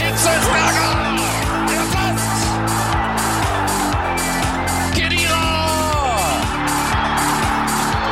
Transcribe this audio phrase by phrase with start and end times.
[0.00, 0.90] Hitzelsberger!
[1.68, 2.40] Der passt!
[4.94, 5.44] Kedira!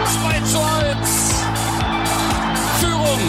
[0.05, 1.09] 2 zu 1!
[2.80, 3.23] Führung!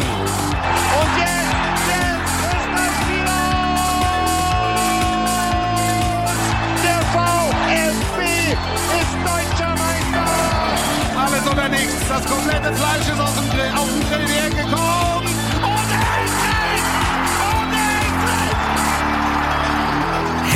[0.99, 3.39] Und jetzt, jetzt ist!
[6.83, 8.19] Der VfB
[8.99, 10.27] ist deutscher Meister!
[11.17, 11.67] Alles oder.
[12.09, 15.18] Das komplette Fleisch ist aus dem Grill, auf den Grill hergekommen.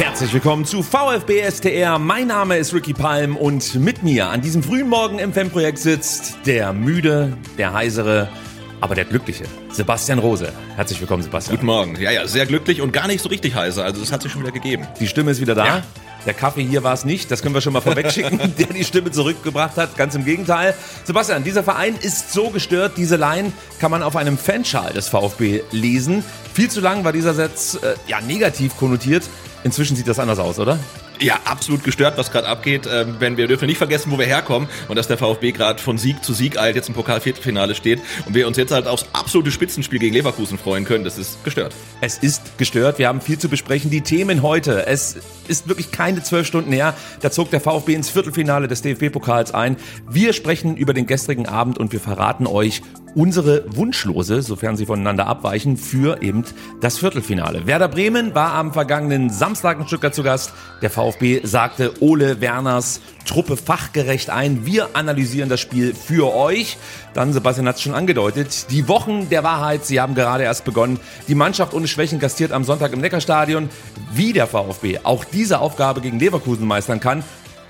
[0.03, 1.97] Herzlich willkommen zu VfB STR.
[1.97, 6.39] Mein Name ist Ricky Palm und mit mir an diesem frühen Morgen im Fanprojekt sitzt
[6.45, 8.27] der müde, der heisere,
[8.81, 10.51] aber der glückliche Sebastian Rose.
[10.75, 11.55] Herzlich willkommen, Sebastian.
[11.55, 12.01] Guten Morgen.
[12.01, 13.85] Ja, ja, sehr glücklich und gar nicht so richtig heiser.
[13.85, 14.85] Also, das hat sich schon wieder gegeben.
[14.99, 15.65] Die Stimme ist wieder da.
[15.65, 15.83] Ja.
[16.25, 19.09] Der Kaffee hier war es nicht, das können wir schon mal vorwegschicken, der die Stimme
[19.09, 19.95] zurückgebracht hat.
[19.95, 20.75] Ganz im Gegenteil.
[21.05, 25.61] Sebastian, dieser Verein ist so gestört, diese Line kann man auf einem Fanschal des VfB
[25.71, 26.25] lesen.
[26.53, 29.23] Viel zu lang war dieser Satz äh, ja negativ konnotiert.
[29.63, 30.79] Inzwischen sieht das anders aus, oder?
[31.19, 32.87] Ja, absolut gestört, was gerade abgeht.
[32.91, 35.97] Ähm, wenn wir dürfen nicht vergessen, wo wir herkommen und dass der VfB gerade von
[35.97, 39.51] Sieg zu Sieg eilt, jetzt im Pokal-Viertelfinale steht und wir uns jetzt halt aufs absolute
[39.51, 41.03] Spitzenspiel gegen Leverkusen freuen können.
[41.03, 41.73] Das ist gestört.
[42.01, 42.99] Es ist gestört.
[42.99, 43.89] Wir haben viel zu besprechen.
[43.89, 44.85] Die Themen heute.
[44.87, 46.93] Es ist wirklich keine zwölf Stunden her.
[47.21, 49.77] Da zog der VfB ins Viertelfinale des DFB-Pokals ein.
[50.09, 52.81] Wir sprechen über den gestrigen Abend und wir verraten euch
[53.15, 56.43] unsere Wunschlose, sofern sie voneinander abweichen, für eben
[56.81, 57.67] das Viertelfinale.
[57.67, 60.53] Werder Bremen war am vergangenen Samstag in Stuttgart zu Gast.
[60.81, 64.65] Der VfB sagte Ole Werners Truppe fachgerecht ein.
[64.65, 66.77] Wir analysieren das Spiel für euch.
[67.13, 70.99] Dann, Sebastian hat es schon angedeutet, die Wochen der Wahrheit, sie haben gerade erst begonnen.
[71.27, 73.69] Die Mannschaft ohne Schwächen gastiert am Sonntag im Neckarstadion.
[74.13, 77.23] Wie der VfB auch diese Aufgabe gegen Leverkusen meistern kann,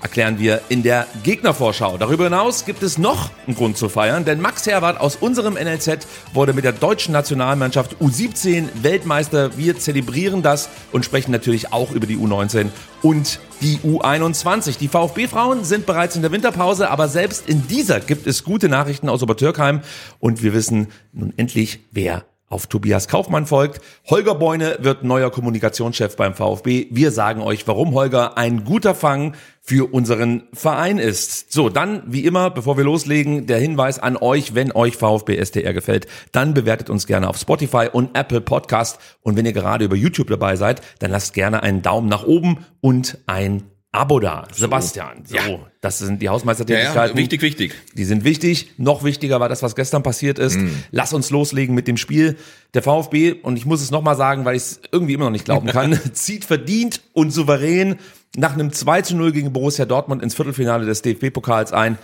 [0.04, 1.96] erklären wir in der Gegnervorschau.
[1.96, 6.06] Darüber hinaus gibt es noch einen Grund zu feiern, denn Max Herwart aus unserem NLZ
[6.34, 9.56] wurde mit der deutschen Nationalmannschaft U17 Weltmeister.
[9.56, 12.66] Wir zelebrieren das und sprechen natürlich auch über die U19
[13.02, 14.76] und die U21.
[14.78, 19.08] Die VfB-Frauen sind bereits in der Winterpause, aber selbst in dieser gibt es gute Nachrichten
[19.08, 19.80] aus Obertürkheim
[20.20, 23.80] und wir wissen nun endlich, wer auf Tobias Kaufmann folgt.
[24.08, 26.86] Holger Beune wird neuer Kommunikationschef beim VfB.
[26.90, 29.34] Wir sagen euch, warum Holger ein guter Fang
[29.66, 31.50] für unseren Verein ist.
[31.50, 35.72] So, dann wie immer, bevor wir loslegen, der Hinweis an euch, wenn euch VfB STR
[35.72, 38.98] gefällt, dann bewertet uns gerne auf Spotify und Apple Podcast.
[39.22, 42.66] Und wenn ihr gerade über YouTube dabei seid, dann lasst gerne einen Daumen nach oben
[42.82, 43.62] und ein
[43.94, 44.48] Abo da.
[44.52, 45.42] Sebastian, so, Ja.
[45.80, 47.16] das sind die Ja, Hausmeistertätigkeiten.
[47.16, 47.74] ja, wichtig, wichtig.
[47.94, 48.72] Die sind wichtig.
[48.76, 50.58] Noch wichtiger war das, was gestern passiert ist.
[50.90, 52.36] Lass uns loslegen mit dem Spiel.
[52.74, 55.44] Der VfB, und ich muss es nochmal sagen, weil ich es irgendwie immer noch nicht
[55.44, 57.96] glauben kann, zieht verdient und souverän
[58.36, 61.96] nach einem 2 zu 0 gegen Borussia Dortmund ins Viertelfinale des DFB-Pokals ein.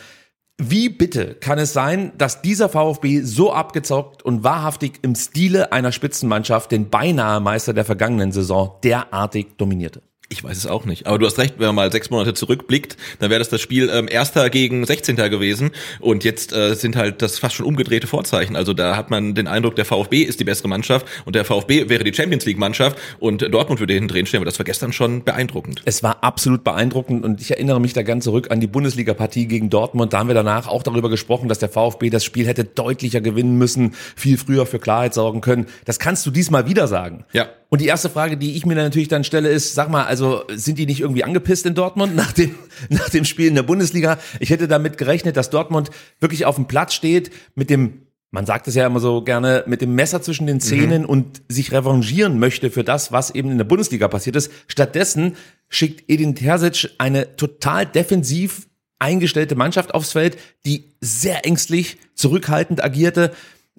[0.63, 5.91] Wie bitte kann es sein, dass dieser VfB so abgezockt und wahrhaftig im Stile einer
[5.91, 10.03] Spitzenmannschaft den beinahe Meister der vergangenen Saison derartig dominierte?
[10.33, 11.09] Ich weiß es auch nicht.
[11.09, 13.91] Aber du hast recht, wenn man mal sechs Monate zurückblickt, dann wäre das das Spiel
[13.93, 15.17] ähm, Erster gegen 16.
[15.17, 15.73] gewesen.
[15.99, 18.55] Und jetzt äh, sind halt das fast schon umgedrehte Vorzeichen.
[18.55, 21.89] Also da hat man den Eindruck, der VfB ist die bessere Mannschaft und der VfB
[21.89, 24.39] wäre die Champions League Mannschaft und Dortmund würde hinten drin stehen.
[24.39, 25.83] Aber das war gestern schon beeindruckend.
[25.85, 29.69] Es war absolut beeindruckend und ich erinnere mich da ganz zurück an die Bundesliga-Partie gegen
[29.69, 30.13] Dortmund.
[30.13, 33.59] Da haben wir danach auch darüber gesprochen, dass der VfB das Spiel hätte deutlicher gewinnen
[33.59, 35.67] müssen, viel früher für Klarheit sorgen können.
[35.87, 37.25] Das kannst du diesmal wieder sagen.
[37.33, 37.49] Ja.
[37.71, 40.43] Und die erste Frage, die ich mir dann natürlich dann stelle, ist, sag mal, also
[40.53, 42.55] sind die nicht irgendwie angepisst in Dortmund nach dem,
[42.91, 44.19] nach dem Spiel in der Bundesliga?
[44.41, 48.69] Ich hätte damit gerechnet, dass Dortmund wirklich auf dem Platz steht mit dem man sagt
[48.69, 52.71] es ja immer so gerne, mit dem Messer zwischen den Zähnen und sich revanchieren möchte
[52.71, 54.53] für das, was eben in der Bundesliga passiert ist.
[54.69, 55.37] Stattdessen
[55.69, 58.69] schickt Edin Terzic eine total defensiv
[59.01, 63.33] eingestellte Mannschaft aufs Feld, die sehr ängstlich, zurückhaltend agierte,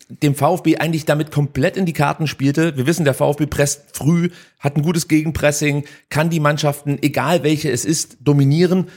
[0.09, 2.77] dem VfB eigentlich damit komplett in die Karten spielte.
[2.77, 7.71] Wir wissen, der VfB presst früh, hat ein gutes Gegenpressing, kann die Mannschaften, egal welche
[7.71, 8.88] es ist, dominieren.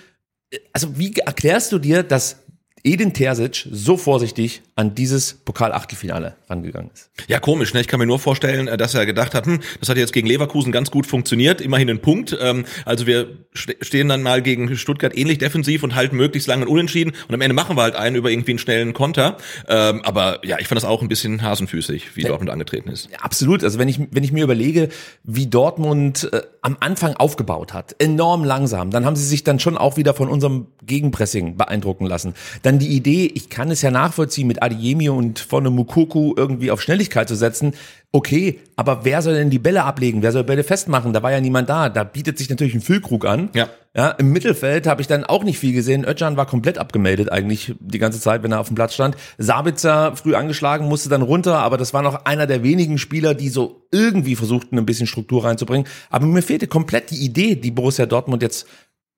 [0.73, 2.44] Also wie erklärst du dir, dass
[2.87, 7.11] Edin Terzic so vorsichtig an dieses Pokal-Achtelfinale rangegangen ist.
[7.29, 7.81] Ja, komisch, ne?
[7.81, 10.27] Ich kann mir nur vorstellen, äh, dass er gedacht hat, hm, das hat jetzt gegen
[10.27, 12.37] Leverkusen ganz gut funktioniert, immerhin ein Punkt.
[12.39, 17.15] Ähm, also wir stehen dann mal gegen Stuttgart ähnlich defensiv und halten möglichst lange unentschieden
[17.27, 19.39] und am Ende machen wir halt einen über irgendwie einen schnellen Konter.
[19.67, 22.29] Ähm, aber ja, ich fand das auch ein bisschen hasenfüßig, wie ja.
[22.29, 23.09] Dortmund angetreten ist.
[23.11, 23.65] Ja, absolut.
[23.65, 24.91] Also wenn ich, wenn ich mir überlege,
[25.23, 29.77] wie Dortmund äh, am Anfang aufgebaut hat, enorm langsam, dann haben sie sich dann schon
[29.77, 32.33] auch wieder von unserem Gegenpressing beeindrucken lassen.
[32.63, 36.81] Dann die Idee, ich kann es ja nachvollziehen, mit Adiemi und von Mukoku irgendwie auf
[36.81, 37.75] Schnelligkeit zu setzen.
[38.15, 40.23] Okay, aber wer soll denn die Bälle ablegen?
[40.23, 41.13] Wer soll Bälle festmachen?
[41.13, 41.89] Da war ja niemand da.
[41.89, 43.51] Da bietet sich natürlich ein Füllkrug an.
[43.55, 43.69] Ja.
[43.97, 46.05] Ja, im Mittelfeld habe ich dann auch nicht viel gesehen.
[46.05, 49.17] Özcan war komplett abgemeldet eigentlich die ganze Zeit, wenn er auf dem Platz stand.
[49.39, 53.49] Sabitzer früh angeschlagen, musste dann runter, aber das war noch einer der wenigen Spieler, die
[53.49, 55.87] so irgendwie versuchten, ein bisschen Struktur reinzubringen.
[56.11, 58.67] Aber mir fehlte komplett die Idee, die Borussia Dortmund jetzt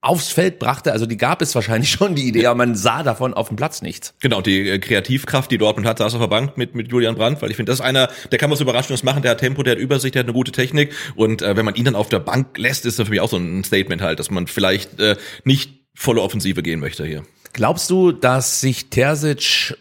[0.01, 0.93] aufs Feld brachte.
[0.93, 3.83] Also die gab es wahrscheinlich schon, die Idee, aber man sah davon auf dem Platz
[3.83, 4.15] nichts.
[4.21, 7.43] Genau, die äh, Kreativkraft, die Dortmund hat, saß auf der Bank mit, mit Julian Brandt,
[7.43, 9.73] weil ich finde, das ist einer, der kann was Überraschendes machen, der hat Tempo, der
[9.73, 12.21] hat Übersicht, der hat eine gute Technik und äh, wenn man ihn dann auf der
[12.21, 15.17] Bank lässt, ist das für mich auch so ein Statement halt, dass man vielleicht äh,
[15.45, 17.25] nicht volle Offensive gehen möchte hier.
[17.53, 19.77] Glaubst du, dass sich Terzic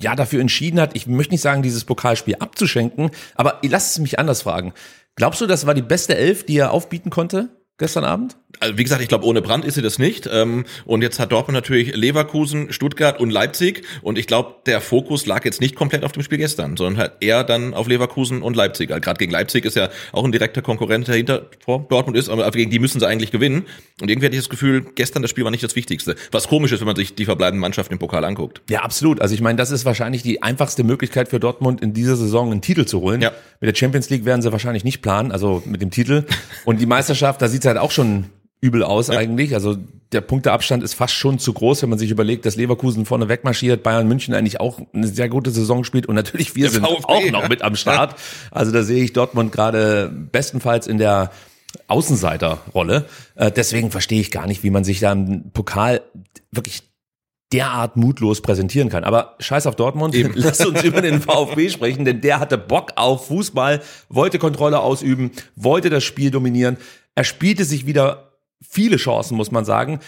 [0.00, 4.18] ja dafür entschieden hat, ich möchte nicht sagen, dieses Pokalspiel abzuschenken, aber lass es mich
[4.18, 4.72] anders fragen.
[5.16, 7.48] Glaubst du, das war die beste Elf, die er aufbieten konnte?
[7.78, 8.36] Gestern Abend?
[8.60, 10.28] Also wie gesagt, ich glaube, ohne Brand ist sie das nicht.
[10.30, 13.84] Ähm, und jetzt hat Dortmund natürlich Leverkusen, Stuttgart und Leipzig.
[14.02, 17.12] Und ich glaube, der Fokus lag jetzt nicht komplett auf dem Spiel gestern, sondern halt
[17.20, 18.90] eher dann auf Leverkusen und Leipzig.
[18.90, 22.28] Also Gerade gegen Leipzig ist ja auch ein direkter Konkurrent, der hinter vor Dortmund ist,
[22.28, 23.64] aber gegen die müssen sie eigentlich gewinnen.
[24.00, 26.16] Und irgendwie hatte ich das Gefühl, gestern das Spiel war nicht das Wichtigste.
[26.32, 28.62] Was komisch ist, wenn man sich die verbleibenden Mannschaften im Pokal anguckt.
[28.68, 29.20] Ja, absolut.
[29.20, 32.62] Also ich meine, das ist wahrscheinlich die einfachste Möglichkeit für Dortmund in dieser Saison einen
[32.62, 33.20] Titel zu holen.
[33.20, 33.32] Ja.
[33.60, 36.24] Mit der Champions League werden sie wahrscheinlich nicht planen, also mit dem Titel.
[36.64, 38.26] Und die Meisterschaft, da sieht es halt auch schon
[38.60, 39.18] übel aus ja.
[39.18, 39.54] eigentlich.
[39.54, 39.76] Also
[40.12, 43.82] der Punkteabstand ist fast schon zu groß, wenn man sich überlegt, dass Leverkusen vorne wegmarschiert,
[43.82, 47.04] Bayern München eigentlich auch eine sehr gute Saison spielt und natürlich wir der sind VfB,
[47.06, 48.16] auch noch mit am Start.
[48.50, 51.30] Also da sehe ich Dortmund gerade bestenfalls in der
[51.86, 53.04] Außenseiterrolle.
[53.34, 56.00] Äh, deswegen verstehe ich gar nicht, wie man sich da im Pokal
[56.50, 56.82] wirklich
[57.52, 59.04] derart mutlos präsentieren kann.
[59.04, 60.32] Aber scheiß auf Dortmund, Eben.
[60.36, 65.30] lass uns über den VfB sprechen, denn der hatte Bock auf Fußball, wollte Kontrolle ausüben,
[65.56, 66.76] wollte das Spiel dominieren.
[67.18, 69.98] Er spielte sich wieder viele Chancen, muss man sagen.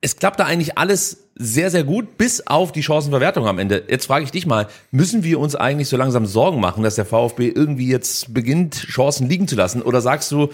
[0.00, 3.84] Es klappte eigentlich alles sehr, sehr gut, bis auf die Chancenverwertung am Ende.
[3.88, 7.04] Jetzt frage ich dich mal, müssen wir uns eigentlich so langsam Sorgen machen, dass der
[7.04, 9.80] VfB irgendwie jetzt beginnt, Chancen liegen zu lassen?
[9.80, 10.48] Oder sagst du,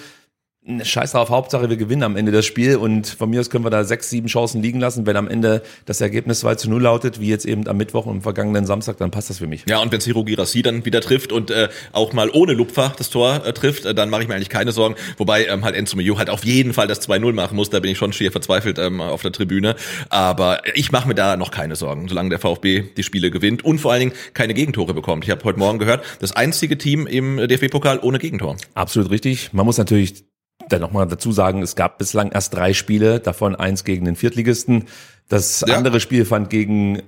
[0.85, 3.71] Scheiß drauf, Hauptsache wir gewinnen am Ende das Spiel und von mir aus können wir
[3.71, 5.07] da sechs, sieben Chancen liegen lassen.
[5.07, 8.17] Wenn am Ende das Ergebnis 2 zu 0 lautet, wie jetzt eben am Mittwoch und
[8.17, 9.65] am vergangenen Samstag, dann passt das für mich.
[9.69, 13.11] Ja, und wenn Ciro Girassi dann wieder trifft und äh, auch mal ohne Lupfer das
[13.11, 14.95] Tor äh, trifft, äh, dann mache ich mir eigentlich keine Sorgen.
[15.17, 17.91] Wobei ähm, halt Enzo Mio halt auf jeden Fall das 2-0 machen muss, da bin
[17.91, 19.77] ich schon schier verzweifelt ähm, auf der Tribüne.
[20.09, 23.79] Aber ich mache mir da noch keine Sorgen, solange der VfB die Spiele gewinnt und
[23.79, 25.25] vor allen Dingen keine Gegentore bekommt.
[25.25, 28.57] Ich habe heute Morgen gehört, das einzige Team im DFB-Pokal ohne Gegentor.
[28.75, 29.53] Absolut richtig.
[29.53, 30.25] Man muss natürlich
[30.73, 34.85] dann nochmal dazu sagen, es gab bislang erst drei Spiele, davon eins gegen den Viertligisten.
[35.29, 35.77] Das ja.
[35.77, 37.03] andere Spiel fand gegen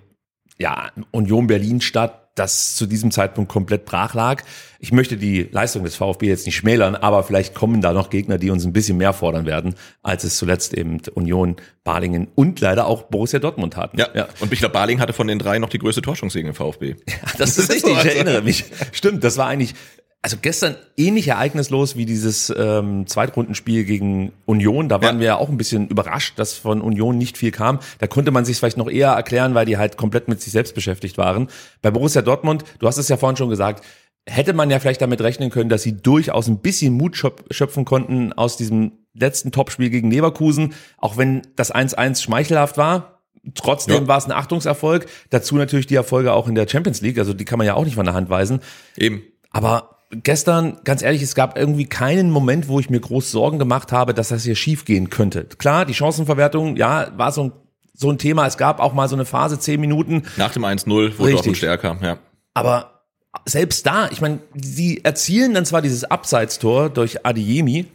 [0.58, 4.42] ja, Union Berlin statt, das zu diesem Zeitpunkt komplett brach lag.
[4.78, 8.38] Ich möchte die Leistung des VfB jetzt nicht schmälern, aber vielleicht kommen da noch Gegner,
[8.38, 12.86] die uns ein bisschen mehr fordern werden, als es zuletzt eben Union, Balingen und leider
[12.86, 13.98] auch Borussia Dortmund hatten.
[13.98, 14.28] Ja, ja.
[14.40, 16.96] und ich glaube, Balingen hatte von den drei noch die größte Torchance gegen den VfB.
[17.06, 18.64] Ja, das, das ist richtig, ich erinnere mich.
[18.92, 19.74] Stimmt, das war eigentlich
[20.22, 24.88] also gestern ähnlich ereignislos wie dieses ähm, Zweitrundenspiel gegen Union.
[24.88, 25.20] Da waren ja.
[25.20, 27.80] wir ja auch ein bisschen überrascht, dass von Union nicht viel kam.
[27.98, 30.76] Da konnte man sich vielleicht noch eher erklären, weil die halt komplett mit sich selbst
[30.76, 31.48] beschäftigt waren.
[31.82, 33.84] Bei Borussia Dortmund, du hast es ja vorhin schon gesagt,
[34.24, 37.20] hätte man ja vielleicht damit rechnen können, dass sie durchaus ein bisschen Mut
[37.50, 43.22] schöpfen konnten aus diesem letzten Topspiel gegen Leverkusen, auch wenn das 1-1 schmeichelhaft war.
[43.56, 44.08] Trotzdem ja.
[44.08, 45.06] war es ein Achtungserfolg.
[45.30, 47.84] Dazu natürlich die Erfolge auch in der Champions League, also die kann man ja auch
[47.84, 48.60] nicht von der Hand weisen.
[48.96, 49.22] Eben.
[49.50, 53.92] Aber gestern, ganz ehrlich, es gab irgendwie keinen Moment, wo ich mir groß Sorgen gemacht
[53.92, 55.44] habe, dass das hier schief gehen könnte.
[55.44, 57.52] Klar, die Chancenverwertung, ja, war so ein,
[57.94, 58.46] so ein Thema.
[58.46, 60.22] Es gab auch mal so eine Phase, zehn Minuten.
[60.36, 62.18] Nach dem 1-0 wurde Dortmund stärker, ja.
[62.54, 63.02] Aber
[63.46, 67.86] selbst da, ich meine, sie erzielen dann zwar dieses Abseitstor durch Adiemi,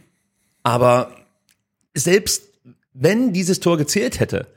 [0.62, 1.12] aber
[1.94, 2.44] selbst
[2.92, 4.48] wenn dieses Tor gezählt hätte,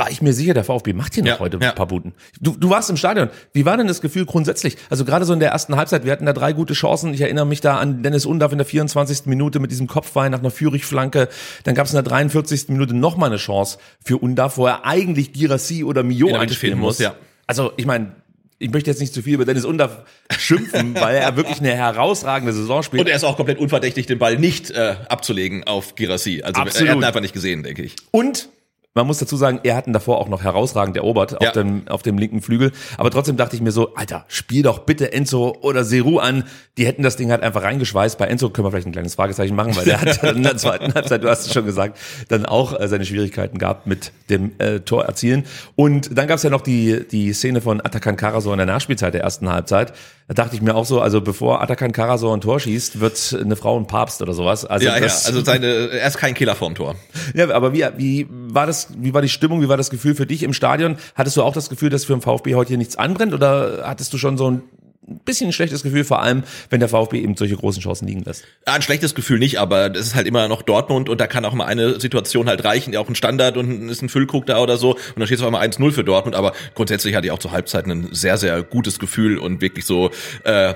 [0.00, 1.68] war ich mir sicher, der VfB macht hier noch ja, heute ja.
[1.68, 2.14] ein paar Buden.
[2.40, 3.28] Du, du warst im Stadion.
[3.52, 4.78] Wie war denn das Gefühl grundsätzlich?
[4.88, 7.12] Also gerade so in der ersten Halbzeit, wir hatten da drei gute Chancen.
[7.12, 9.26] Ich erinnere mich da an Dennis Undaff in der 24.
[9.26, 11.28] Minute mit diesem Kopfwein nach einer Führigflanke.
[11.64, 12.68] Dann gab es in der 43.
[12.68, 16.98] Minute nochmal eine Chance für Undaff, wo er eigentlich Girassi oder Mio einspielen muss.
[16.98, 17.14] Ja.
[17.46, 18.12] Also ich meine,
[18.58, 20.04] ich möchte jetzt nicht zu viel über Dennis Undaff
[20.38, 23.02] schimpfen, weil er wirklich eine herausragende Saison spielt.
[23.02, 26.40] Und er ist auch komplett unverdächtig, den Ball nicht äh, abzulegen auf Girassi.
[26.42, 26.88] Also Absolut.
[26.88, 27.96] er hat ihn einfach nicht gesehen, denke ich.
[28.12, 28.48] Und
[28.94, 31.48] Man muss dazu sagen, er hat ihn davor auch noch herausragend erobert Ja.
[31.48, 32.72] auf, dem, auf dem linken Flügel.
[32.98, 36.42] Aber trotzdem dachte ich mir so, Alter, spiel doch bitte Enzo oder Seru an.
[36.76, 38.18] Die hätten das Ding halt einfach reingeschweißt.
[38.18, 40.92] Bei Enzo können wir vielleicht ein kleines Fragezeichen machen, weil der hat in der zweiten
[40.92, 44.80] Halbzeit, du hast es schon gesagt, dann auch äh, seine Schwierigkeiten gehabt mit dem äh,
[44.80, 45.44] Tor erzielen.
[45.76, 49.14] Und dann gab es ja noch die, die Szene von Atakan Karasor in der Nachspielzeit
[49.14, 49.92] der ersten Halbzeit.
[50.30, 53.56] Da dachte ich mir auch so, also bevor Atakan Karasor ein Tor schießt, wird eine
[53.56, 54.64] Frau ein Papst oder sowas.
[54.64, 56.94] Also Ja, ja, also seine, er ist kein Killer vorm Tor.
[57.34, 60.26] ja, aber wie, wie war das, wie war die Stimmung, wie war das Gefühl für
[60.26, 60.98] dich im Stadion?
[61.16, 64.12] Hattest du auch das Gefühl, dass für den VfB heute hier nichts anbrennt oder hattest
[64.12, 64.62] du schon so ein
[65.02, 68.44] bisschen ein schlechtes Gefühl, vor allem, wenn der VfB eben solche großen Chancen liegen lässt?
[68.66, 71.44] Ja, ein schlechtes Gefühl nicht, aber das ist halt immer noch Dortmund und da kann
[71.44, 74.76] auch mal eine Situation halt reichen, auch ein Standard und ist ein Füllkrug da oder
[74.76, 77.38] so und dann steht es auf einmal 1-0 für Dortmund, aber grundsätzlich hatte ich auch
[77.38, 80.10] zur Halbzeit ein sehr, sehr gutes Gefühl und wirklich so,
[80.44, 80.74] äh,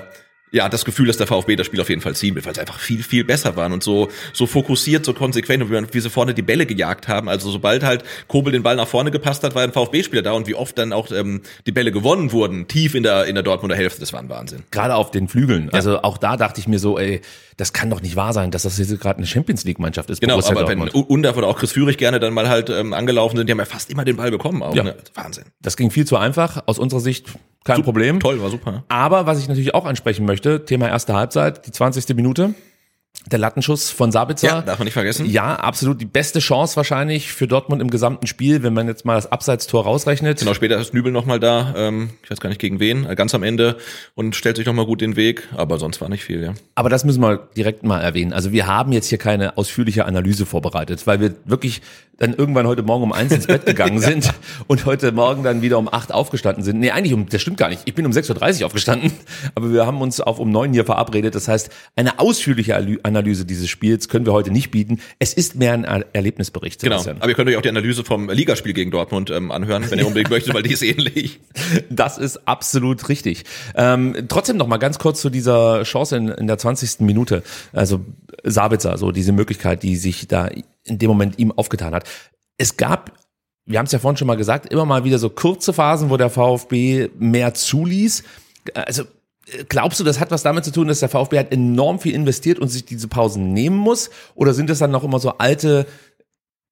[0.55, 2.61] ja, das Gefühl, dass der VfB das Spiel auf jeden Fall ziehen wird, weil sie
[2.61, 6.33] einfach viel, viel besser waren und so, so fokussiert, so konsequent und wie sie vorne
[6.33, 7.29] die Bälle gejagt haben.
[7.29, 10.47] Also sobald halt Kobel den Ball nach vorne gepasst hat, war ein VfB-Spieler da und
[10.47, 13.75] wie oft dann auch ähm, die Bälle gewonnen wurden, tief in der, in der Dortmunder
[13.75, 14.63] Hälfte, das war ein Wahnsinn.
[14.71, 15.71] Gerade auf den Flügeln.
[15.73, 17.21] Also auch da dachte ich mir so, ey,
[17.57, 20.21] das kann doch nicht wahr sein, dass das jetzt gerade eine Champions League Mannschaft ist.
[20.21, 20.95] Genau, aber wenn Dortmund.
[21.09, 23.65] Undaf oder auch Chris Führig gerne dann mal halt ähm, angelaufen sind, die haben ja
[23.65, 24.75] fast immer den Ball bekommen auch.
[24.75, 24.83] Ja.
[24.83, 24.97] Ne?
[25.15, 25.45] Wahnsinn.
[25.61, 26.65] Das ging viel zu einfach.
[26.67, 27.27] Aus unserer Sicht
[27.65, 28.21] kein Problem.
[28.21, 28.85] Toll, war super.
[28.89, 32.15] Aber was ich natürlich auch ansprechen möchte, Thema erste Halbzeit, die 20.
[32.15, 32.55] Minute.
[33.31, 34.47] Der Lattenschuss von Sabitzer.
[34.47, 35.25] Ja, darf man nicht vergessen.
[35.25, 39.15] Ja, absolut die beste Chance wahrscheinlich für Dortmund im gesamten Spiel, wenn man jetzt mal
[39.15, 40.41] das Abseitstor rausrechnet.
[40.41, 43.35] Genau, später ist Nübel nochmal da, ähm, ich weiß gar nicht gegen wen, äh, ganz
[43.35, 43.79] am Ende
[44.15, 46.53] und stellt sich nochmal gut den Weg, aber sonst war nicht viel, ja.
[46.75, 48.35] Aber das müssen wir direkt mal erwähnen.
[48.35, 51.81] Also wir haben jetzt hier keine ausführliche Analyse vorbereitet, weil wir wirklich
[52.19, 54.33] dann irgendwann heute Morgen um eins ins Bett gegangen sind
[54.67, 56.79] und heute Morgen dann wieder um acht aufgestanden sind.
[56.79, 57.83] Nee, eigentlich um, das stimmt gar nicht.
[57.87, 59.13] Ich bin um 6.30 Uhr aufgestanden,
[59.55, 61.35] aber wir haben uns auf um neun hier verabredet.
[61.35, 65.01] Das heißt, eine ausführliche Analyse dieses Spiels können wir heute nicht bieten.
[65.19, 66.81] Es ist mehr ein Er- Erlebnisbericht.
[66.81, 67.19] Genau, Sebastian.
[67.21, 70.07] aber ihr könnt euch auch die Analyse vom Ligaspiel gegen Dortmund ähm, anhören, wenn ihr
[70.07, 71.41] unbedingt möchtet, weil die ist ähnlich.
[71.91, 73.45] Das ist absolut richtig.
[73.77, 77.01] Ähm, trotzdem noch mal ganz kurz zu dieser Chance in, in der 20.
[77.01, 77.43] Minute.
[77.73, 78.01] Also
[78.43, 80.49] Sabitzer, so diese Möglichkeit, die sich da
[80.85, 82.05] in dem Moment ihm aufgetan hat.
[82.59, 83.13] Es gab,
[83.67, 86.17] wir haben es ja vorhin schon mal gesagt, immer mal wieder so kurze Phasen, wo
[86.17, 88.23] der VfB mehr zuließ.
[88.75, 89.05] Also
[89.69, 92.59] Glaubst du, das hat was damit zu tun, dass der VfB halt enorm viel investiert
[92.59, 94.11] und sich diese Pausen nehmen muss?
[94.35, 95.87] Oder sind das dann noch immer so alte,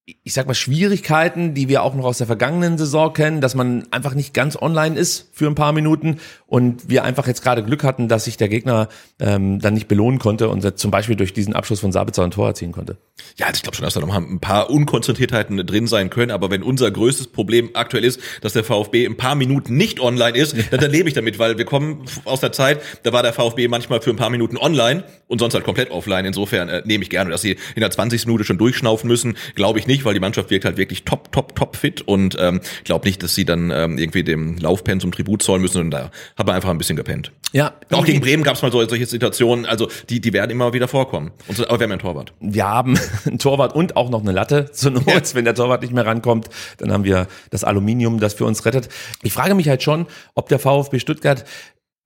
[0.05, 3.87] ich sag mal, Schwierigkeiten, die wir auch noch aus der vergangenen Saison kennen, dass man
[3.93, 6.19] einfach nicht ganz online ist für ein paar Minuten
[6.49, 8.89] und wir einfach jetzt gerade Glück hatten, dass sich der Gegner
[9.21, 12.49] ähm, dann nicht belohnen konnte und zum Beispiel durch diesen Abschluss von Sabitzer ein Tor
[12.49, 12.97] erzielen konnte?
[13.37, 16.51] Ja, also ich glaube schon, dass da noch ein paar Unkonzentriertheiten drin sein können, aber
[16.51, 20.57] wenn unser größtes Problem aktuell ist, dass der VfB ein paar Minuten nicht online ist,
[20.73, 23.69] dann, dann lebe ich damit, weil wir kommen aus der Zeit, da war der VfB
[23.69, 26.25] manchmal für ein paar Minuten online und sonst halt komplett offline.
[26.25, 28.27] Insofern äh, nehme ich gerne, dass sie in der 20.
[28.27, 31.55] Minute schon durchschnaufen müssen, glaube ich nicht, weil die Mannschaft wirkt halt wirklich top, top,
[31.55, 35.63] top fit und ähm, glaube nicht, dass sie dann ähm, irgendwie dem Laufpensum Tribut zollen
[35.63, 37.33] müssen und da hat man einfach ein bisschen gepennt.
[37.53, 40.73] Ja, Auch gegen Bremen gab es mal so, solche Situationen, also die, die werden immer
[40.73, 41.33] wieder vorkommen.
[41.49, 42.33] Und so, aber wir haben ja einen Torwart.
[42.41, 45.35] wir haben einen Torwart und auch noch eine Latte zur Not.
[45.35, 48.89] Wenn der Torwart nicht mehr rankommt, dann haben wir das Aluminium, das für uns rettet.
[49.23, 51.45] Ich frage mich halt schon, ob der VfB Stuttgart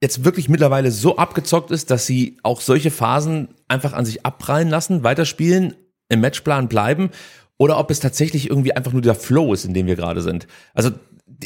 [0.03, 4.69] jetzt wirklich mittlerweile so abgezockt ist, dass sie auch solche Phasen einfach an sich abprallen
[4.69, 5.75] lassen, weiterspielen,
[6.09, 7.11] im Matchplan bleiben
[7.59, 10.47] oder ob es tatsächlich irgendwie einfach nur der Flow ist, in dem wir gerade sind.
[10.75, 10.91] Also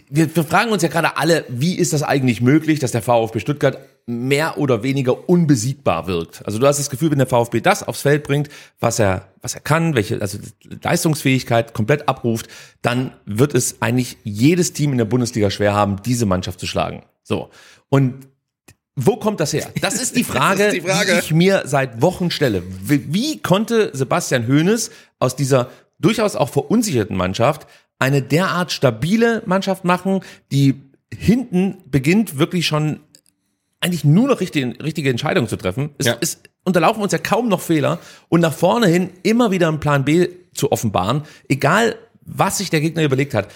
[0.08, 3.40] wir, wir fragen uns ja gerade alle, wie ist das eigentlich möglich, dass der VfB
[3.40, 6.44] Stuttgart mehr oder weniger unbesiegbar wirkt?
[6.44, 8.48] Also du hast das Gefühl, wenn der VfB das aufs Feld bringt,
[8.78, 10.38] was er, was er kann, welche, also
[10.82, 12.48] Leistungsfähigkeit komplett abruft,
[12.82, 17.02] dann wird es eigentlich jedes Team in der Bundesliga schwer haben, diese Mannschaft zu schlagen.
[17.22, 17.50] So.
[17.88, 18.28] Und
[18.96, 19.68] wo kommt das her?
[19.80, 21.12] Das ist die Frage, ist die Frage.
[21.12, 22.62] die ich mir seit Wochen stelle.
[22.82, 27.66] Wie, wie konnte Sebastian Hoeneß aus dieser durchaus auch verunsicherten Mannschaft
[27.98, 30.20] eine derart stabile Mannschaft machen,
[30.52, 30.80] die
[31.12, 33.00] hinten beginnt wirklich schon
[33.80, 35.90] eigentlich nur noch richtige, richtige Entscheidungen zu treffen.
[35.98, 36.16] Es, Ja.
[36.20, 40.04] es unterlaufen uns ja kaum noch Fehler und nach vorne hin immer wieder einen Plan
[40.04, 43.48] B zu offenbaren, egal was sich der Gegner überlegt hat.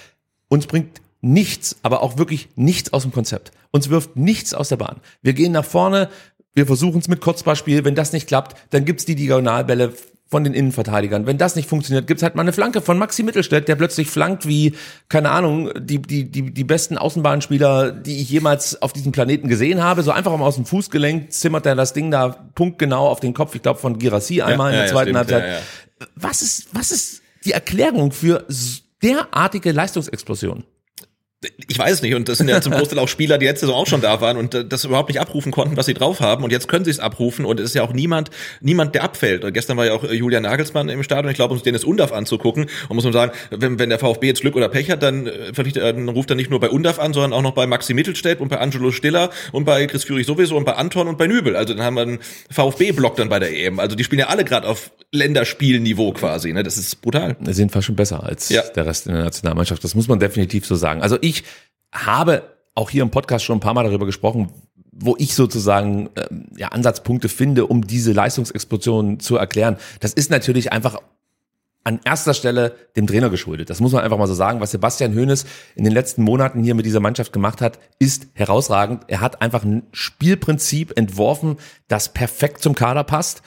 [0.48, 3.50] Uns bringt nichts, aber auch wirklich nichts aus dem Konzept.
[3.70, 5.00] Uns wirft nichts aus der Bahn.
[5.22, 6.08] Wir gehen nach vorne,
[6.54, 7.84] wir versuchen es mit Kurzballspiel.
[7.84, 9.94] Wenn das nicht klappt, dann gibt's die Diagonalbälle
[10.26, 11.26] von den Innenverteidigern.
[11.26, 14.49] Wenn das nicht funktioniert, gibt's halt mal eine Flanke von Maxi Mittelstädt, der plötzlich flankt
[14.49, 14.75] wie,
[15.09, 19.83] keine Ahnung, die, die, die, die besten Außenbahnspieler, die ich jemals auf diesem Planeten gesehen
[19.83, 20.02] habe.
[20.02, 23.54] So einfach mal aus dem Fußgelenk zimmert er das Ding da punktgenau auf den Kopf,
[23.54, 25.62] ich glaube von Girassi einmal in ja, der ja, zweiten stimmt, Halbzeit.
[26.00, 26.07] ja.
[26.16, 28.45] Was ist, was ist die Erklärung für
[29.02, 30.64] derartige Leistungsexplosion?
[31.68, 32.14] Ich weiß nicht.
[32.14, 34.36] Und das sind ja zum Großteil auch Spieler, die letzte Saison auch schon da waren
[34.36, 36.44] und äh, das überhaupt nicht abrufen konnten, was sie drauf haben.
[36.44, 39.44] Und jetzt können sie es abrufen und es ist ja auch niemand, niemand, der abfällt.
[39.44, 41.30] Und gestern war ja auch äh, Julian Nagelsmann im Stadion.
[41.30, 42.66] Ich glaube, um Dennis Undaf anzugucken.
[42.88, 45.52] Und muss man sagen, wenn, wenn der VfB jetzt Glück oder Pech hat, dann, äh,
[45.74, 48.48] dann ruft er nicht nur bei Undaf an, sondern auch noch bei Maxi Mittelstädt und
[48.48, 51.56] bei Angelo Stiller und bei Chris Führig sowieso und bei Anton und bei Nübel.
[51.56, 52.18] Also dann haben wir einen
[52.50, 53.78] VfB-Block dann bei der EM.
[53.80, 54.90] Also die spielen ja alle gerade auf
[55.34, 56.52] Länderspielniveau quasi.
[56.52, 56.62] Ne?
[56.62, 57.36] Das ist brutal.
[57.40, 58.62] Wir sind fast schon besser als Ja.
[58.62, 59.82] der Rest in der Nationalmannschaft.
[59.82, 61.02] Das muss man definitiv so sagen.
[61.02, 61.34] Also ich
[61.93, 62.43] habe
[62.75, 64.50] auch hier im Podcast schon ein paar Mal darüber gesprochen,
[64.93, 69.76] wo ich sozusagen ähm, ja, Ansatzpunkte finde, um diese Leistungsexplosion zu erklären.
[70.00, 71.00] Das ist natürlich einfach
[71.85, 73.69] an erster Stelle dem Trainer geschuldet.
[73.69, 74.61] Das muss man einfach mal so sagen.
[74.61, 75.45] Was Sebastian Hoeneß
[75.76, 79.05] in den letzten Monaten hier mit dieser Mannschaft gemacht hat, ist herausragend.
[79.09, 83.43] Er hat einfach ein Spielprinzip entworfen, das perfekt zum Kader passt.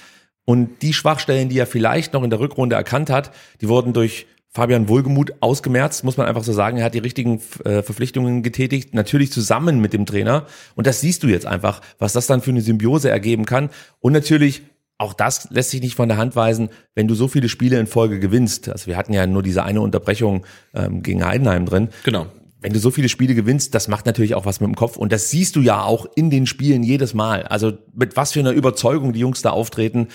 [0.45, 4.27] Und die Schwachstellen, die er vielleicht noch in der Rückrunde erkannt hat, die wurden durch
[4.57, 6.77] Fabian Wohlgemuth ausgemerzt, muss man einfach so sagen.
[6.77, 10.47] Er hat die richtigen äh, Verpflichtungen getätigt, natürlich zusammen mit dem Trainer.
[10.73, 13.69] Und das siehst du jetzt einfach, was das dann für eine Symbiose ergeben kann.
[13.99, 14.63] Und natürlich,
[14.97, 17.85] auch das lässt sich nicht von der Hand weisen, wenn du so viele Spiele in
[17.85, 18.67] Folge gewinnst.
[18.67, 22.25] Also wir hatten ja nur diese eine Unterbrechung ähm, gegen Heidenheim drin Genau.
[22.59, 24.97] wenn du so viele Spiele gewinnst, das macht natürlich auch was mit dem Kopf.
[24.97, 27.43] Und das siehst du ja auch in den Spielen jedes Mal.
[27.43, 30.07] Also mit was für einer Überzeugung die Jungs da auftreten.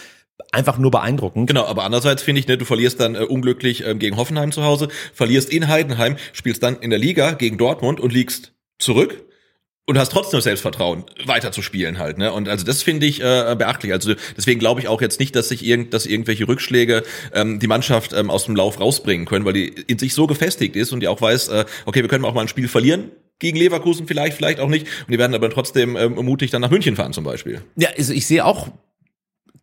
[0.51, 1.47] Einfach nur beeindruckend.
[1.47, 4.65] Genau, aber andererseits finde ich, ne, du verlierst dann äh, unglücklich ähm, gegen Hoffenheim zu
[4.65, 9.25] Hause, verlierst in Heidenheim, spielst dann in der Liga gegen Dortmund und liegst zurück
[9.87, 12.19] und hast trotzdem das Selbstvertrauen, weiter zu spielen halt.
[12.19, 12.33] Ne?
[12.33, 13.93] Und also das finde ich äh, beachtlich.
[13.93, 17.03] Also deswegen glaube ich auch jetzt nicht, dass sich irgend, dass irgendwelche Rückschläge
[17.35, 20.77] ähm, die Mannschaft ähm, aus dem Lauf rausbringen können, weil die in sich so gefestigt
[20.77, 23.11] ist und die auch weiß, äh, okay, wir können auch mal ein Spiel verlieren.
[23.39, 24.87] Gegen Leverkusen vielleicht, vielleicht auch nicht.
[25.01, 27.63] Und die werden aber trotzdem ähm, mutig dann nach München fahren zum Beispiel.
[27.77, 28.69] Ja, also ich sehe auch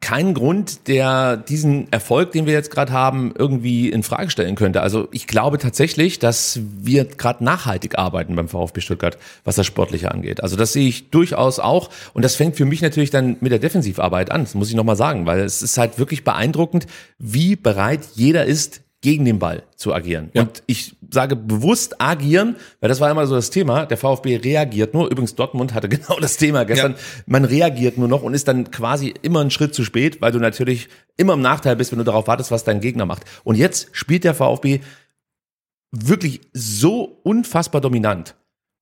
[0.01, 4.81] keinen Grund, der diesen Erfolg, den wir jetzt gerade haben, irgendwie in Frage stellen könnte.
[4.81, 10.11] Also ich glaube tatsächlich, dass wir gerade nachhaltig arbeiten beim VfB Stuttgart, was das Sportliche
[10.11, 10.41] angeht.
[10.41, 11.89] Also das sehe ich durchaus auch.
[12.13, 14.43] Und das fängt für mich natürlich dann mit der Defensivarbeit an.
[14.43, 16.87] Das muss ich nochmal sagen, weil es ist halt wirklich beeindruckend,
[17.17, 20.29] wie bereit jeder ist, gegen den Ball zu agieren.
[20.33, 20.41] Ja.
[20.41, 23.85] Und ich sage bewusst agieren, weil das war immer so das Thema.
[23.85, 25.09] Der VfB reagiert nur.
[25.09, 26.93] Übrigens, Dortmund hatte genau das Thema gestern.
[26.93, 26.97] Ja.
[27.25, 30.39] Man reagiert nur noch und ist dann quasi immer einen Schritt zu spät, weil du
[30.39, 33.23] natürlich immer im Nachteil bist, wenn du darauf wartest, was dein Gegner macht.
[33.43, 34.81] Und jetzt spielt der VfB
[35.91, 38.35] wirklich so unfassbar dominant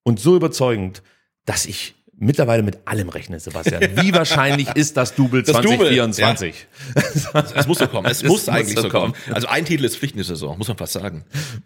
[0.03, 1.03] und so überzeugend,
[1.45, 3.81] dass ich mittlerweile mit allem rechne, Sebastian.
[3.95, 6.67] Wie wahrscheinlich ist das Double Das Double, 2024?
[7.55, 8.07] Es muss so kommen.
[8.09, 9.13] Es Das muss eigentlich so so kommen.
[9.13, 9.33] kommen.
[9.35, 11.23] Also ein Titel ist Pflicht in der Saison, muss man fast sagen.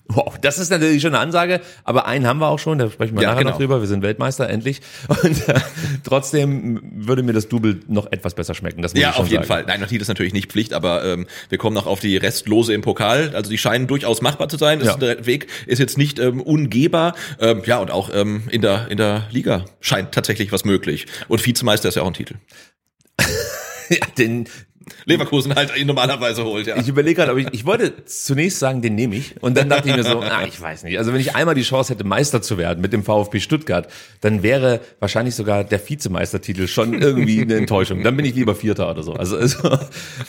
[0.07, 3.15] Wow, das ist natürlich schon eine Ansage, aber einen haben wir auch schon, da sprechen
[3.15, 3.51] wir Ja, nachher genau.
[3.51, 3.79] noch drüber.
[3.81, 4.81] Wir sind Weltmeister, endlich.
[5.07, 5.59] Und äh,
[6.03, 8.81] trotzdem würde mir das Double noch etwas besser schmecken.
[8.81, 9.47] Das muss Ja, ich schon auf jeden sagen.
[9.47, 9.63] Fall.
[9.67, 12.73] Nein, der Titel ist natürlich nicht Pflicht, aber ähm, wir kommen noch auf die Restlose
[12.73, 13.31] im Pokal.
[13.35, 14.79] Also die scheinen durchaus machbar zu sein.
[14.79, 14.97] Das Ja.
[14.97, 17.15] der Weg ist jetzt nicht ähm, ungehbar.
[17.39, 21.07] Ähm, ja, und auch ähm, in der in der Liga scheint tatsächlich was möglich.
[21.27, 22.35] Und Vizemeister ist ja auch ein Titel.
[23.89, 24.47] Ja, den,
[25.05, 26.75] Leverkusen halt ihn normalerweise holt, ja.
[26.77, 29.41] Ich überlege gerade, aber ich, ich wollte zunächst sagen, den nehme ich.
[29.41, 30.97] Und dann dachte ich mir so, na, ich weiß nicht.
[30.97, 33.87] Also wenn ich einmal die Chance hätte, Meister zu werden mit dem VfB Stuttgart,
[34.21, 38.03] dann wäre wahrscheinlich sogar der Vizemeistertitel schon irgendwie eine Enttäuschung.
[38.03, 39.13] Dann bin ich lieber Vierter oder so.
[39.13, 39.77] Also, also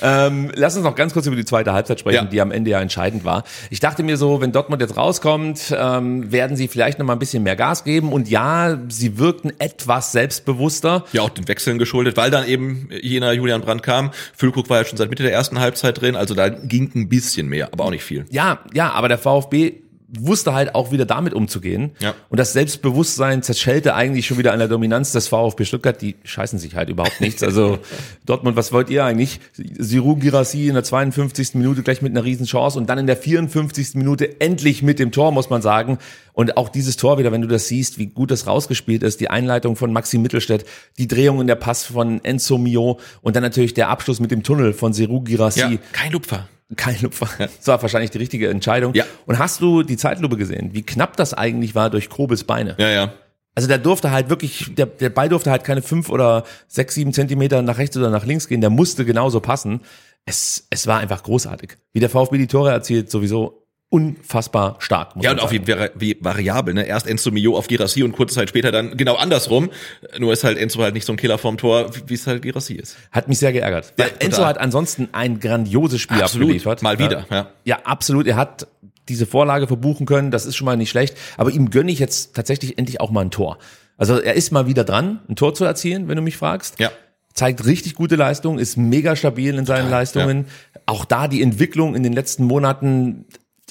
[0.02, 2.30] ähm, lass uns noch ganz kurz über die zweite Halbzeit sprechen, Ja.
[2.30, 3.44] die am Ende ja entscheidend war.
[3.70, 7.18] Ich dachte mir so, wenn Dortmund jetzt rauskommt, ähm, werden sie vielleicht noch mal ein
[7.18, 8.12] bisschen mehr Gas geben.
[8.12, 11.04] Und ja, sie wirkten etwas selbstbewusster.
[11.12, 14.10] Ja, auch den Wechseln geschuldet, weil dann eben jener Julian Brandt kam.
[14.42, 17.48] Füllkrug war ja schon seit Mitte der ersten Halbzeit drin, also da ging ein bisschen
[17.48, 18.26] mehr, aber auch nicht viel.
[18.28, 21.92] Ja, ja, aber der VfB wusste halt auch wieder damit umzugehen.
[21.98, 22.14] Ja.
[22.28, 26.00] Und das Selbstbewusstsein zerschellte eigentlich schon wieder an der Dominanz des VfB Stuttgart.
[26.00, 27.42] Die scheißen sich halt überhaupt nichts.
[27.42, 27.78] Also
[28.26, 29.40] Dortmund, was wollt ihr eigentlich?
[29.56, 31.54] Giroud Girassi in der 52.
[31.54, 33.94] Minute gleich mit einer Riesenchance und dann in der 54.
[33.94, 35.98] Minute endlich mit dem Tor, muss man sagen.
[36.34, 39.30] Und auch dieses Tor wieder, wenn du das siehst, wie gut das rausgespielt ist, die
[39.30, 40.64] Einleitung von Maxi Mittelstädt,
[40.98, 44.42] die Drehung in der Pass von Enzo Mio und dann natürlich der Abschluss mit dem
[44.42, 45.78] Tunnel von Giroud Girassi.
[45.92, 46.48] kein Lupfer.
[46.76, 47.28] Kein Lupfer.
[47.38, 48.94] Das war wahrscheinlich die richtige Entscheidung.
[48.94, 49.04] Ja.
[49.26, 52.74] Und hast du die Zeitlupe gesehen, wie knapp das eigentlich war durch Kobels Beine?
[52.78, 53.12] Ja, ja.
[53.54, 57.12] Also der durfte halt wirklich, der, der Ball durfte halt keine fünf oder sechs, sieben
[57.12, 58.60] Zentimeter nach rechts oder nach links gehen.
[58.62, 59.80] Der musste genauso passen.
[60.24, 61.76] Es, es war einfach großartig.
[61.92, 63.61] Wie der VfB die Tore erzielt, sowieso
[63.92, 65.10] unfassbar stark.
[65.20, 65.60] Ja, und auch wie,
[65.94, 66.84] wie variabel, ne?
[66.86, 69.70] Erst Enzo Mio auf Girassi und kurze Zeit später dann genau andersrum.
[70.18, 72.74] Nur ist halt Enzo halt nicht so ein Killer vom Tor, wie- es halt Girassi
[72.74, 72.96] ist.
[73.10, 73.92] Hat mich sehr geärgert.
[73.98, 74.12] Weil Ja.
[74.20, 76.82] Enzo hat ansonsten ein grandioses Spiel abgeliefert.
[76.82, 77.48] Mal wieder, ja.
[77.64, 78.26] Ja, absolut.
[78.26, 78.66] Er hat
[79.08, 80.30] diese Vorlage verbuchen können.
[80.30, 81.16] Das ist schon mal nicht schlecht.
[81.36, 83.58] Aber ihm gönne ich jetzt tatsächlich endlich auch mal ein Tor.
[83.98, 86.80] Also er ist mal wieder dran, ein Tor zu erzielen, wenn du mich fragst.
[86.80, 86.90] Ja.
[87.34, 90.46] Zeigt richtig gute Leistung, ist mega stabil in seinen Leistungen.
[90.86, 93.24] Auch da die Entwicklung in den letzten Monaten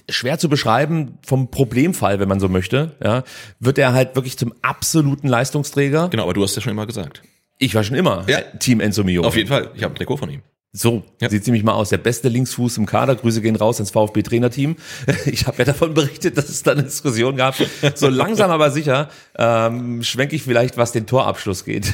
[0.09, 3.23] schwer zu beschreiben vom Problemfall, wenn man so möchte, ja,
[3.59, 6.09] wird er halt wirklich zum absoluten Leistungsträger.
[6.09, 7.21] Genau, aber du hast ja schon immer gesagt.
[7.57, 8.41] Ich war schon immer Ja.
[8.59, 9.23] Team Enzo Mio.
[9.23, 9.69] Auf jeden Fall.
[9.75, 10.41] Ich habe ein Trikot von ihm.
[10.73, 11.29] So, Ja.
[11.29, 11.89] sieht ziemlich mal aus.
[11.89, 13.15] Der beste Linksfuß im Kader.
[13.15, 14.77] Grüße gehen raus ins VfB-Trainerteam.
[15.25, 17.55] Ich habe ja davon berichtet, dass es da eine Diskussion gab.
[17.95, 21.91] So langsam aber sicher ähm, schwenke ich vielleicht, was den Torabschluss geht.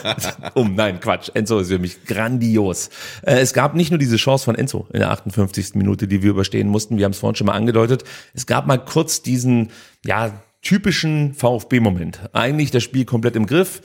[0.54, 1.30] um, nein, Quatsch.
[1.34, 2.90] Enzo ist für mich grandios.
[3.22, 5.74] Äh, es gab nicht nur diese Chance von Enzo in der 58.
[5.76, 6.98] Minute, die wir überstehen mussten.
[6.98, 8.02] Wir haben es vorhin schon mal angedeutet.
[8.34, 9.70] Es gab mal kurz diesen,
[10.04, 12.28] ja, typischen VfB-Moment.
[12.32, 13.82] Eigentlich das Spiel komplett im Griff.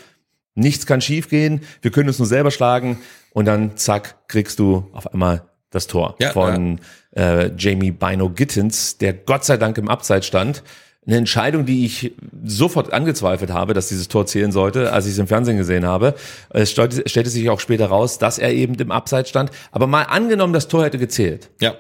[0.56, 1.62] Nichts kann schiefgehen.
[1.82, 2.98] Wir können uns nur selber schlagen.
[3.34, 6.80] Und dann, zack, kriegst du auf einmal das Tor Ja, von
[7.16, 10.64] Äh, Jamie Bino Gittens, der Gott sei Dank im Abseits stand.
[11.06, 12.14] Eine Entscheidung, die ich
[12.46, 16.14] sofort angezweifelt habe, dass dieses Tor zählen sollte, als ich es im Fernsehen gesehen habe.
[16.52, 19.52] Es stellte, stellte sich auch später raus, dass er eben im Abseits stand.
[19.72, 21.50] Aber mal angenommen, das Tor hätte gezählt.
[21.60, 21.76] Ja.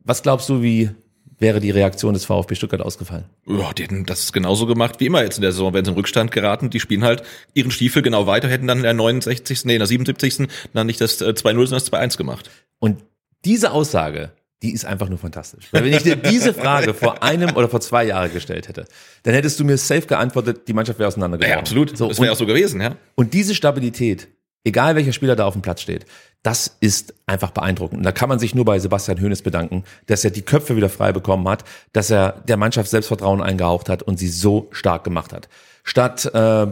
[0.00, 0.90] Was glaubst du, wie
[1.38, 3.24] wäre die Reaktion des VfB Stuttgart ausgefallen?
[3.46, 5.96] Ja, die hätten das genauso gemacht wie immer jetzt in der Saison, wenn sie in
[5.96, 6.70] Rückstand geraten.
[6.70, 7.22] Die spielen halt
[7.54, 10.48] ihren Stiefel genau weiter, hätten dann in der 69., nee, in der 77.
[10.72, 12.50] dann nicht das äh, 2-0, sondern das 2-1 gemacht.
[12.78, 13.04] Und
[13.44, 15.68] diese Aussage, die ist einfach nur fantastisch.
[15.70, 18.86] Weil wenn ich dir diese Frage vor einem oder vor zwei Jahren gestellt hätte,
[19.22, 21.52] dann hättest du mir safe geantwortet, die Mannschaft wäre auseinandergebrochen.
[21.52, 21.96] Ja, absolut.
[21.96, 22.96] So, das wäre auch so gewesen, ja.
[23.14, 24.28] und diese Stabilität,
[24.64, 26.06] egal welcher Spieler da auf dem Platz steht,
[26.42, 27.98] das ist einfach beeindruckend.
[27.98, 30.88] Und da kann man sich nur bei Sebastian Hoeneß bedanken, dass er die Köpfe wieder
[30.88, 35.32] frei bekommen hat, dass er der Mannschaft Selbstvertrauen eingehaucht hat und sie so stark gemacht
[35.32, 35.48] hat.
[35.82, 36.66] Statt äh,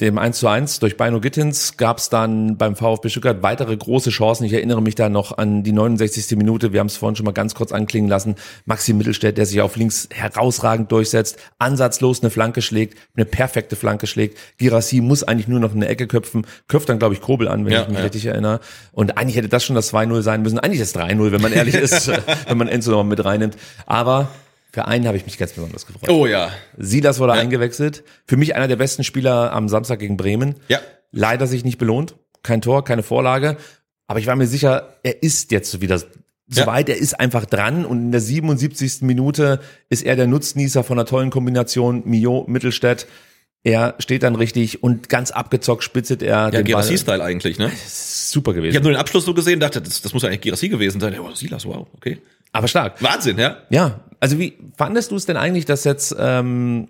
[0.00, 4.10] dem 1 zu 1 durch Bino Gittins gab es dann beim VfB Stuttgart weitere große
[4.10, 4.44] Chancen.
[4.44, 6.36] Ich erinnere mich da noch an die 69.
[6.38, 6.72] Minute.
[6.72, 8.36] Wir haben es vorhin schon mal ganz kurz anklingen lassen.
[8.64, 14.06] Maxi Mittelstädt, der sich auf links herausragend durchsetzt, ansatzlos eine Flanke schlägt, eine perfekte Flanke
[14.06, 14.38] schlägt.
[14.56, 17.72] Girassi muss eigentlich nur noch eine Ecke köpfen, köpft dann, glaube ich, Kobel an, wenn
[17.72, 18.04] Ja, ich mich ja.
[18.04, 18.60] richtig erinnere.
[18.92, 20.58] Und eigentlich hätte das schon das 2-0 sein müssen.
[20.58, 22.10] Eigentlich das 3-0, wenn man ehrlich ist,
[22.48, 23.56] wenn man Enzo noch mal mit reinnimmt.
[23.86, 24.28] Aber
[24.72, 26.08] für einen habe ich mich ganz besonders gefreut.
[26.10, 26.50] Oh ja.
[26.78, 28.04] Silas wurde eingewechselt.
[28.26, 30.54] Für mich einer der besten Spieler am Samstag gegen Bremen.
[30.68, 30.80] Ja.
[31.10, 32.14] Leider sich nicht belohnt.
[32.42, 33.58] Kein Tor, keine Vorlage.
[34.06, 36.00] Aber ich war mir sicher, er ist jetzt wieder
[36.48, 36.88] soweit.
[36.88, 37.84] Er ist einfach dran.
[37.84, 39.02] Und in der 77.
[39.02, 43.06] Minute ist er der Nutznießer von einer tollen Kombination Mio Mittelstädt.
[43.64, 46.64] Er steht dann richtig und ganz abgezockt spitzet er Ja, den Ball.
[46.64, 47.70] Girassi-Style eigentlich, ne?
[47.86, 48.82] Super Ich habe gewesen.
[48.82, 51.16] nur den Abschluss so gesehen, dachte, das, das muss ja eigentlich Girassi gewesen sein.
[51.20, 52.18] Oh, Silas, wow, okay.
[52.50, 53.00] Aber stark.
[53.02, 53.58] Wahnsinn, ja?
[53.70, 56.86] Ja, also wie fandest du es denn eigentlich, dass jetzt ähm,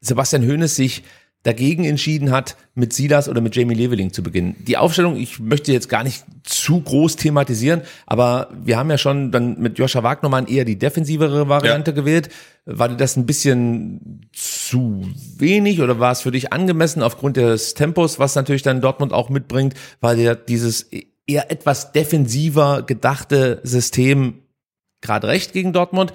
[0.00, 1.02] Sebastian Hoeneß sich
[1.42, 4.56] dagegen entschieden hat, mit Silas oder mit Jamie Leveling zu beginnen?
[4.66, 9.30] Die Aufstellung, ich möchte jetzt gar nicht zu groß thematisieren, aber wir haben ja schon
[9.32, 11.94] dann mit Joscha Wagnermann eher die defensivere Variante Ja.
[11.94, 12.30] gewählt.
[12.64, 17.74] War dir das ein bisschen zu wenig oder war es für dich angemessen aufgrund des
[17.74, 20.88] Tempos, was natürlich dann Dortmund auch mitbringt, weil dir dieses
[21.26, 24.40] eher etwas defensiver gedachte System
[25.00, 26.12] gerade recht gegen Dortmund?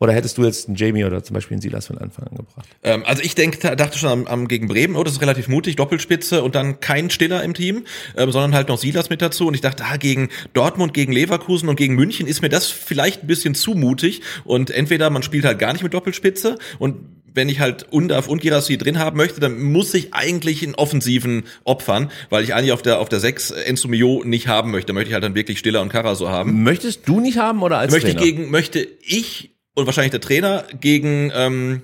[0.00, 2.68] Oder hättest du jetzt einen Jamie oder zum Beispiel einen Silas von Anfang an gebracht?
[2.82, 5.76] Ähm, also ich denk, dachte schon am, am gegen Bremen, oh, das ist relativ mutig,
[5.76, 7.84] Doppelspitze und dann kein Stiller im Team,
[8.16, 9.46] ähm, sondern halt noch Silas mit dazu.
[9.46, 13.22] Und ich dachte, ah, gegen Dortmund, gegen Leverkusen und gegen München ist mir das vielleicht
[13.22, 14.20] ein bisschen zu mutig.
[14.44, 16.96] Und entweder man spielt halt gar nicht mit Doppelspitze und
[17.34, 21.44] wenn ich halt Undaf und Girassi drin haben möchte, dann muss ich eigentlich einen Offensiven
[21.64, 24.92] opfern, weil ich eigentlich auf der auf der 6 Enzo Mio nicht haben möchte.
[24.92, 26.62] Möchte ich halt dann wirklich Stiller und Karaso haben.
[26.62, 28.26] Möchtest du nicht haben oder als möchte ich Trainer?
[28.26, 31.82] gegen möchte ich und wahrscheinlich der Trainer gegen ähm,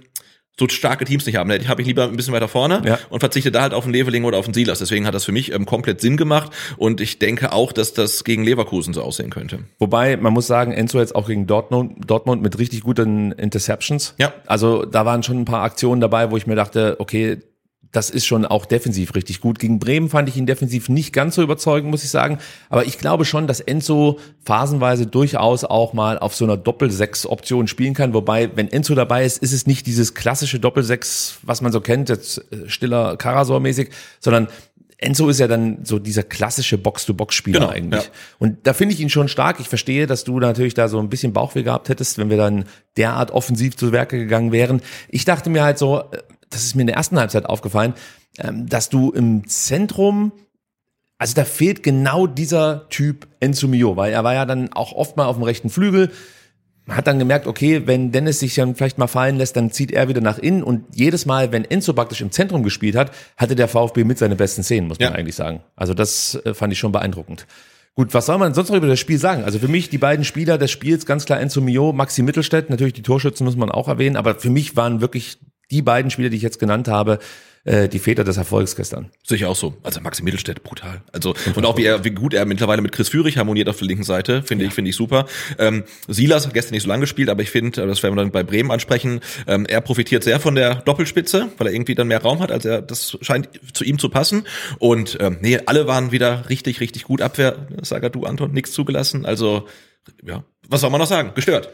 [0.61, 1.49] so starke Teams nicht haben.
[1.49, 2.99] Da habe ich lieber ein bisschen weiter vorne Ja.
[3.09, 4.79] und verzichte da halt auf einen Leveling oder auf einen Silas.
[4.79, 8.23] Deswegen hat das für mich ähm, komplett Sinn gemacht und ich denke auch, dass das
[8.23, 9.61] gegen Leverkusen so aussehen könnte.
[9.81, 14.15] Wobei, man muss sagen, Enzo jetzt auch gegen Dortmund, Dortmund mit richtig guten Interceptions.
[14.19, 14.33] Ja.
[14.47, 17.39] Also da waren schon ein paar Aktionen dabei, wo ich mir dachte, okay,
[17.93, 19.59] das ist schon auch defensiv richtig gut.
[19.59, 22.39] Gegen Bremen fand ich ihn defensiv nicht ganz so überzeugend, muss ich sagen.
[22.69, 27.95] Aber ich glaube schon, dass Enzo phasenweise durchaus auch mal auf so einer Doppel-Sechs-Option spielen
[27.95, 28.15] kann.
[28.15, 32.09] Wobei, wenn Enzo dabei ist, ist es nicht dieses klassische Doppel-Sechs, was man so kennt,
[32.09, 33.89] jetzt äh, stiller Karasor-mäßig,
[34.21, 34.49] sondern
[35.03, 38.05] Enzo ist ja dann so dieser klassische Box-to-Box-Spieler Genau, eigentlich.
[38.05, 38.11] ja.
[38.39, 39.59] Und da finde ich ihn schon stark.
[39.59, 42.67] Ich verstehe, dass du natürlich da so ein bisschen Bauchweh gehabt hättest, wenn wir dann
[42.99, 44.83] derart offensiv zu Werke gegangen wären.
[45.09, 46.19] Ich dachte mir halt so, äh,
[46.51, 47.95] das ist mir in der ersten Halbzeit aufgefallen,
[48.39, 50.33] ähm, dass du im Zentrum
[51.19, 55.19] also da fehlt genau dieser Typ Enzo Mio, weil er war ja dann auch oft
[55.19, 56.11] mal auf dem rechten Flügel.
[56.87, 59.93] Man hat dann gemerkt, okay, wenn Dennis sich dann vielleicht mal fallen lässt, dann zieht
[59.93, 63.55] er wieder nach innen und jedes Mal, wenn Enzo praktisch im Zentrum gespielt hat, hatte
[63.55, 65.15] der VfB mit seine besten Szenen, muss man Ja.
[65.15, 65.61] eigentlich sagen.
[65.77, 67.47] Also das äh, fand ich schon beeindruckend.
[67.95, 69.45] Gut, was soll man sonst noch über das Spiel sagen?
[69.45, 72.95] Also für mich die beiden Spieler des Spiels, ganz klar Enzo Mio, Maxi Mittelstädt, natürlich
[72.95, 75.39] die Torschützen muss man auch erwähnen, aber für mich waren wirklich
[75.71, 77.19] die beiden Spieler, die ich jetzt genannt habe,
[77.65, 79.11] äh, die Väter des Erfolgs gestern.
[79.23, 79.77] Sicher auch so.
[79.83, 81.03] Also Maxi Mittelstädt, brutal.
[81.13, 83.87] Also und auch wie er, wie gut er mittlerweile mit Chris Führig harmoniert auf der
[83.87, 85.27] linken Seite, finde ich, finde ich super.
[85.59, 88.33] Ähm, Silas hat gestern nicht so lange gespielt, aber ich finde, das werden wir dann
[88.33, 92.23] bei Bremen ansprechen, ähm, er profitiert sehr von der Doppelspitze, weil er irgendwie dann mehr
[92.23, 94.45] Raum hat, als er das scheint zu ihm zu passen.
[94.79, 97.21] Und ähm, nee, alle waren wieder richtig, richtig gut.
[97.21, 99.27] Abwehr, sag du, Anton, nichts zugelassen.
[99.27, 99.69] Also
[100.25, 101.33] ja, was soll man noch sagen?
[101.35, 101.69] Gestört.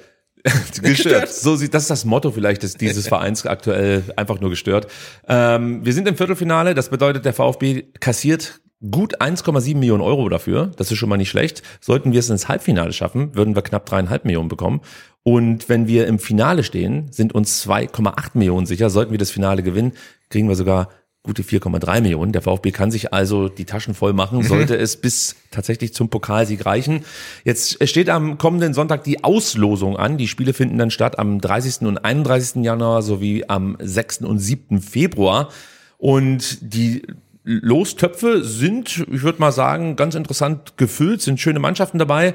[0.82, 1.28] gestört.
[1.28, 4.86] So sieht das ist das Motto vielleicht des, dieses Vereins aktuell einfach nur gestört.
[5.28, 6.74] Ähm, wir sind im Viertelfinale.
[6.74, 10.70] Das bedeutet, der VfB kassiert gut 1,7 Millionen Euro dafür.
[10.76, 11.62] Das ist schon mal nicht schlecht.
[11.80, 14.80] Sollten wir es ins Halbfinale schaffen, würden wir knapp dreieinhalb Millionen bekommen.
[15.22, 18.90] Und wenn wir im Finale stehen, sind uns 2,8 Millionen sicher.
[18.90, 19.92] Sollten wir das Finale gewinnen,
[20.30, 20.90] kriegen wir sogar
[21.26, 22.32] gute 4,3 Millionen.
[22.32, 26.64] Der VfB kann sich also die Taschen voll machen, sollte es bis tatsächlich zum Pokalsieg
[26.64, 27.04] reichen.
[27.44, 30.16] Jetzt steht am kommenden Sonntag die Auslosung an.
[30.16, 31.82] Die Spiele finden dann statt am 30.
[31.82, 32.64] und 31.
[32.64, 34.22] Januar sowie am 6.
[34.22, 34.80] und 7.
[34.80, 35.50] Februar.
[35.98, 37.02] Und die
[37.42, 42.34] Lostöpfe sind, ich würde mal sagen, ganz interessant gefüllt, sind schöne Mannschaften dabei.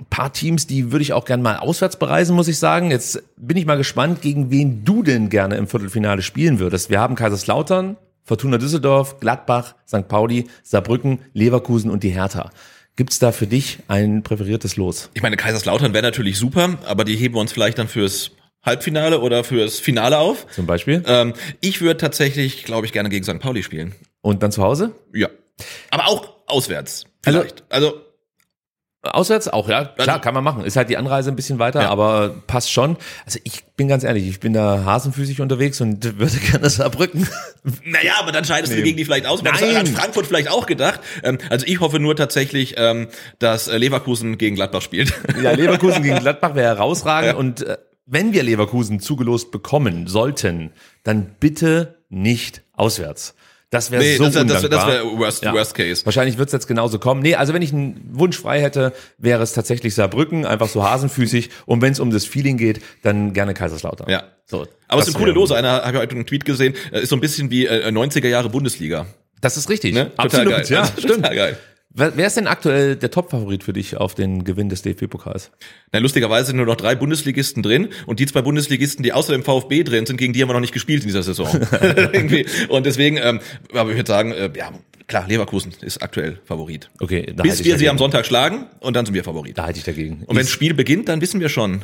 [0.00, 2.90] Ein paar Teams, die würde ich auch gerne mal auswärts bereisen, muss ich sagen.
[2.90, 6.90] Jetzt bin ich mal gespannt, gegen wen du denn gerne im Viertelfinale spielen würdest.
[6.90, 10.08] Wir haben Kaiserslautern, Fortuna Düsseldorf, Gladbach, St.
[10.08, 12.50] Pauli, Saarbrücken, Leverkusen und die Hertha.
[12.96, 15.10] Gibt's da für dich ein präferiertes Los?
[15.14, 19.20] Ich meine, Kaiserslautern wäre natürlich super, aber die heben wir uns vielleicht dann fürs Halbfinale
[19.20, 20.46] oder fürs Finale auf.
[20.50, 21.02] Zum Beispiel?
[21.06, 23.38] Ähm, ich würde tatsächlich, glaube ich, gerne gegen St.
[23.40, 23.94] Pauli spielen.
[24.20, 24.92] Und dann zu Hause?
[25.12, 25.28] Ja.
[25.90, 27.06] Aber auch auswärts.
[27.22, 27.64] Vielleicht.
[27.70, 27.94] Also,
[29.02, 29.84] Auswärts auch, ja.
[29.86, 30.64] Klar, Also- kann man machen.
[30.64, 31.90] Ist halt die Anreise ein bisschen weiter, Ja.
[31.90, 32.96] aber passt schon.
[33.26, 37.26] Also ich bin ganz ehrlich, ich bin da hasenfüßig unterwegs und würde gerne Saarbrücken.
[37.84, 38.82] naja, aber dann scheidest du Nee.
[38.84, 39.42] gegen die vielleicht aus.
[39.42, 39.76] Das Nein.
[39.76, 41.00] hat Frankfurt vielleicht auch gedacht.
[41.24, 43.08] Ähm, also ich hoffe nur tatsächlich, ähm,
[43.40, 45.12] dass äh, Leverkusen gegen Gladbach spielt.
[45.42, 47.32] Ja, Leverkusen gegen Gladbach wäre herausragend.
[47.32, 47.36] Ja.
[47.38, 50.70] Und äh, wenn wir Leverkusen zugelost bekommen sollten,
[51.02, 53.34] dann bitte nicht auswärts.
[53.72, 55.12] Das wäre Nee, so das wär- das wär- das undankbar.
[55.12, 56.04] wär worst- worst case.
[56.04, 57.22] Wahrscheinlich wird's jetzt genauso kommen.
[57.22, 61.48] Nee, also wenn ich einen Wunsch frei hätte, wäre es tatsächlich Saarbrücken, einfach so hasenfüßig.
[61.66, 64.08] Und wenn es um das Feeling geht, dann gerne Kaiserslautern.
[64.10, 64.24] Ja.
[64.44, 65.56] So, Aber es das sind coole wäre- Lose.
[65.56, 68.28] Einer habe ich heute einen Tweet gesehen, äh, ist so ein bisschen wie äh, 90er
[68.28, 69.06] Jahre Bundesliga.
[69.40, 69.94] Das ist richtig.
[69.94, 70.12] Ne?
[70.18, 70.64] Absolut, geil.
[70.68, 71.14] ja, Also, stimmt.
[71.24, 71.58] Total geil.
[71.94, 75.50] Wer, ist denn aktuell der Top-Favorit für dich auf den Gewinn des DFB-Pokals?
[75.92, 79.42] Na, lustigerweise sind nur noch drei Bundesligisten drin und die zwei Bundesligisten, die außer dem
[79.42, 81.48] VfB drin sind, gegen die haben wir noch nicht gespielt in dieser Saison.
[82.68, 83.40] Und deswegen, ähm,
[83.72, 84.72] aber ich würde sagen, äh, ja,
[85.06, 86.90] klar, Leverkusen ist aktuell Favorit.
[87.00, 87.90] Okay, da Bis wir sie dagegen.
[87.90, 89.58] am Sonntag schlagen und dann sind wir Favorit.
[89.58, 90.22] Da halte ich dagegen.
[90.26, 91.82] Und wenn das Spiel beginnt, dann wissen wir schon,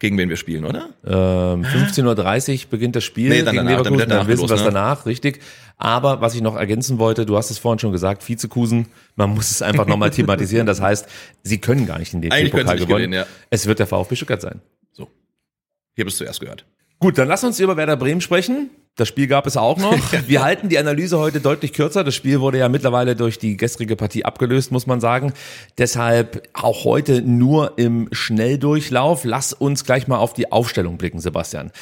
[0.00, 0.88] gegen wen wir spielen, oder?
[1.06, 4.60] Ähm, 15.30 Uhr beginnt das Spiel Nee, dann gegen danach, Leverkusen, dann wissen wir es
[4.62, 4.66] ne?
[4.72, 5.40] danach, richtig.
[5.76, 9.50] Aber was ich noch ergänzen wollte, du hast es vorhin schon gesagt, Vizekusen, man muss
[9.50, 10.66] es einfach nochmal thematisieren.
[10.66, 11.06] Das heißt,
[11.42, 13.26] sie können gar nicht in den DFB-Pokal gewinnen, ja.
[13.50, 14.60] Es wird der VfB Stuttgart sein.
[14.92, 15.08] So.
[15.94, 16.64] Hier bist du zuerst gehört.
[16.98, 18.70] Gut, dann lass uns über Werder Bremen sprechen.
[18.96, 19.96] Das Spiel gab es auch noch.
[20.26, 22.04] Wir halten die Analyse heute deutlich kürzer.
[22.04, 25.32] Das Spiel wurde ja mittlerweile durch die gestrige Partie abgelöst, muss man sagen.
[25.78, 29.24] Deshalb auch heute nur im Schnelldurchlauf.
[29.24, 31.72] Lass uns gleich mal auf die Aufstellung blicken, Sebastian.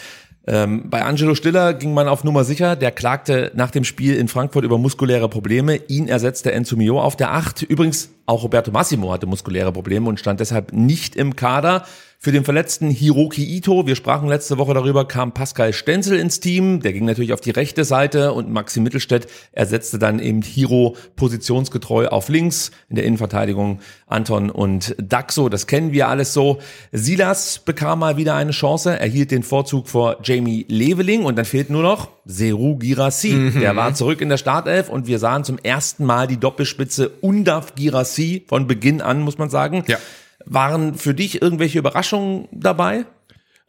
[0.48, 2.74] Ähm, bei Angelo Stiller ging man auf Nummer sicher.
[2.74, 5.76] Der klagte nach dem Spiel in Frankfurt über muskuläre Probleme.
[5.76, 7.62] Ihn ersetzte Enzo Mio auf der Acht.
[7.62, 11.84] Übrigens, auch Roberto Massimo hatte muskuläre Probleme und stand deshalb nicht im Kader.
[12.20, 16.80] Für den verletzten Hiroki Ito, wir sprachen letzte Woche darüber, kam Pascal Stenzel ins Team.
[16.80, 22.08] Der ging natürlich auf die rechte Seite und Maxi Mittelstädt ersetzte dann eben Hiro positionsgetreu
[22.08, 22.72] auf links.
[22.88, 23.78] In der Innenverteidigung
[24.08, 26.58] Anton und Daxo, das kennen wir alles so.
[26.90, 31.70] Silas bekam mal wieder eine Chance, erhielt den Vorzug vor Jamie Leveling und dann fehlt
[31.70, 33.52] nur noch Seru Girassi.
[33.60, 37.76] Der war zurück in der Startelf und wir sahen zum ersten Mal die Doppelspitze Undaf
[37.76, 39.84] Girassi von Beginn an, muss man sagen.
[39.86, 39.98] Ja.
[40.44, 43.04] Waren für dich irgendwelche Überraschungen dabei?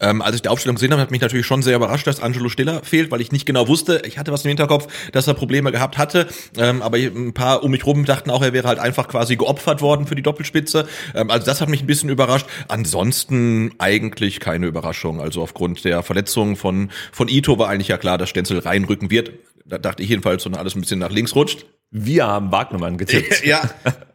[0.01, 2.47] Ähm, als ich die Aufstellung gesehen habe, hat mich natürlich schon sehr überrascht, dass Angelo
[2.47, 4.01] Stiller fehlt, weil ich nicht genau wusste.
[4.05, 6.27] Ich hatte was im Hinterkopf, dass er Probleme gehabt hatte.
[6.57, 9.81] Ähm, aber ein paar um mich rum dachten auch, er wäre halt einfach quasi geopfert
[9.81, 10.87] worden für die Doppelspitze.
[11.13, 12.45] Ähm, also das hat mich ein bisschen überrascht.
[12.69, 15.19] Ansonsten eigentlich keine Überraschung.
[15.19, 19.33] Also aufgrund der Verletzung von, von Ito war eigentlich ja klar, dass Stenzel reinrücken wird.
[19.65, 21.65] Da dachte ich jedenfalls, sondern alles ein bisschen nach links rutscht.
[21.91, 23.45] Wir haben Wagnermann getippt.
[23.45, 23.69] ja,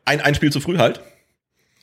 [0.07, 1.03] ein, ein Spiel zu früh halt.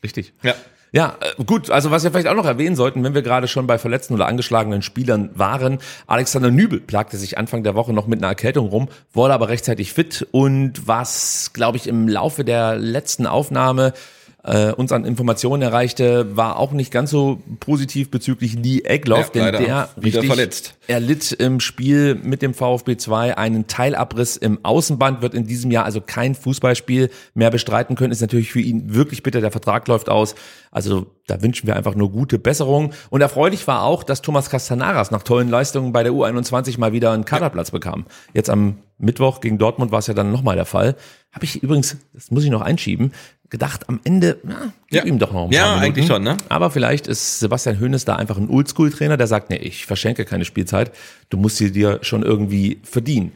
[0.03, 0.33] Richtig.
[0.43, 0.55] Ja.
[0.93, 3.65] Ja, äh, gut, also was wir vielleicht auch noch erwähnen sollten, wenn wir gerade schon
[3.65, 8.19] bei verletzten oder angeschlagenen Spielern waren, Alexander Nübel plagte sich Anfang der Woche noch mit
[8.19, 13.25] einer Erkältung rum, wurde aber rechtzeitig fit und was, glaube ich, im Laufe der letzten
[13.25, 13.93] Aufnahme
[14.43, 19.51] äh, uns an Informationen erreichte, war auch nicht ganz so positiv bezüglich Lee Egloff, Ja,
[19.51, 20.75] denn der wieder richtig, verletzt.
[20.87, 25.85] erlitt im Spiel mit dem VfB 2 einen Teilabriss im Außenband, wird in diesem Jahr
[25.85, 28.11] also kein Fußballspiel mehr bestreiten können.
[28.11, 29.41] Ist natürlich für ihn wirklich bitter.
[29.41, 30.33] Der Vertrag läuft aus.
[30.71, 32.93] Also da wünschen wir einfach nur gute Besserung.
[33.11, 37.11] Und erfreulich war auch, dass Thomas Castanaras nach tollen Leistungen bei der U21 mal wieder
[37.11, 38.05] einen Kaderplatz bekam.
[38.33, 40.95] Jetzt am Mittwoch gegen Dortmund war es ja dann nochmal der Fall.
[41.31, 43.11] Habe ich übrigens, das muss ich noch einschieben,
[43.51, 45.05] gedacht, am Ende, na, gib Ja.
[45.05, 45.83] ihm doch noch ein paar Ja, Minuten.
[45.85, 46.37] eigentlich schon, ne?
[46.49, 50.45] Aber vielleicht ist Sebastian Hoeneß da einfach ein Oldschool-Trainer, der sagt, nee, ich verschenke keine
[50.45, 50.91] Spielzeit,
[51.29, 53.31] du musst sie dir schon irgendwie verdienen.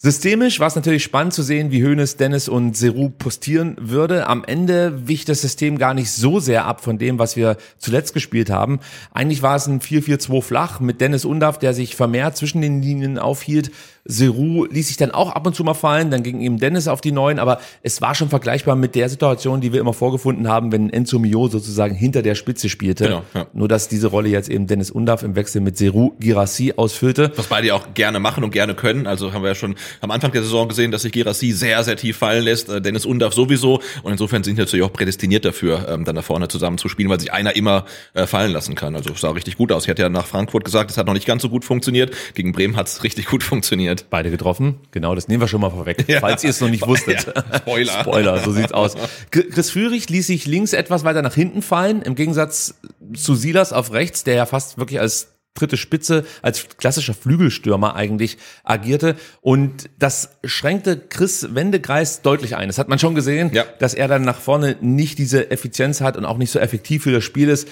[0.00, 4.28] Systemisch war es natürlich spannend zu sehen, wie Hoeneß, Dennis und Seru postieren würde.
[4.28, 8.14] Am Ende wich das System gar nicht so sehr ab von dem, was wir zuletzt
[8.14, 8.78] gespielt haben.
[9.12, 13.18] Eigentlich war es ein 4-4-2 flach mit Dennis Undaff, der sich vermehrt zwischen den Linien
[13.18, 13.72] aufhielt.
[14.08, 17.02] Seru ließ sich dann auch ab und zu mal fallen, dann ging ihm Dennis auf
[17.02, 20.72] die Neuen, aber es war schon vergleichbar mit der Situation, die wir immer vorgefunden haben,
[20.72, 23.04] wenn Enzo Mio sozusagen hinter der Spitze spielte.
[23.04, 23.46] Genau, ja.
[23.52, 27.32] Nur, dass diese Rolle jetzt eben Dennis Undaff im Wechsel mit Seru Girassi ausfüllte.
[27.36, 29.06] Was beide ja auch gerne machen und gerne können.
[29.06, 31.96] Also haben wir ja schon am Anfang der Saison gesehen, dass sich Girassi sehr, sehr
[31.96, 32.70] tief fallen lässt.
[32.70, 33.82] Äh, Dennis Undaff sowieso.
[34.02, 37.20] Und insofern sind natürlich auch prädestiniert dafür, ähm, dann da vorne zusammen zu spielen, weil
[37.20, 38.96] sich einer immer äh, fallen lassen kann.
[38.96, 39.84] Also es sah richtig gut aus.
[39.84, 42.14] Ich hatte ja nach Frankfurt gesagt, es hat noch nicht ganz so gut funktioniert.
[42.32, 43.97] Gegen Bremen hat es richtig gut funktioniert.
[44.10, 44.76] Beide getroffen.
[44.90, 46.20] Genau, das nehmen wir schon mal vorweg, Ja.
[46.20, 47.26] falls ihr es noch nicht wusstet.
[47.26, 47.92] Ja, Spoiler.
[48.00, 48.94] Spoiler, so sieht's aus.
[49.30, 52.74] Chris Führig ließ sich links etwas weiter nach hinten fallen, im Gegensatz
[53.14, 58.38] zu Silas auf rechts, der ja fast wirklich als dritte Spitze, als klassischer Flügelstürmer eigentlich
[58.62, 59.16] agierte.
[59.40, 62.68] Und das schränkte Chris Wendekreis deutlich ein.
[62.68, 63.64] Das hat man schon gesehen, Ja.
[63.80, 67.10] dass er dann nach vorne nicht diese Effizienz hat und auch nicht so effektiv für
[67.12, 67.66] das Spiel ist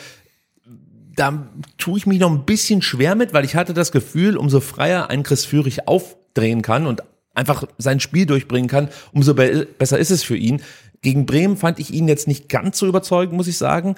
[1.17, 1.49] da
[1.79, 5.11] tue ich mich noch ein bisschen schwer mit, weil ich hatte das Gefühl, umso freier
[5.11, 7.03] ein Chris Führig aufdrehen kann und
[7.35, 10.63] einfach sein Spiel durchbringen kann, umso be besser ist es für ihn.
[11.03, 13.97] Gegen Bremen fand ich ihn jetzt nicht ganz so überzeugend, muss ich sagen.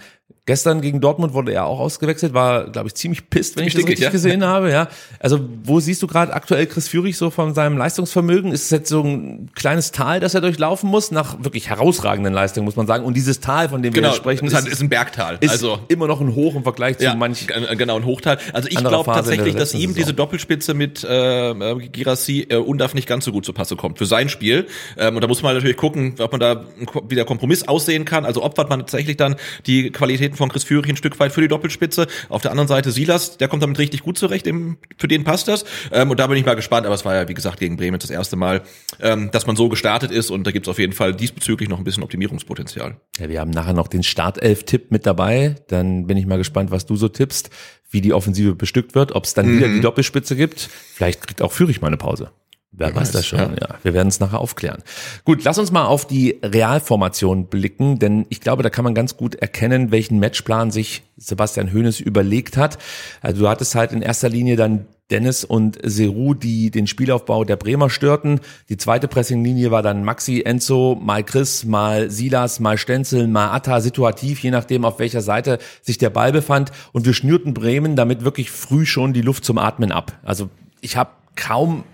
[0.48, 3.84] Gestern gegen Dortmund wurde er auch ausgewechselt, war, glaube ich, ziemlich pisst, wenn ich das
[3.84, 4.08] richtig ja.
[4.08, 4.70] gesehen habe.
[4.70, 4.88] Ja,
[5.20, 8.50] also wo siehst du gerade aktuell Chris Führig so von seinem Leistungsvermögen?
[8.52, 12.64] Ist es jetzt so ein kleines Tal, das er durchlaufen muss, nach wirklich herausragenden Leistungen,
[12.64, 13.04] muss man sagen.
[13.04, 15.36] Und dieses Tal, von dem wir Genau, jetzt sprechen, ist, ist ein Bergtal.
[15.40, 18.38] ist also immer noch ein Hoch im Vergleich zu ja, manch genau, ein Hochtal.
[18.54, 23.06] Also ich glaube tatsächlich, dass ihm diese Doppelspitze mit äh, äh, Girassi äh, Undaf nicht
[23.06, 24.66] ganz so gut zu Passe kommt für sein Spiel.
[24.96, 26.64] Ähm, und da muss man natürlich gucken, ob man da
[27.06, 28.24] wieder Kompromiss aussehen kann.
[28.24, 29.36] Also opfert man tatsächlich dann
[29.66, 32.08] die Qualitäten von Chris Führig ein Stück weit für die Doppelspitze.
[32.28, 35.64] Auf der anderen Seite Silas, der kommt damit richtig gut zurecht, für den passt das.
[35.92, 38.00] Ähm, und da bin ich mal gespannt, aber es war ja, wie gesagt, gegen Bremen
[38.00, 38.62] das erste Mal,
[39.00, 41.84] ähm, dass man so gestartet ist und da gibt's auf jeden Fall diesbezüglich noch ein
[41.84, 42.96] bisschen Optimierungspotenzial.
[43.18, 45.54] Ja, wir haben nachher noch den Startelf-Tipp mit dabei.
[45.68, 47.50] Dann bin ich mal gespannt, was du so tippst,
[47.90, 50.68] wie die Offensive bestückt wird, ob es dann wieder die Doppelspitze gibt.
[50.94, 52.32] Vielleicht kriegt auch Führig mal eine Pause.
[52.78, 53.76] Wer weiß das schon, ja.
[53.82, 54.82] Wir werden es nachher aufklären.
[55.24, 59.16] Gut, lass uns mal auf die Realformation blicken, denn ich glaube, da kann man ganz
[59.16, 62.78] gut erkennen, welchen Matchplan sich Sebastian Hoeneß überlegt hat.
[63.20, 67.56] Also du hattest halt in erster Linie dann Dennis und Seru, die den Spielaufbau der
[67.56, 68.40] Bremer störten.
[68.68, 73.80] Die zweite Pressinglinie war dann Maxi, Enzo, mal Chris, mal Silas, mal Stenzel, mal Atta,
[73.80, 76.72] situativ, je nachdem, auf welcher Seite sich der Ball befand.
[76.92, 80.12] Und wir schnürten Bremen damit wirklich früh schon die Luft zum Atmen ab.
[80.22, 81.84] Also ich habe kaum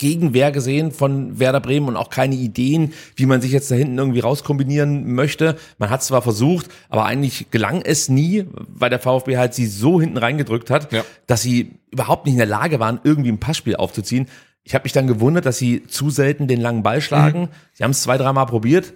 [0.00, 3.98] Gegenwehr gesehen von Werder Bremen und auch keine Ideen, wie man sich jetzt da hinten
[3.98, 5.56] irgendwie rauskombinieren möchte.
[5.78, 10.00] Man hat zwar versucht, aber eigentlich gelang es nie, weil der VfB halt sie so
[10.00, 11.04] hinten reingedrückt hat, Ja.
[11.26, 14.26] dass sie überhaupt nicht in der Lage waren, irgendwie ein Passspiel aufzuziehen.
[14.64, 17.48] Ich habe mich dann gewundert, dass sie zu selten den langen Ball schlagen.
[17.74, 18.92] Sie haben es zwei, dreimal probiert,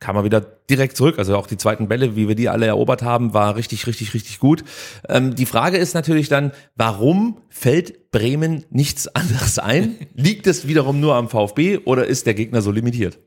[0.00, 1.18] kam er wieder direkt zurück.
[1.18, 4.38] Also auch die zweiten Bälle, wie wir die alle erobert haben, war richtig, richtig, richtig
[4.38, 4.64] gut.
[5.08, 9.96] Ähm, die Frage ist natürlich dann, warum fällt Bremen nichts anderes ein?
[10.14, 13.18] Liegt es wiederum nur am VfB oder ist der Gegner so limitiert?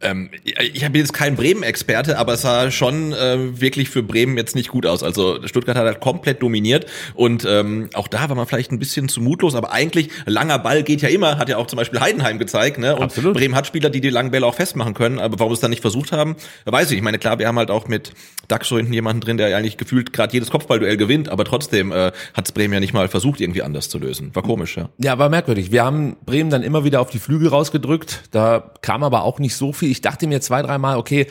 [0.00, 4.54] Ähm, ich bin jetzt kein Bremen-Experte, aber es sah schon äh, wirklich für Bremen jetzt
[4.54, 5.02] nicht gut aus.
[5.02, 9.08] Also Stuttgart hat halt komplett dominiert und ähm, auch da war man vielleicht ein bisschen
[9.08, 12.38] zu mutlos, aber eigentlich langer Ball geht ja immer, hat ja auch zum Beispiel Heidenheim
[12.38, 12.78] gezeigt.
[12.78, 12.94] Ne?
[12.94, 13.34] Und Absolut.
[13.34, 15.70] Bremen hat Spieler, die die langen Bälle auch festmachen können, aber warum sie es dann
[15.70, 16.90] nicht versucht haben, weiß ich.
[16.90, 16.98] nicht.
[16.98, 18.12] Ich meine, klar, wir haben halt auch mit
[18.46, 22.46] Daxo hinten jemanden drin, der eigentlich gefühlt gerade jedes Kopfballduell gewinnt, aber trotzdem äh, hat
[22.46, 24.34] es Bremen ja nicht mal versucht, irgendwie anders zu lösen.
[24.34, 24.90] War komisch, ja.
[24.98, 25.72] Ja, war merkwürdig.
[25.72, 28.22] Wir haben Bremen dann immer wieder auf die Flügel rausgedrückt.
[28.30, 29.87] Da kam aber auch nicht so viel.
[29.90, 31.26] Ich dachte mir zwei, dreimal, okay,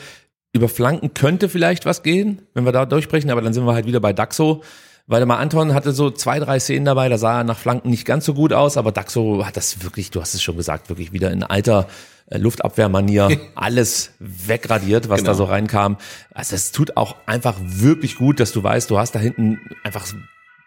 [0.52, 3.86] über Flanken könnte vielleicht was gehen, wenn wir da durchbrechen, aber dann sind wir halt
[3.86, 4.62] wieder bei Daxo.
[5.06, 8.04] Weil mal Anton hatte so zwei, drei Szenen dabei, da sah er nach Flanken nicht
[8.04, 11.12] ganz so gut aus, aber Daxo hat das wirklich, du hast es schon gesagt, wirklich
[11.12, 11.88] wieder in alter
[12.26, 15.30] äh, Luftabwehrmanier alles wegradiert, was Genau.
[15.30, 15.96] da so reinkam.
[16.34, 20.06] Also es tut auch einfach wirklich gut, dass du weißt, du hast da hinten einfach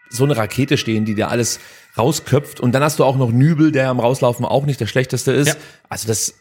[0.09, 1.59] so eine Rakete stehen, die dir alles
[1.97, 2.59] rausköpft.
[2.59, 5.49] Und dann hast du auch noch Nübel, der am Rauslaufen auch nicht der schlechteste ist.
[5.49, 5.55] Ja.
[5.87, 6.33] Also das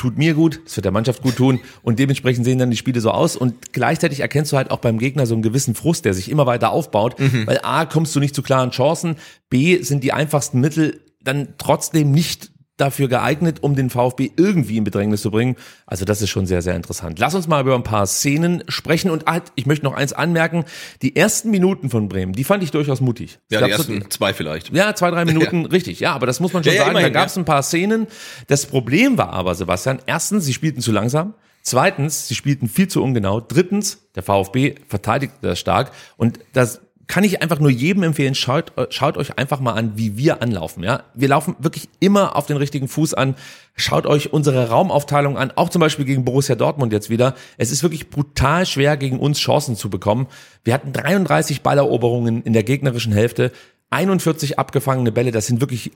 [0.00, 3.02] tut mir gut, das wird der Mannschaft gut tun und dementsprechend sehen dann die Spiele
[3.02, 6.14] so aus und gleichzeitig erkennst du halt auch beim Gegner so einen gewissen Frust, der
[6.14, 9.16] sich immer weiter aufbaut, weil A, kommst du nicht zu klaren Chancen,
[9.50, 12.50] B, sind die einfachsten Mittel dann trotzdem nicht
[12.80, 15.56] dafür geeignet, um den VfB irgendwie in Bedrängnis zu bringen.
[15.86, 17.18] Also das ist schon sehr, sehr interessant.
[17.18, 20.64] Lass uns mal über ein paar Szenen sprechen und halt, ich möchte noch eins anmerken,
[21.02, 23.38] die ersten Minuten von Bremen, die fand ich durchaus mutig.
[23.50, 24.72] Ja, glaub, die so- ersten zwei vielleicht.
[24.74, 26.00] ja, zwei, drei Minuten, richtig.
[26.00, 26.90] Ja, aber das muss man schon Ja, ja, sagen.
[26.96, 27.42] immerhin, da gab es ja.
[27.42, 28.06] ein paar Szenen.
[28.46, 31.34] Das Problem war aber, Sebastian, erstens, sie spielten zu langsam.
[31.62, 33.40] Zweitens, sie spielten viel zu ungenau.
[33.40, 35.92] Drittens, der VfB verteidigte das stark.
[36.16, 40.16] Und das kann ich einfach nur jedem empfehlen, schaut, schaut euch einfach mal an, wie
[40.16, 40.84] wir anlaufen.
[40.84, 43.34] Ja, Wir laufen wirklich immer auf den richtigen Fuß an.
[43.74, 47.34] Schaut euch unsere Raumaufteilung an, auch zum Beispiel gegen Borussia Dortmund jetzt wieder.
[47.58, 50.28] Es ist wirklich brutal schwer, gegen uns Chancen zu bekommen.
[50.62, 53.50] Wir hatten 33 Balleroberungen in der gegnerischen Hälfte,
[53.90, 55.32] 41 abgefangene Bälle.
[55.32, 55.90] Das sind wirklich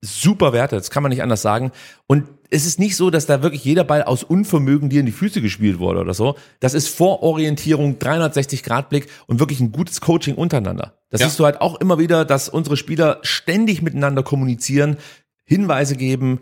[0.00, 1.70] super Werte, das kann man nicht anders sagen.
[2.08, 5.12] Und es ist nicht so, dass da wirklich jeder Ball aus Unvermögen dir in die
[5.12, 6.36] Füße gespielt wurde oder so.
[6.60, 10.94] Das ist Vororientierung, 360-Grad-Blick und wirklich ein gutes Coaching untereinander.
[11.10, 11.28] Das Ja.
[11.28, 14.96] siehst du halt auch immer wieder, dass unsere Spieler ständig miteinander kommunizieren,
[15.44, 16.40] Hinweise geben.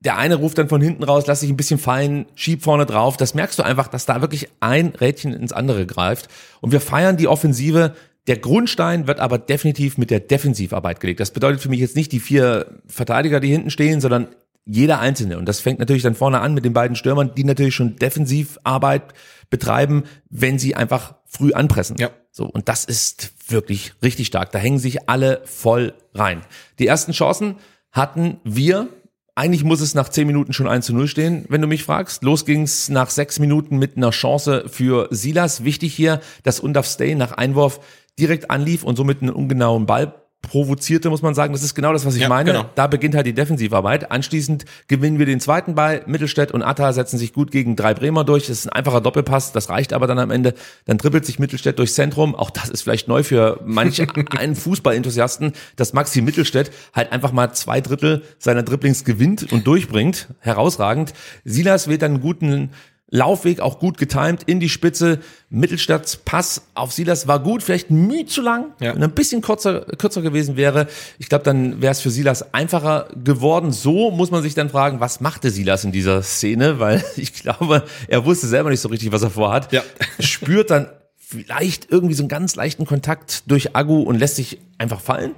[0.00, 3.16] Der eine ruft dann von hinten raus, lass dich ein bisschen fallen, schieb vorne drauf.
[3.16, 6.28] Das merkst du einfach, dass da wirklich ein Rädchen ins andere greift.
[6.60, 7.94] Und wir feiern die Offensive.
[8.26, 11.20] Der Grundstein wird aber definitiv mit der Defensivarbeit gelegt.
[11.20, 14.28] Das bedeutet für mich jetzt nicht die vier Verteidiger, die hinten stehen, sondern
[14.64, 15.38] jeder Einzelne.
[15.38, 19.14] Und das fängt natürlich dann vorne an mit den beiden Stürmern, die natürlich schon Defensivarbeit
[19.50, 21.96] betreiben, wenn sie einfach früh anpressen.
[21.98, 22.10] Ja.
[22.30, 24.52] So, und das ist wirklich richtig stark.
[24.52, 26.42] Da hängen sich alle voll rein.
[26.78, 27.56] Die ersten Chancen
[27.90, 28.88] hatten wir.
[29.34, 32.22] Eigentlich muss es nach zehn Minuten schon 1 zu 0 stehen, wenn du mich fragst.
[32.22, 35.64] Los ging's nach sechs Minuten mit einer Chance für Silas.
[35.64, 37.80] Wichtig hier, dass Undaf Stay nach Einwurf
[38.18, 41.52] direkt anlief und somit einen ungenauen Ball provozierte, muss man sagen.
[41.52, 42.52] Das ist genau das, was ich Ja, meine.
[42.52, 42.64] genau.
[42.74, 44.10] Da beginnt halt die Defensivarbeit.
[44.10, 46.02] Anschließend gewinnen wir den zweiten Ball.
[46.06, 48.48] Mittelstädt und Atta setzen sich gut gegen drei Bremer durch.
[48.48, 49.52] Das ist ein einfacher Doppelpass.
[49.52, 50.54] Das reicht aber dann am Ende.
[50.84, 52.34] Dann dribbelt sich Mittelstädt durchs Zentrum.
[52.34, 54.02] Auch das ist vielleicht neu für manch
[54.38, 60.28] einen Fußballenthusiasten, dass Maxi Mittelstädt halt einfach mal zwei Drittel seiner Dribblings gewinnt und durchbringt.
[60.40, 61.14] Herausragend.
[61.44, 62.70] Silas wählt dann einen guten
[63.12, 65.18] Laufweg auch gut getimt in die Spitze.
[65.50, 68.72] Mittelstadts Pass auf Silas war gut, vielleicht müh zu lang.
[68.80, 68.94] Ja.
[68.94, 70.88] Wenn er ein bisschen kürzer, kürzer gewesen wäre,
[71.18, 73.70] ich glaube, dann wäre es für Silas einfacher geworden.
[73.70, 76.80] So muss man sich dann fragen, was machte Silas in dieser Szene?
[76.80, 79.70] Weil ich glaube, er wusste selber nicht so richtig, was er vorhat.
[79.72, 79.82] Ja.
[80.18, 80.88] Spürt dann
[81.18, 85.32] vielleicht irgendwie so einen ganz leichten Kontakt durch Agu und lässt sich einfach fallen.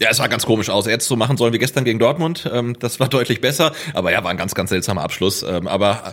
[0.00, 0.88] Ja, es sah ganz komisch aus.
[0.88, 2.50] Er es so machen sollen wie gestern gegen Dortmund.
[2.52, 3.72] Ähm, das war deutlich besser.
[3.92, 5.44] Aber ja, war ein ganz, ganz seltsamer Abschluss.
[5.44, 6.12] Ähm, aber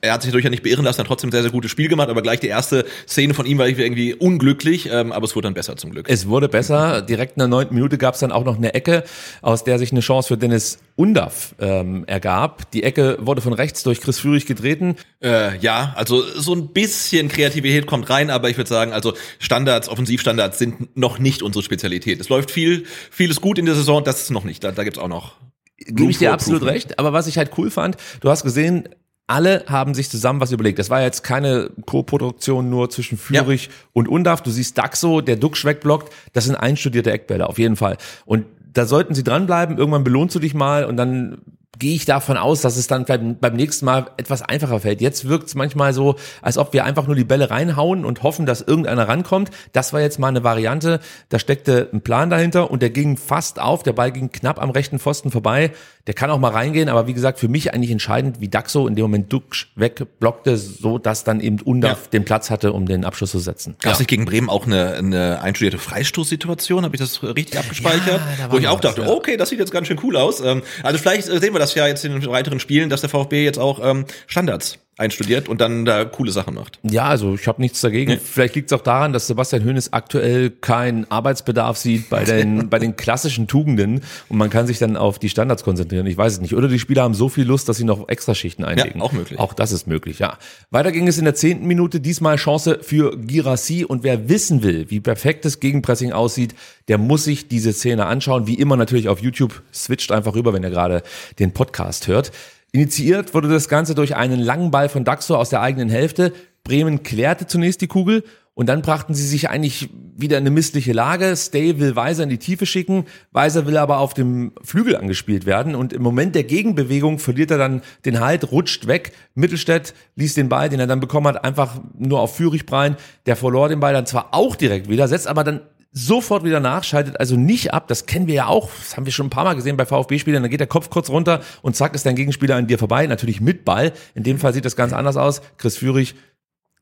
[0.00, 2.08] er hat sich ja nicht beirren lassen, hat trotzdem sehr, sehr gutes Spiel gemacht.
[2.08, 4.88] Aber gleich die erste Szene von ihm war irgendwie unglücklich.
[4.90, 6.08] Ähm, aber es wurde dann besser zum Glück.
[6.08, 7.02] Es wurde besser.
[7.02, 9.04] Direkt in der neunten Minute gab es dann auch noch eine Ecke,
[9.42, 12.72] aus der sich eine Chance für Dennis Undaff ähm, ergab.
[12.72, 14.96] Die Ecke wurde von rechts durch Chris Führig getreten.
[15.22, 19.88] Äh, ja, also so ein bisschen Kreativität kommt rein, aber ich würde sagen, also Standards,
[19.88, 22.20] Offensivstandards sind noch nicht unsere Spezialität.
[22.20, 24.64] Es läuft viel, vieles gut in der Saison, das ist noch nicht.
[24.64, 25.36] Da, da gibt's auch noch.
[25.76, 26.98] Gebe ich dir absolut recht.
[26.98, 28.88] Aber was ich halt cool fand, du hast gesehen,
[29.28, 30.80] alle haben sich zusammen was überlegt.
[30.80, 34.42] Das war jetzt keine Co-Produktion nur zwischen Führig und Undaff.
[34.42, 36.12] Du siehst Daxo, der Duxch wegblockt.
[36.32, 37.98] Das sind einstudierte Eckbälle, auf jeden Fall.
[38.24, 38.46] Und
[38.78, 39.76] da sollten sie dranbleiben.
[39.76, 41.38] Irgendwann belohnst du dich mal und dann
[41.78, 45.00] gehe ich davon aus, dass es dann beim, nächsten Mal etwas einfacher fällt.
[45.00, 48.46] Jetzt wirkt es manchmal so, als ob wir einfach nur die Bälle reinhauen und hoffen,
[48.46, 49.50] dass irgendeiner rankommt.
[49.72, 51.00] Das war jetzt mal eine Variante.
[51.28, 53.82] Da steckte ein Plan dahinter und der ging fast auf.
[53.82, 55.72] Der Ball ging knapp am rechten Pfosten vorbei.
[56.08, 58.96] Der kann auch mal reingehen, aber wie gesagt, für mich eigentlich entscheidend, wie Daxo in
[58.96, 62.10] dem Moment Duxch wegblockte, so dass dann eben Undaf Ja.
[62.14, 63.76] den Platz hatte, um den Abschluss zu setzen.
[63.82, 66.84] Gab es nicht gegen Bremen auch eine, eine einstudierte Freistoßsituation?
[66.84, 68.20] Habe ich das richtig abgespeichert?
[68.38, 69.08] Ja, Wo ich auch dachte, ja.
[69.08, 70.40] okay, das sieht jetzt ganz schön cool aus.
[70.40, 73.10] Ähm, Also vielleicht äh, sehen wir das ja jetzt in den weiteren Spielen, dass der
[73.10, 76.80] VfB jetzt auch ähm, Standards einstudiert und dann da coole Sachen macht.
[76.82, 78.18] Ja, also ich habe nichts dagegen.
[78.18, 82.80] Vielleicht liegt es auch daran, dass Sebastian Hoeneß aktuell keinen Arbeitsbedarf sieht bei den, bei
[82.80, 86.06] den klassischen Tugenden und man kann sich dann auf die Standards konzentrieren.
[86.06, 86.54] Ich weiß es nicht.
[86.54, 89.00] Oder die Spieler haben so viel Lust, dass sie noch Extraschichten einlegen.
[89.00, 89.38] auch möglich.
[89.38, 90.36] Auch das ist möglich, ja.
[90.70, 92.00] Weiter ging es in der zehnten Minute.
[92.00, 93.84] Diesmal Chance für Girassi.
[93.84, 96.54] Und wer wissen will, wie perfektes Gegenpressing aussieht,
[96.88, 98.46] der muss sich diese Szene anschauen.
[98.48, 99.62] Wie immer natürlich auf YouTube.
[99.72, 101.02] Switcht einfach rüber, wenn ihr gerade
[101.38, 102.32] den Podcast hört.
[102.72, 106.32] Initiiert wurde das Ganze durch einen langen Ball von Daxo aus der eigenen Hälfte.
[106.64, 110.92] Bremen klärte zunächst die Kugel und dann brachten sie sich eigentlich wieder in eine missliche
[110.92, 111.34] Lage.
[111.36, 115.74] Stay will Weiser in die Tiefe schicken, Weiser will aber auf dem Flügel angespielt werden
[115.74, 119.12] und im Moment der Gegenbewegung verliert er dann den Halt, rutscht weg.
[119.34, 122.96] Mittelstädt ließ den Ball, den er dann bekommen hat, einfach nur auf Führig prallen.
[123.26, 125.60] Der verlor den Ball dann zwar auch direkt wieder, setzt aber dann
[125.90, 127.88] sofort wieder nach, schaltet also nicht ab.
[127.88, 130.42] Das kennen wir ja auch, das haben wir schon ein paar Mal gesehen bei VfB-Spielern.
[130.42, 133.06] Dann geht der Kopf kurz runter und zack ist dein Gegenspieler an dir vorbei.
[133.06, 133.92] Natürlich mit Ball.
[134.14, 135.40] In dem Fall sieht das ganz anders aus.
[135.56, 136.14] Chris Führig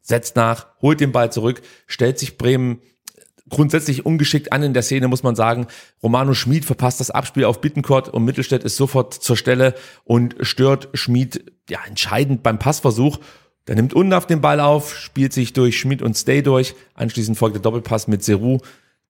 [0.02, 2.80] setzt nach, holt den Ball zurück, stellt sich Bremen
[3.48, 5.66] grundsätzlich ungeschickt an in der Szene, muss man sagen.
[6.02, 10.88] Romano Schmid verpasst das Abspiel auf Bittenkort und Mittelstädt ist sofort zur Stelle und stört
[10.94, 13.18] Schmid ja entscheidend beim Passversuch.
[13.68, 16.74] Der nimmt Undav den Ball auf, spielt sich durch Schmid und Stay durch.
[16.94, 18.59] Anschließend folgt der Doppelpass mit Seru.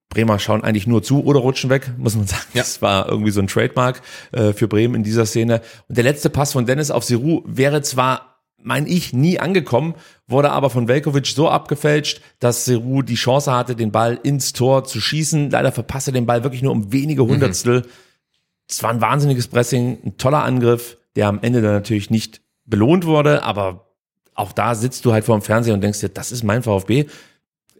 [0.09, 2.44] Bremer schauen eigentlich nur zu oder rutschen weg, muss man sagen.
[2.54, 2.62] Ja.
[2.62, 4.02] Das war irgendwie so ein Trademark
[4.32, 5.61] äh, für Bremen in dieser Szene.
[5.88, 8.36] Und der letzte Pass von Dennis auf Seru wäre zwar
[8.66, 9.94] mein ich, nie angekommen,
[10.26, 14.82] wurde aber von Velkovic so abgefälscht, dass Seru die Chance hatte, den Ball ins Tor
[14.82, 15.50] zu schießen.
[15.50, 17.86] Leider verpasste den Ball wirklich nur um wenige Hundertstel.
[18.68, 23.07] Es war ein wahnsinniges Pressing, ein toller Angriff, der am Ende dann natürlich nicht belohnt
[23.07, 23.92] wurde, aber
[24.34, 27.07] auch da sitzt du halt vor dem Fernseher und denkst dir, das ist mein VfB.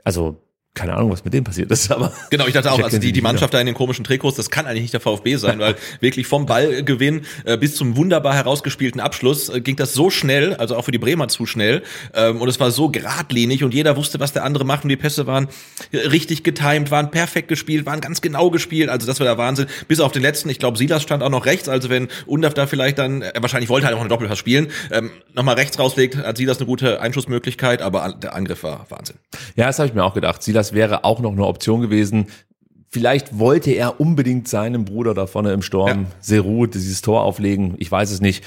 [0.05, 0.37] Also
[0.77, 3.11] keine Ahnung, was mit dem passiert ist, aber Genau, ich dachte auch, Ich also die,
[3.11, 5.75] die Mannschaft da in den komischen Trikots, das kann eigentlich nicht der VfB sein, weil
[6.01, 10.77] wirklich vom Ballgewinn äh, bis zum wunderbar herausgespielten Abschluss äh, ging das so schnell, also
[10.77, 11.83] auch für die Bremer zu schnell
[12.15, 14.97] ähm, und es war so geradlinig und jeder wusste, was der andere macht und die
[14.97, 15.49] Pässe waren
[15.93, 19.67] äh, richtig getimed, waren perfekt gespielt, waren ganz genau gespielt, also das war der Wahnsinn,
[19.89, 22.67] bis auf den letzten, ich glaube Silas stand auch noch rechts, also wenn Undav da
[22.67, 26.17] vielleicht dann, äh, wahrscheinlich wollte er halt auch einen Doppelpass spielen, ähm, nochmal rechts rauslegt,
[26.19, 29.17] hat Silas eine gute Einschussmöglichkeit, aber an- der Angriff war Wahnsinn.
[29.57, 30.43] Ja, das habe ich mir auch gedacht.
[30.43, 32.27] Silas wäre auch noch eine Option gewesen.
[32.89, 36.07] Vielleicht wollte er unbedingt seinem Bruder da vorne im Sturm, Ja.
[36.21, 37.75] Seru, dieses Tor auflegen.
[37.79, 38.45] Ich weiß es nicht.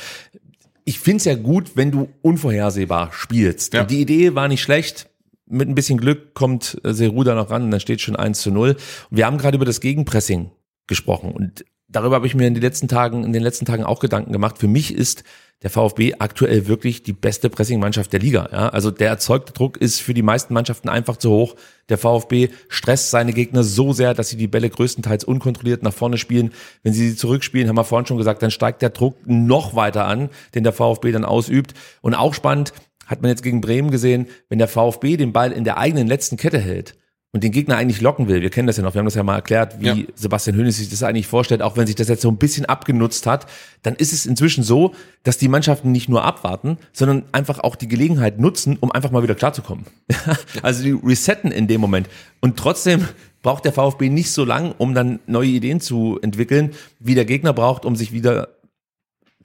[0.85, 3.73] Ich find's ja gut, wenn du unvorhersehbar spielst.
[3.73, 3.83] Ja.
[3.83, 5.07] Die Idee war nicht schlecht.
[5.45, 8.41] Mit ein bisschen Glück kommt äh, Seru da noch ran und dann steht schon 1
[8.41, 8.71] zu 0.
[9.09, 10.51] Und wir haben gerade über das Gegenpressing
[10.87, 11.31] gesprochen.
[11.31, 14.31] Und darüber habe ich mir in den letzten Tagen, in den letzten Tagen auch Gedanken
[14.31, 14.57] gemacht.
[14.57, 15.23] Für mich ist
[15.61, 18.49] der VfB aktuell wirklich die beste Pressingmannschaft der Liga.
[18.51, 18.69] Ja?
[18.69, 21.55] Also der erzeugte Druck ist für die meisten Mannschaften einfach zu hoch.
[21.89, 26.17] Der VfB stresst seine Gegner so sehr, dass sie die Bälle größtenteils unkontrolliert nach vorne
[26.17, 26.53] spielen.
[26.83, 30.05] Wenn sie sie zurückspielen, haben wir vorhin schon gesagt, dann steigt der Druck noch weiter
[30.05, 31.73] an, den der VfB dann ausübt.
[32.01, 32.73] Und auch spannend,
[33.05, 36.37] hat man jetzt gegen Bremen gesehen, wenn der VfB den Ball in der eigenen letzten
[36.37, 36.95] Kette hält
[37.31, 39.21] und den Gegner eigentlich locken will, wir kennen das ja noch, wir haben das ja
[39.23, 39.95] mal erklärt, wie Ja.
[40.15, 43.27] Sebastian Hönes sich das eigentlich vorstellt, auch wenn sich das jetzt so ein bisschen abgenutzt
[43.27, 43.45] hat,
[43.83, 47.87] dann ist es inzwischen so, dass die Mannschaften nicht nur abwarten, sondern einfach auch die
[47.87, 49.85] Gelegenheit nutzen, um einfach mal wieder klarzukommen.
[50.63, 52.09] also die resetten in dem Moment.
[52.39, 53.07] Und trotzdem
[53.43, 57.53] braucht der VfB nicht so lang, um dann neue Ideen zu entwickeln, wie der Gegner
[57.53, 58.49] braucht, um sich wieder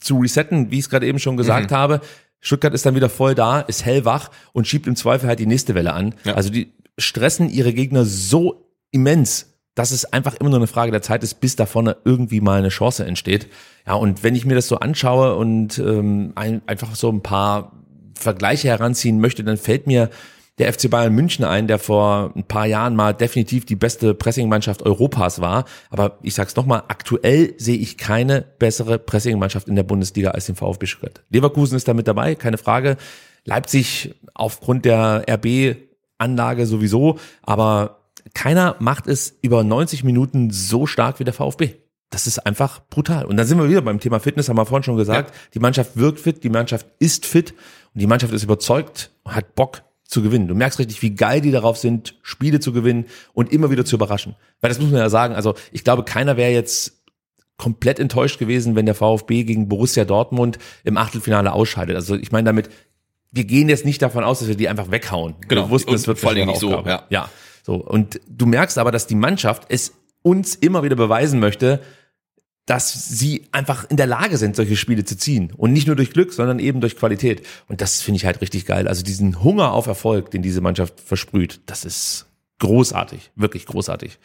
[0.01, 1.75] zu resetten, wie ich es gerade eben schon gesagt Mhm.
[1.75, 2.01] habe.
[2.41, 5.75] Stuttgart ist dann wieder voll da, ist hellwach und schiebt im Zweifel halt die nächste
[5.75, 6.15] Welle an.
[6.25, 6.35] Ja.
[6.35, 11.03] Also die stressen ihre Gegner so immens, dass es einfach immer nur eine Frage der
[11.03, 13.49] Zeit ist, bis da vorne irgendwie mal eine Chance entsteht.
[13.87, 17.73] Ja, und wenn ich mir das so anschaue und ähm, ein, einfach so ein paar
[18.17, 20.11] Vergleiche heranziehen möchte, dann fällt mir
[20.59, 24.83] der FC Bayern München ein, der vor ein paar Jahren mal definitiv die beste Pressingmannschaft
[24.83, 25.65] Europas war.
[25.91, 30.55] Aber ich sag's nochmal, aktuell sehe ich keine bessere Pressingmannschaft in der Bundesliga als den
[30.55, 31.25] VfB Stuttgart.
[31.31, 32.97] Leverkusen ist da mit dabei, keine Frage.
[33.45, 35.25] Leipzig aufgrund der
[36.19, 38.01] RB-Anlage sowieso, aber
[38.33, 41.75] keiner macht es über 90 Minuten so stark wie der VfB.
[42.11, 43.25] Das ist einfach brutal.
[43.25, 45.35] Und dann sind wir wieder beim Thema Fitness, haben wir vorhin schon gesagt.
[45.53, 47.53] Die Mannschaft wirkt fit, die Mannschaft ist fit
[47.93, 50.47] und die Mannschaft ist überzeugt und hat Bock zu gewinnen.
[50.47, 53.97] Du merkst richtig, wie geil die darauf sind, Spiele zu gewinnen und immer wieder zu
[53.97, 54.37] überraschen.
[54.61, 57.03] Weil das muss man ja sagen, also ich glaube, keiner wäre jetzt
[57.57, 61.97] komplett enttäuscht gewesen, wenn der VfB gegen Borussia Dortmund im Achtelfinale ausscheidet.
[61.97, 62.69] Also ich meine damit,
[63.35, 65.35] wir gehen jetzt nicht davon aus, dass wir die einfach weghauen.
[65.49, 65.65] Genau.
[65.65, 67.05] Wir wussten, es wird vor schwere nicht so, Aufgabe.
[67.11, 67.29] ja.
[67.65, 67.75] So.
[67.75, 71.81] Und du merkst aber, dass die Mannschaft es uns immer wieder beweisen möchte,
[72.67, 75.53] dass sie einfach in der Lage sind, solche Spiele zu ziehen.
[75.57, 77.45] Und nicht nur durch Glück, sondern eben durch Qualität.
[77.69, 78.87] Und das finde ich halt richtig geil.
[78.87, 82.27] Also diesen Hunger auf Erfolg, den diese Mannschaft versprüht, das ist
[82.61, 83.33] großartig.
[83.35, 84.19] Wirklich großartig.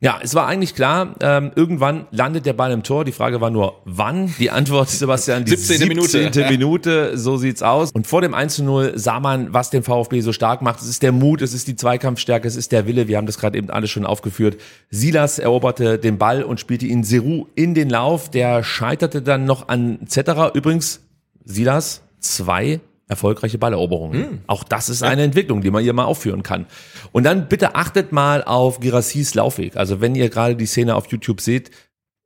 [0.00, 3.04] Ja, es war eigentlich klar, ähm, irgendwann landet der Ball im Tor.
[3.04, 4.32] Die Frage war nur, wann?
[4.38, 5.88] Die Antwort, Sebastian, die 17.
[5.88, 6.08] Minute.
[6.08, 6.48] 17.
[6.48, 7.90] Minute, so sieht's aus.
[7.90, 10.80] Und vor dem 1 zu 0 sah man, was den VfB so stark macht.
[10.80, 13.08] Es ist der Mut, es ist die Zweikampfstärke, es ist der Wille.
[13.08, 14.60] Wir haben das gerade eben alles schon aufgeführt.
[14.88, 18.30] Silas eroberte den Ball und spielte ihn Seru in den Lauf.
[18.30, 20.54] Der scheiterte dann noch an Zetterer.
[20.54, 21.00] Übrigens,
[21.44, 22.78] Silas, zwei
[23.08, 24.42] erfolgreiche Balleroberungen.
[24.46, 26.66] Auch das ist eine Entwicklung, die man hier mal aufführen kann.
[27.10, 29.76] Und dann bitte achtet mal auf Girassis Laufweg.
[29.76, 31.70] Also wenn ihr gerade die Szene auf YouTube seht,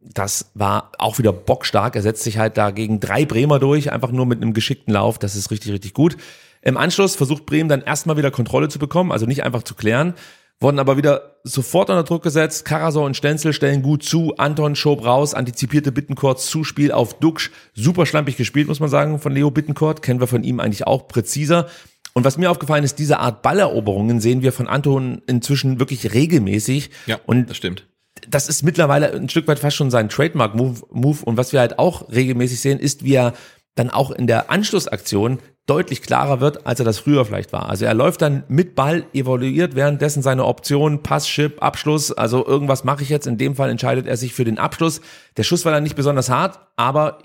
[0.01, 1.95] das war auch wieder bockstark.
[1.95, 5.19] Er setzt sich halt da gegen drei Bremer durch, einfach nur mit einem geschickten Lauf.
[5.19, 6.17] Das ist richtig, richtig gut.
[6.61, 10.15] Im Anschluss versucht Bremen dann erstmal wieder Kontrolle zu bekommen, also nicht einfach zu klären,
[10.63, 12.65] wurden aber wieder sofort unter Druck gesetzt.
[12.65, 14.35] Karasor und Stenzel stellen gut zu.
[14.37, 17.51] Anton schob raus, antizipierte Bittencourt, Zuspiel auf Duxch.
[17.75, 20.03] Super schlampig gespielt, muss man sagen, von Leo Bittencourt.
[20.03, 21.69] Kennen wir von ihm eigentlich auch präziser.
[22.15, 26.91] Und was mir aufgefallen ist, diese Art Balleroberungen sehen wir von Anton inzwischen wirklich regelmäßig.
[27.07, 27.87] Ja, und das stimmt.
[28.29, 30.83] das ist mittlerweile ein Stück weit fast schon sein Trademark-Move.
[30.91, 31.25] Move.
[31.25, 33.33] Und was wir halt auch regelmäßig sehen, ist, wie er
[33.75, 37.69] dann auch in der Anschlussaktion deutlich klarer wird, als er das früher vielleicht war.
[37.69, 42.85] Also er läuft dann mit Ball, evaluiert währenddessen seine Option, Pass, Chip, Abschluss, also irgendwas
[42.85, 43.27] mache ich jetzt.
[43.27, 45.01] In dem Fall entscheidet er sich für den Abschluss.
[45.37, 47.19] Der Schuss war dann nicht besonders hart, aber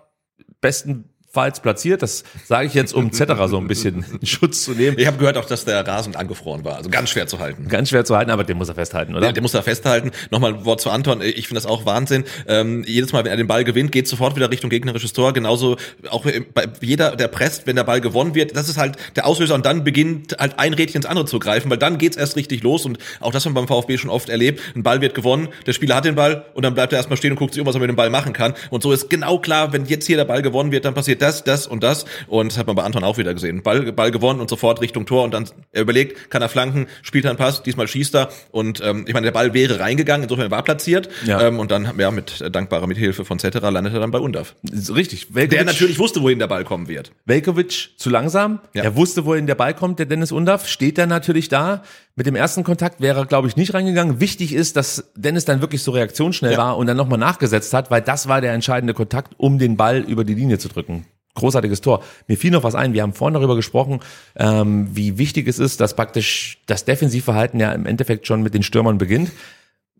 [0.62, 2.02] besten falsch platziert.
[2.02, 4.98] Das sage ich jetzt, um Zetterer so ein bisschen in Schutz zu nehmen.
[4.98, 6.78] Ich habe gehört auch, dass der Rasen angefroren war.
[6.78, 7.68] Also ganz schwer zu halten.
[7.68, 9.28] Ganz schwer zu halten, aber den muss er festhalten, oder?
[9.28, 10.12] Ja, der muss da festhalten.
[10.32, 11.22] Nochmal ein Wort zu Anton.
[11.22, 12.24] Ich finde das auch Wahnsinn.
[12.48, 15.34] Ähm, jedes Mal, wenn er den Ball gewinnt, geht sofort wieder Richtung gegnerisches Tor.
[15.34, 15.78] Genauso
[16.10, 18.56] auch bei jeder, der presst, wenn der Ball gewonnen wird.
[18.56, 21.70] Das ist halt der Auslöser und dann beginnt halt ein Rädchen ins andere zu greifen,
[21.70, 24.30] weil dann geht's erst richtig los und auch das haben wir beim VfB schon oft
[24.30, 24.62] erlebt.
[24.76, 27.32] Ein Ball wird gewonnen, der Spieler hat den Ball und dann bleibt er erstmal stehen
[27.32, 28.54] und guckt sich um, was er mit dem Ball machen kann.
[28.70, 31.44] Und so ist genau klar, wenn jetzt hier der Ball gewonnen wird, dann passiert das,
[31.44, 32.06] das und das.
[32.28, 33.64] Und das hat man bei Anton auch wieder gesehen.
[33.64, 37.26] Ball, Ball gewonnen und sofort Richtung Tor und dann er überlegt, kann er flanken, spielt
[37.26, 40.64] einen Pass, diesmal schießt er und ähm, ich meine, der Ball wäre reingegangen, insofern war
[40.64, 41.42] platziert Ja.
[41.42, 44.56] ähm, und dann ja mit äh, dankbarer Mithilfe von Cetera landet er dann bei Undaf.
[44.94, 45.28] Richtig.
[45.34, 47.12] Der natürlich wusste, wohin der Ball kommen wird.
[47.26, 48.60] Velkovic zu langsam.
[48.74, 48.84] Ja.
[48.84, 50.68] Er wusste, wohin der Ball kommt, der Dennis Undaff.
[50.68, 51.84] Steht dann natürlich da.
[52.18, 54.20] Mit dem ersten Kontakt wäre er, glaube ich, nicht reingegangen.
[54.20, 56.58] Wichtig ist, dass Dennis dann wirklich so reaktionsschnell Ja.
[56.58, 60.00] war und dann nochmal nachgesetzt hat, weil das war der entscheidende Kontakt, um den Ball
[60.00, 61.06] über die Linie zu drücken.
[61.36, 62.04] Großartiges Tor.
[62.28, 62.94] Mir fiel noch was ein.
[62.94, 64.00] Wir haben vorhin darüber gesprochen,
[64.36, 68.64] ähm, wie wichtig es ist, dass praktisch das Defensivverhalten ja im Endeffekt schon mit den
[68.64, 69.32] Stürmern beginnt.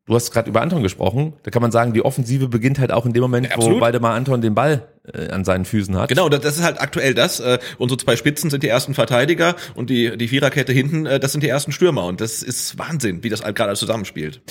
[0.08, 1.34] Du hast gerade über Anton gesprochen.
[1.44, 3.82] Da kann man sagen, die Offensive beginnt halt auch in dem Moment, Ja, wo.
[3.82, 6.08] Waldemar Anton den Ball äh, an seinen Füßen hat.
[6.08, 7.42] Genau, das das ist halt aktuell das.
[7.42, 11.34] Äh, unsere zwei Spitzen sind die ersten Verteidiger und die, die Viererkette hinten, äh, das
[11.34, 12.06] sind die ersten Stürmer.
[12.06, 14.42] Und das ist Wahnsinn, wie das halt gerade alles zusammenspielt.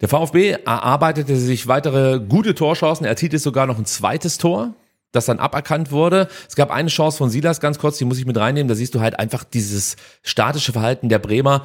[0.00, 3.04] Der VfB erarbeitete sich weitere gute Torchancen.
[3.04, 4.74] Er erzielte sogar noch ein zweites Tor,
[5.10, 6.28] das dann aberkannt wurde.
[6.48, 8.68] Es gab eine Chance von Silas ganz kurz, die muss ich mit reinnehmen.
[8.68, 11.64] Da siehst du halt einfach dieses statische Verhalten der Bremer.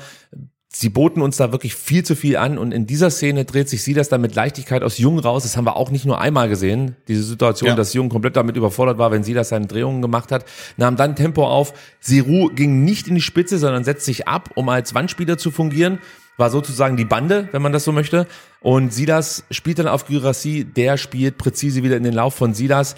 [0.77, 3.81] Sie boten uns da wirklich viel zu viel an und in dieser Szene dreht sich
[3.81, 5.43] Silas dann mit Leichtigkeit aus Jung raus.
[5.43, 7.75] Das haben wir auch nicht nur einmal gesehen, diese Situation, Ja.
[7.77, 10.43] dass Jung komplett damit überfordert war, wenn Silas seine Drehungen gemacht hat.
[10.75, 11.73] Nahm dann Tempo auf.
[12.01, 15.99] Siru ging nicht in die Spitze, sondern setzt sich ab, um als Wandspieler zu fungieren.
[16.35, 18.27] War sozusagen die Bande, wenn man das so möchte.
[18.59, 22.97] Und Silas spielt dann auf Gyrassi, der spielt präzise wieder in den Lauf von Silas.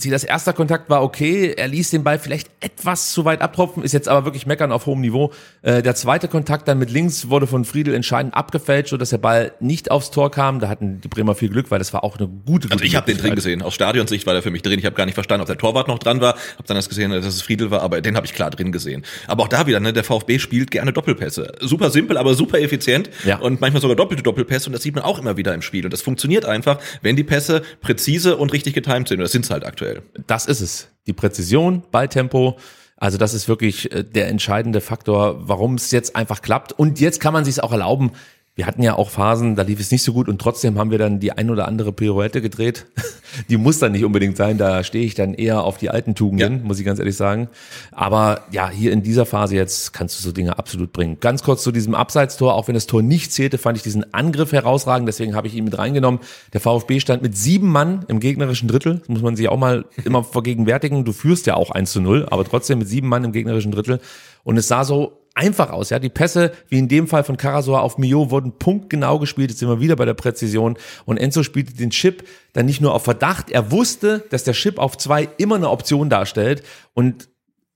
[0.00, 3.90] Silas erster Kontakt war okay, er ließ den Ball vielleicht etwas zu weit abtropfen, ist
[3.92, 5.32] jetzt aber wirklich meckern auf hohem Niveau.
[5.62, 9.52] Äh, der zweite Kontakt dann mit links wurde von Friedel entscheidend abgefälscht, sodass der Ball
[9.58, 10.60] nicht aufs Tor kam.
[10.60, 12.94] Da hatten die Bremer viel Glück, weil das war auch eine gute, gute Also ich
[12.94, 13.60] habe den drin gesehen.
[13.60, 14.78] Aus Stadionsicht war der für mich drin.
[14.78, 16.36] Ich habe gar nicht verstanden, ob der Torwart noch dran war.
[16.56, 19.04] Hab dann erst gesehen, dass es Friedel war, aber den habe ich klar drin gesehen.
[19.26, 21.54] Aber auch da wieder, ne, der VfB spielt gerne Doppelpässe.
[21.60, 23.38] Super simpel, aber super effizient Ja.
[23.38, 25.84] und manchmal sogar doppelte Doppelpässe und das sieht man auch immer wieder im Spiel.
[25.84, 29.18] Und das funktioniert einfach, wenn die Pässe präzise und richtig getimed sind.
[29.18, 29.87] Und das sind's halt aktuell.
[30.26, 30.88] Das ist es.
[31.06, 32.58] Die Präzision, Balltempo.
[32.96, 36.72] Also das ist wirklich äh, der entscheidende Faktor, warum es jetzt einfach klappt.
[36.72, 38.12] Und jetzt kann man sich auch erlauben.
[38.58, 40.98] Wir hatten ja auch Phasen, da lief es nicht so gut und trotzdem haben wir
[40.98, 42.86] dann die ein oder andere Pirouette gedreht.
[43.48, 46.58] Die muss dann nicht unbedingt sein, da stehe ich dann eher auf die alten Tugenden,
[46.58, 46.64] Ja.
[46.64, 47.48] muss ich ganz ehrlich sagen.
[47.92, 51.18] Aber ja, hier in dieser Phase jetzt kannst du so Dinge absolut bringen.
[51.20, 54.50] Ganz kurz zu diesem Abseitstor, auch wenn das Tor nicht zählte, fand ich diesen Angriff
[54.50, 56.20] herausragend, deswegen habe ich ihn mit reingenommen.
[56.52, 59.84] Der VfB stand mit sieben Mann im gegnerischen Drittel, das muss man sich auch mal
[60.04, 61.04] immer vergegenwärtigen.
[61.04, 64.00] Du führst ja auch 1 zu 0, aber trotzdem mit sieben Mann im gegnerischen Drittel.
[64.42, 65.98] Und es sah so einfach aus, ja.
[65.98, 69.50] Die Pässe, wie in dem Fall von Karasor auf Mio, wurden punktgenau gespielt.
[69.50, 70.76] Jetzt sind wir wieder bei der Präzision.
[71.06, 73.50] Und Enzo spielte den Chip dann nicht nur auf Verdacht.
[73.50, 76.62] Er wusste, dass der Chip auf zwei immer eine Option darstellt.
[76.92, 77.28] Und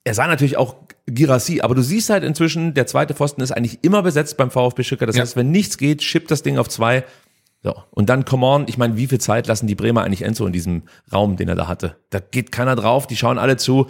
[0.05, 0.75] er sah natürlich auch
[1.07, 4.83] Girassi, aber du siehst halt inzwischen, der zweite Pfosten ist eigentlich immer besetzt beim VfB
[4.83, 5.09] Stuttgart.
[5.09, 5.23] Das Ja.
[5.23, 7.05] heißt, wenn nichts geht, chippt das Ding auf zwei.
[7.63, 7.75] So.
[7.93, 10.53] Und dann, come on, ich meine, wie viel Zeit lassen die Bremer eigentlich Enzo in
[10.53, 10.83] diesem
[11.13, 11.97] Raum, den er da hatte?
[12.11, 13.87] Da geht keiner drauf, die schauen alle zu.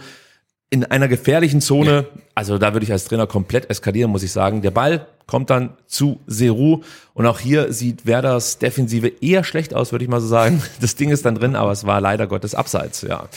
[0.73, 4.63] In einer gefährlichen Zone, also da würde ich als Trainer komplett eskalieren, muss ich sagen.
[4.63, 6.81] Der Ball kommt dann zu Seru
[7.13, 10.63] und auch hier sieht Werders Defensive eher schlecht aus, würde ich mal so sagen.
[10.81, 13.29] Das Ding ist dann drin, aber es war leider Gottes abseits, ja.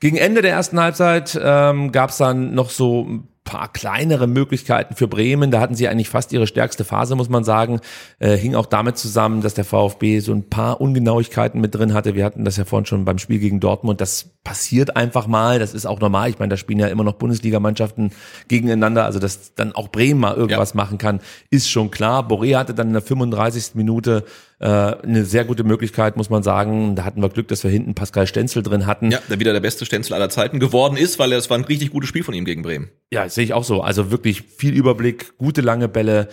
[0.00, 4.94] Gegen Ende der ersten Halbzeit ähm, gab es dann noch so ein paar kleinere Möglichkeiten
[4.94, 5.50] für Bremen.
[5.50, 7.80] Da hatten sie eigentlich fast ihre stärkste Phase, muss man sagen.
[8.20, 12.14] Äh, hing auch damit zusammen, dass der VfB so ein paar Ungenauigkeiten mit drin hatte.
[12.14, 14.00] Wir hatten das ja vorhin schon beim Spiel gegen Dortmund.
[14.00, 15.58] Das passiert einfach mal.
[15.58, 16.30] Das ist auch normal.
[16.30, 18.12] Ich meine, da spielen ja immer noch Bundesligamannschaften
[18.48, 19.04] gegeneinander.
[19.04, 20.76] Also, dass dann auch Bremen mal irgendwas Ja.
[20.76, 21.20] machen kann,
[21.50, 22.28] ist schon klar.
[22.28, 23.74] Boré hatte dann in der 35.
[23.74, 24.24] Minute
[24.62, 26.94] äh, eine sehr gute Möglichkeit, muss man sagen.
[26.94, 29.10] Da hatten wir Glück, dass wir hinten Pascal Stenzel drin hatten.
[29.10, 31.90] Ja, der wieder der beste Stenzel aller Zeiten geworden ist, weil es war ein richtig
[31.90, 32.88] gutes Spiel von ihm gegen Bremen.
[33.10, 33.80] Ja, sehe ich auch so.
[33.82, 36.28] Also wirklich viel Überblick, gute lange Bälle,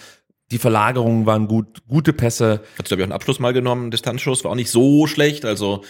[0.51, 2.61] die Verlagerungen waren gut, gute Pässe.
[2.77, 5.83] Hat glaube ich auch einen Abschluss mal genommen, Distanzschuss war auch nicht so schlecht, also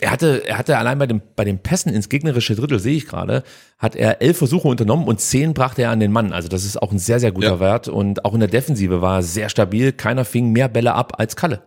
[0.00, 3.06] er hatte, er hatte allein bei, dem, bei den Pässen ins gegnerische Drittel, sehe ich
[3.06, 3.44] gerade,
[3.78, 6.32] hat er elf Versuche unternommen und zehn brachte er an den Mann.
[6.32, 7.60] Also das ist auch ein sehr, sehr guter Ja.
[7.60, 7.88] Wert.
[7.88, 9.92] Und auch in der Defensive war er sehr stabil.
[9.92, 11.62] Keiner fing mehr Bälle ab als Kalle.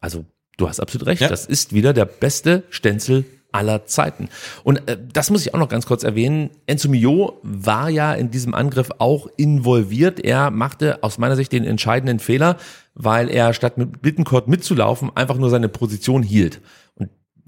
[0.00, 0.24] Also
[0.56, 1.22] du hast absolut recht.
[1.22, 1.28] Ja.
[1.28, 4.28] Das ist wieder der beste Stenzel aller Zeiten.
[4.64, 6.50] Und äh, das muss ich auch noch ganz kurz erwähnen.
[6.66, 10.20] Enzo Mio war ja in diesem Angriff auch involviert.
[10.20, 12.56] Er machte aus meiner Sicht den entscheidenden Fehler,
[12.94, 16.60] weil er statt mit Bittencourt mitzulaufen, einfach nur seine Position hielt.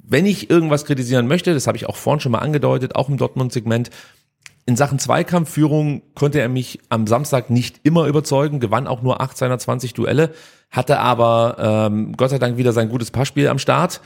[0.02, 3.16] Wenn ich irgendwas kritisieren möchte, das habe ich auch vorhin schon mal angedeutet, auch im
[3.16, 3.90] Dortmund-Segment,
[4.64, 9.36] in Sachen Zweikampfführung konnte er mich am Samstag nicht immer überzeugen, gewann auch nur 8
[9.36, 10.34] seiner 20 Duelle,
[10.70, 11.56] hatte aber
[11.90, 14.00] ähm, Gott sei Dank wieder sein gutes Passspiel am Start.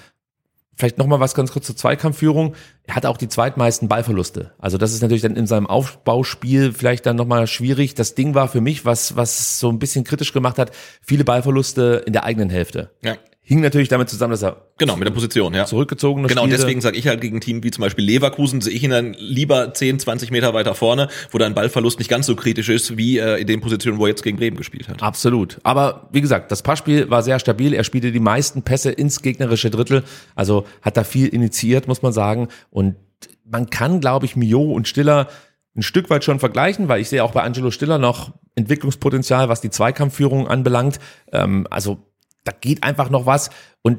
[0.79, 2.55] Vielleicht noch mal was ganz kurz zur Zweikampfführung.
[2.85, 4.53] Er hatte auch die zweitmeisten Ballverluste.
[4.59, 7.95] Also das ist natürlich dann in seinem Aufbauspiel vielleicht dann noch mal schwierig.
[7.95, 12.03] Das Ding war für mich, was was so ein bisschen kritisch gemacht hat, viele Ballverluste
[12.07, 12.91] in der eigenen Hälfte.
[13.03, 13.17] Ja.
[13.49, 15.67] Hing natürlich damit zusammen, dass er Genau, mit der Position, ja.
[15.67, 18.83] zurückgezogen Genau, und deswegen sage ich halt gegen Team wie zum Beispiel Leverkusen, sehe ich
[18.83, 22.69] ihn dann lieber 10, 20 Meter weiter vorne, wo dein Ballverlust nicht ganz so kritisch
[22.69, 25.01] ist, wie äh, in den Positionen, wo er jetzt gegen Bremen gespielt hat.
[25.01, 25.61] Absolut.
[25.63, 27.73] Aber wie gesagt, das Passspiel war sehr stabil.
[27.73, 30.03] Er spielte die meisten Pässe ins gegnerische Drittel.
[30.35, 32.49] Also hat da viel initiiert, muss man sagen.
[32.71, 32.97] Und
[33.45, 35.29] man kann, glaube ich, Mio und Stiller
[35.77, 39.61] ein Stück weit schon vergleichen, weil ich sehe auch bei Angelo Stiller noch Entwicklungspotenzial, was
[39.61, 40.99] die Zweikampfführung anbelangt.
[41.33, 41.99] Ähm, also
[42.47, 43.51] da geht einfach noch was.
[43.83, 43.99] Und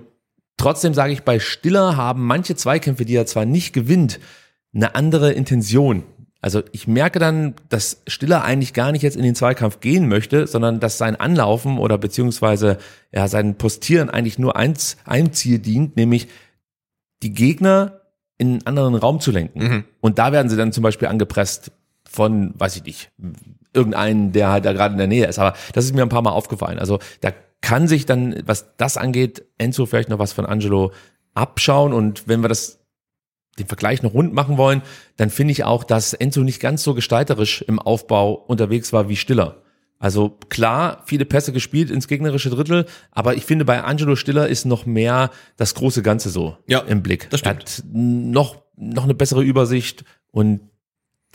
[0.58, 4.20] trotzdem sage ich, bei Stiller haben manche Zweikämpfe, die er zwar nicht gewinnt,
[4.74, 6.04] eine andere Intention.
[6.40, 10.46] Also ich merke dann, dass Stiller eigentlich gar nicht jetzt in den Zweikampf gehen möchte,
[10.46, 12.78] sondern dass sein Anlaufen oder beziehungsweise
[13.12, 16.28] ja sein Postieren eigentlich nur eins, einem Ziel dient, nämlich
[17.24, 18.02] die Gegner
[18.38, 19.60] in einen anderen Raum zu lenken.
[19.60, 19.84] Mhm.
[20.00, 21.72] Und da werden sie dann zum Beispiel angepresst
[22.08, 23.12] von, weiß ich nicht,
[23.74, 25.40] irgendeinen, der halt da gerade in der Nähe ist.
[25.40, 26.78] Aber das ist mir ein paar Mal aufgefallen.
[26.78, 27.32] Also da
[27.62, 30.92] kann sich dann, was das angeht, Enzo vielleicht noch was von Angelo
[31.34, 31.94] abschauen.
[31.94, 32.80] Und wenn wir das
[33.60, 34.84] den Vergleich noch rund machen wollen,
[35.18, 39.16] dann finde ich auch, dass Enzo nicht ganz so gestalterisch im Aufbau unterwegs war wie
[39.16, 39.64] Stiller.
[40.00, 44.66] Also klar, viele Pässe gespielt ins gegnerische Drittel, aber ich finde bei Angelo Stiller ist
[44.66, 47.32] noch mehr das große Ganze so Ja, im Blick.
[47.32, 47.64] das Er stimmt.
[47.64, 50.60] hat noch, noch eine bessere Übersicht und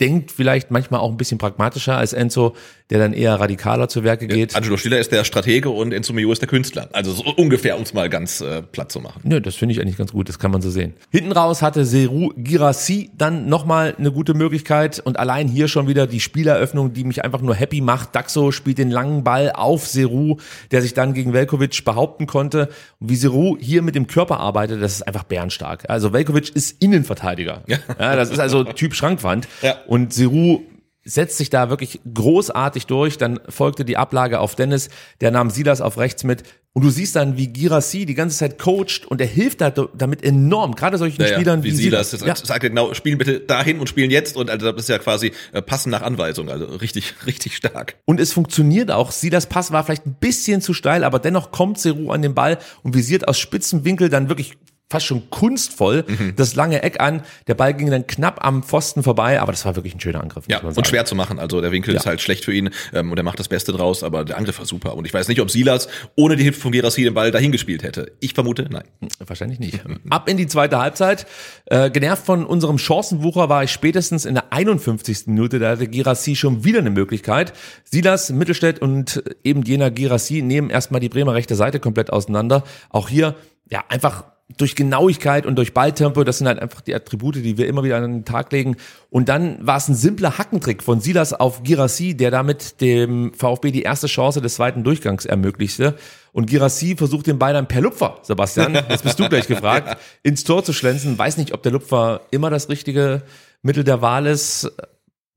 [0.03, 2.57] denkt vielleicht manchmal auch ein bisschen pragmatischer als Enzo,
[2.89, 4.53] der dann eher radikaler zu Werke geht.
[4.53, 6.89] Angelo Stiller ist der Stratege und Enzo Mio ist der Künstler.
[6.91, 9.21] Also so ungefähr, um es mal ganz äh, platt zu machen.
[9.23, 10.93] Nö, das finde ich eigentlich ganz gut, das kann man so sehen.
[11.09, 16.05] Hinten raus hatte Seru Girassi dann nochmal eine gute Möglichkeit und allein hier schon wieder
[16.05, 18.13] die Spieleröffnung, die mich einfach nur happy macht.
[18.13, 20.35] Daxo spielt den langen Ball auf Seru,
[20.71, 22.67] der sich dann gegen Velkovic behaupten konnte.
[22.99, 25.85] Und wie Seru hier mit dem Körper arbeitet, das ist einfach bärenstark.
[25.87, 27.63] Also Velkovic ist Innenverteidiger.
[27.67, 27.77] Ja.
[27.97, 29.47] das ist also Typ Schrankwand.
[29.61, 29.77] Ja.
[29.87, 30.61] Und Seru
[31.05, 33.17] setzt sich da wirklich großartig durch.
[33.17, 34.89] Dann folgte die Ablage auf Dennis,
[35.19, 36.43] der nahm Silas auf rechts mit.
[36.75, 40.23] Und du siehst dann, wie Girassi die ganze Zeit coacht und er hilft da damit
[40.23, 42.09] enorm, gerade solchen Ja, ja, Spielern wie, wie Silas.
[42.11, 42.35] Das Ja.
[42.35, 44.35] sagt er genau, spielen bitte dahin und spielen jetzt.
[44.37, 46.49] Und also das ist ja quasi äh, passen nach Anweisung.
[46.49, 47.97] Also richtig, richtig stark.
[48.05, 49.11] Und es funktioniert auch.
[49.11, 52.57] Silas Pass war vielleicht ein bisschen zu steil, aber dennoch kommt Seru an den Ball
[52.81, 54.53] und visiert aus spitzem Winkel dann wirklich
[54.89, 56.33] fast schon kunstvoll Mhm.
[56.35, 57.23] das lange Eck an.
[57.47, 60.45] Der Ball ging dann knapp am Pfosten vorbei, aber das war wirklich ein schöner Angriff.
[60.47, 61.39] Ja, und schwer zu machen.
[61.39, 61.99] Also der Winkel Ja.
[61.99, 64.59] ist halt schlecht für ihn ähm, und er macht das Beste draus, aber der Angriff
[64.59, 64.95] war super.
[64.95, 67.81] Und ich weiß nicht, ob Silas ohne die Hilfe von Gerassi den Ball dahin gespielt
[67.83, 68.11] hätte.
[68.19, 68.83] Ich vermute, nein.
[69.25, 69.79] Wahrscheinlich nicht.
[70.09, 71.25] Ab in die zweite Halbzeit.
[71.65, 75.27] Äh, genervt von unserem Chancenwucher war ich spätestens in der 51.
[75.27, 75.57] Minute.
[75.59, 77.53] Da hatte Girassi schon wieder eine Möglichkeit.
[77.83, 82.63] Silas, Mittelstädt und eben jener Girassi nehmen erstmal die Bremer rechte Seite komplett auseinander.
[82.89, 83.35] Auch hier,
[83.71, 84.25] ja, einfach
[84.57, 87.97] durch Genauigkeit und durch Balltempo, das sind halt einfach die Attribute, die wir immer wieder
[87.97, 88.75] an den Tag legen.
[89.09, 93.71] Und dann war es ein simpler Hackentrick von Silas auf Girassi, der damit dem VfB
[93.71, 95.95] die erste Chance des zweiten Durchgangs ermöglichte.
[96.33, 100.43] Und Girassi versucht den Ball dann per Lupfer, Sebastian, jetzt bist du gleich gefragt, ins
[100.43, 101.17] Tor zu schlänzen.
[101.17, 103.23] Weiß nicht, ob der Lupfer immer das richtige
[103.61, 104.71] Mittel der Wahl ist.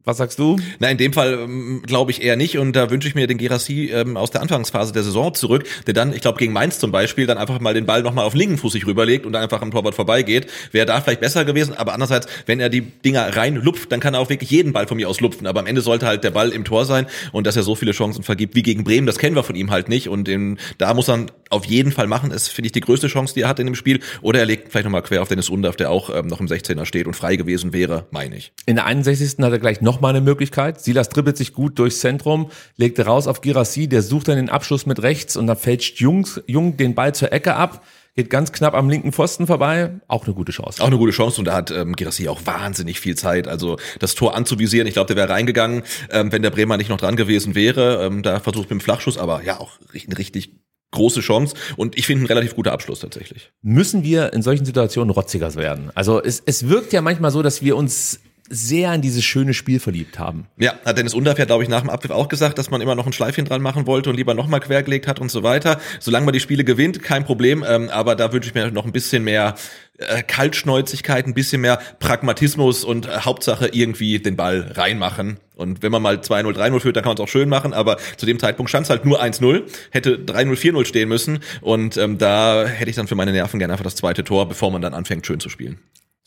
[0.06, 0.56] Was sagst du?
[0.78, 3.38] Na, in dem Fall ähm, glaube ich eher nicht und da wünsche ich mir den
[3.38, 6.92] Gerassi ähm, aus der Anfangsphase der Saison zurück, der dann, ich glaube gegen Mainz zum
[6.92, 9.62] Beispiel, dann einfach mal den Ball nochmal auf linken Fuß sich rüberlegt und dann einfach
[9.62, 10.46] am Torwart vorbeigeht.
[10.70, 14.20] Wäre da vielleicht besser gewesen, aber andererseits, wenn er die Dinger reinlupft, dann kann er
[14.20, 16.50] auch wirklich jeden Ball von mir aus lupfen, aber am Ende sollte halt der Ball
[16.50, 19.34] im Tor sein und dass er so viele Chancen vergibt wie gegen Bremen, das kennen
[19.34, 22.46] wir von ihm halt nicht und in, da muss er auf jeden Fall machen, ist,
[22.48, 24.84] finde ich, die größte Chance, die er hat in dem Spiel oder er legt vielleicht
[24.84, 27.72] nochmal quer auf Dennis Undaff, der auch ähm, noch im 16er steht und frei gewesen
[27.72, 28.52] wäre, meine ich.
[28.66, 29.38] In der 61.
[29.40, 30.80] hat er gleich nochmal eine Möglichkeit.
[30.80, 34.84] Silas dribbelt sich gut durchs Zentrum, legt raus auf Girassi, der sucht dann den Abschluss
[34.84, 37.82] mit rechts und dann fälscht Jungs, Jung den Ball zur Ecke ab,
[38.14, 39.94] geht ganz knapp am linken Pfosten vorbei.
[40.06, 40.82] Auch eine gute Chance.
[40.82, 43.48] Auch eine gute Chance und da hat ähm, Girassi auch wahnsinnig viel Zeit.
[43.48, 46.98] Also das Tor anzuvisieren, ich glaube, der wäre reingegangen, ähm, wenn der Bremer nicht noch
[46.98, 48.04] dran gewesen wäre.
[48.04, 50.50] Ähm, da versucht mit dem Flachschuss, aber ja, auch richtig, richtig
[50.92, 53.50] große Chance und ich finde ein relativ guter Abschluss tatsächlich.
[53.60, 55.90] Müssen wir in solchen Situationen rotziger werden?
[55.94, 59.80] Also es, es wirkt ja manchmal so, dass wir uns sehr in dieses schöne Spiel
[59.80, 60.46] verliebt haben.
[60.58, 62.94] Ja, hat Dennis Unterf ja, glaube ich, nach dem Abpfiff auch gesagt, dass man immer
[62.94, 65.80] noch ein Schleifchen dran machen wollte und lieber nochmal quergelegt hat und so weiter.
[66.00, 68.92] Solange man die Spiele gewinnt, kein Problem, ähm, aber da wünsche ich mir noch ein
[68.92, 69.54] bisschen mehr
[69.98, 75.38] äh, Kaltschnäuzigkeit, ein bisschen mehr Pragmatismus und äh, Hauptsache irgendwie den Ball reinmachen.
[75.54, 77.96] Und wenn man mal 2-0, 3-0 führt, dann kann man es auch schön machen, aber
[78.16, 82.18] zu dem Zeitpunkt stand es halt nur 1-0, hätte 3-0, 4-0 stehen müssen und ähm,
[82.18, 84.92] da hätte ich dann für meine Nerven gerne einfach das zweite Tor, bevor man dann
[84.92, 85.78] anfängt, schön zu spielen.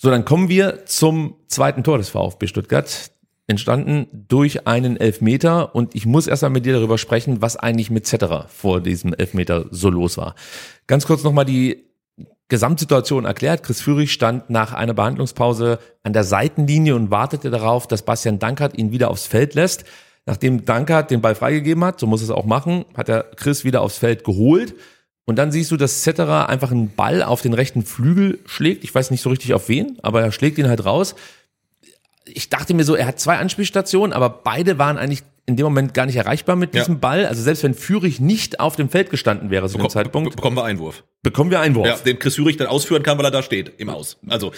[0.01, 3.11] So, dann kommen wir zum zweiten Tor des VfB Stuttgart.
[3.47, 8.07] Entstanden durch einen Elfmeter und ich muss erstmal mit dir darüber sprechen, was eigentlich mit
[8.07, 10.35] Zetterer vor diesem Elfmeter so los war.
[10.87, 11.83] Ganz kurz nochmal die
[12.47, 13.61] Gesamtsituation erklärt.
[13.63, 18.77] Chris Führig stand nach einer Behandlungspause an der Seitenlinie und wartete darauf, dass Bastian Dankert
[18.77, 19.83] ihn wieder aufs Feld lässt.
[20.25, 23.81] Nachdem Dankert den Ball freigegeben hat, so muss es auch machen, hat er Chris wieder
[23.81, 24.75] aufs Feld geholt.
[25.29, 28.83] Und dann siehst du, dass Zetterer einfach einen Ball auf den rechten Flügel schlägt.
[28.83, 31.15] Ich weiß nicht so richtig auf wen, aber er schlägt ihn halt raus
[32.33, 35.93] ich dachte mir so, er hat zwei Anspielstationen, aber beide waren eigentlich in dem Moment
[35.93, 36.99] gar nicht erreichbar mit diesem ja.
[36.99, 37.25] Ball.
[37.25, 40.35] Also selbst wenn Fürich nicht auf dem Feld gestanden wäre zu Bekom dem Zeitpunkt.
[40.35, 41.03] Bekommen wir Einwurf.
[41.23, 41.87] Bekommen wir Einwurf.
[41.87, 44.17] Ja, den Chris Fürich dann ausführen kann, weil er da steht, im Aus.
[44.27, 44.51] Also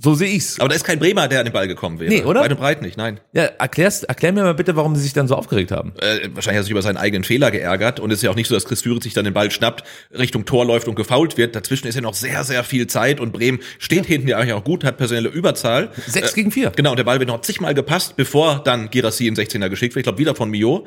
[0.00, 0.60] so sehe ich's.
[0.60, 2.12] Aber da ist kein Bremer, der an den Ball gekommen wäre.
[2.12, 2.40] Nee, oder?
[2.40, 3.18] Weit und breit nicht, nein.
[3.32, 5.92] Ja, erklärst, erklär mir mal bitte, warum sie sich dann so aufgeregt haben.
[6.00, 8.36] Äh, wahrscheinlich hat er sich über seinen eigenen Fehler geärgert und es ist ja auch
[8.36, 9.82] nicht so, dass Chris Führer sich dann den Ball schnappt,
[10.16, 11.56] Richtung Tor läuft und gefault wird.
[11.56, 14.08] Dazwischen ist ja noch sehr, sehr viel Zeit und Bremen steht ja.
[14.08, 15.90] hinten ja eigentlich auch gut, hat personelle Überzahl.
[16.06, 16.70] Sechs äh, gegen vier.
[16.70, 20.02] Genau, und der Ball wird noch zigmal gepasst, bevor dann Girassi in 16er geschickt wird.
[20.02, 20.86] Ich glaube, wieder von Mio.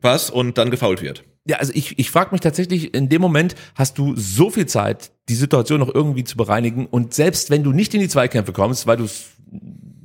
[0.00, 0.30] Was?
[0.30, 1.24] Und dann gefault wird.
[1.46, 5.10] Ja, also ich, ich frage mich tatsächlich, in dem Moment hast du so viel Zeit,
[5.28, 8.86] die Situation noch irgendwie zu bereinigen und selbst wenn du nicht in die Zweikämpfe kommst,
[8.86, 9.30] weil du es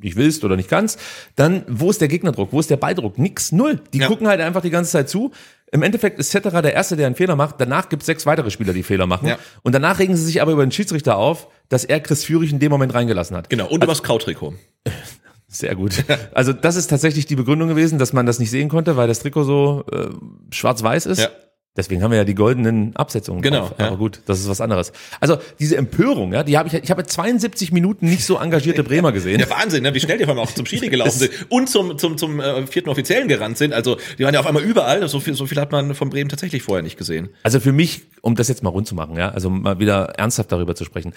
[0.06, 1.00] nicht willst oder nicht kannst,
[1.36, 3.18] dann wo ist der Gegnerdruck, wo ist der Balldruck?
[3.18, 3.82] Nix, null.
[3.92, 4.08] Die ja.
[4.08, 5.32] gucken halt einfach die ganze Zeit zu.
[5.72, 7.56] Im Endeffekt ist Cetera der Erste, der einen Fehler macht.
[7.60, 9.28] Danach gibt es sechs weitere Spieler, die Fehler machen.
[9.28, 9.38] Ja.
[9.64, 12.60] Und danach regen sie sich aber über den Schiedsrichter auf, dass er Chris Führig in
[12.60, 13.50] dem Moment reingelassen hat.
[13.50, 14.54] Genau, und also, über das Kautrikot.
[15.56, 16.04] Sehr gut.
[16.34, 19.20] Also das ist tatsächlich die Begründung gewesen, dass man das nicht sehen konnte, weil das
[19.20, 20.08] Trikot so äh,
[20.52, 21.20] schwarz-weiß ist.
[21.20, 21.30] Ja.
[21.78, 23.42] Deswegen haben wir ja die goldenen Absetzungen.
[23.42, 23.64] Genau.
[23.64, 23.80] Auf.
[23.80, 24.94] Aber gut, das ist was anderes.
[25.20, 29.12] Also diese Empörung, ja, die habe ich, ich habe 72 Minuten nicht so engagierte Bremer
[29.12, 29.40] gesehen.
[29.40, 29.94] Der Wahnsinn, ne?
[29.94, 32.66] wie schnell die auf einmal auch zum Schiri gelaufen sind und zum zum zum äh,
[32.66, 33.74] vierten Offiziellen gerannt sind.
[33.74, 35.06] Also die waren ja auf einmal überall.
[35.10, 37.30] So viel so viel hat man von Bremen tatsächlich vorher nicht gesehen.
[37.44, 40.54] Also für mich, um das jetzt mal rund zu machen, ja, also mal wieder ernsthaft
[40.54, 41.14] darüber zu sprechen.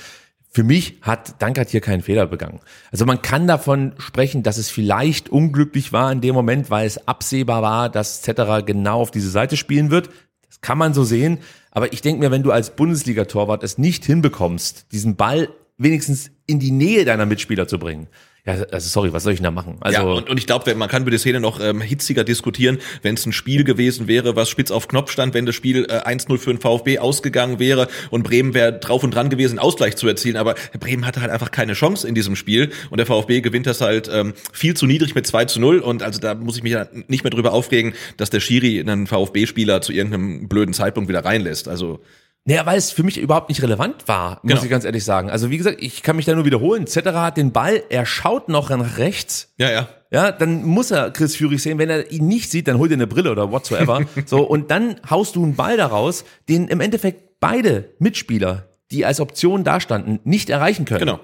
[0.50, 2.60] Für mich hat Dankert hier keinen Fehler begangen.
[2.90, 7.06] Also man kann davon sprechen, dass es vielleicht unglücklich war in dem Moment, weil es
[7.06, 10.08] absehbar war, dass Zetterer genau auf diese Seite spielen wird.
[10.48, 11.38] Das kann man so sehen.
[11.70, 16.58] Aber ich denke mir, wenn du als Bundesliga-Torwart es nicht hinbekommst, diesen Ball wenigstens in
[16.58, 18.08] die Nähe deiner Mitspieler zu bringen,
[18.48, 19.76] ja, also sorry, was soll ich denn da machen?
[19.80, 22.78] Also ja, und, und ich glaube, man kann über die Szene noch ähm, hitziger diskutieren,
[23.02, 25.98] wenn es ein Spiel gewesen wäre, was spitz auf Knopf stand, wenn das Spiel äh,
[25.98, 30.08] 1-0 für den VfB ausgegangen wäre und Bremen wäre drauf und dran gewesen, Ausgleich zu
[30.08, 30.36] erzielen.
[30.36, 33.82] Aber Bremen hatte halt einfach keine Chance in diesem Spiel und der VfB gewinnt das
[33.82, 36.72] halt ähm, viel zu niedrig mit 2 zu 0 und also da muss ich mich
[36.72, 41.22] ja nicht mehr drüber aufregen, dass der Schiri einen VfB-Spieler zu irgendeinem blöden Zeitpunkt wieder
[41.22, 41.68] reinlässt.
[41.68, 42.00] Also
[42.48, 44.62] naja, weil es für mich überhaupt nicht relevant war, muss genau.
[44.62, 45.28] ich ganz ehrlich sagen.
[45.28, 46.86] Also wie gesagt, ich kann mich da nur wiederholen.
[46.86, 49.52] Zetterer hat den Ball, er schaut noch nach rechts.
[49.58, 49.88] Ja, ja.
[50.10, 51.76] Ja, dann muss er Chris Führig sehen.
[51.76, 54.06] Wenn er ihn nicht sieht, dann hol dir eine Brille oder whatsoever.
[54.24, 59.20] so, und dann haust du einen Ball daraus, den im Endeffekt beide Mitspieler, die als
[59.20, 61.00] Option dastanden, nicht erreichen können.
[61.00, 61.20] Genau.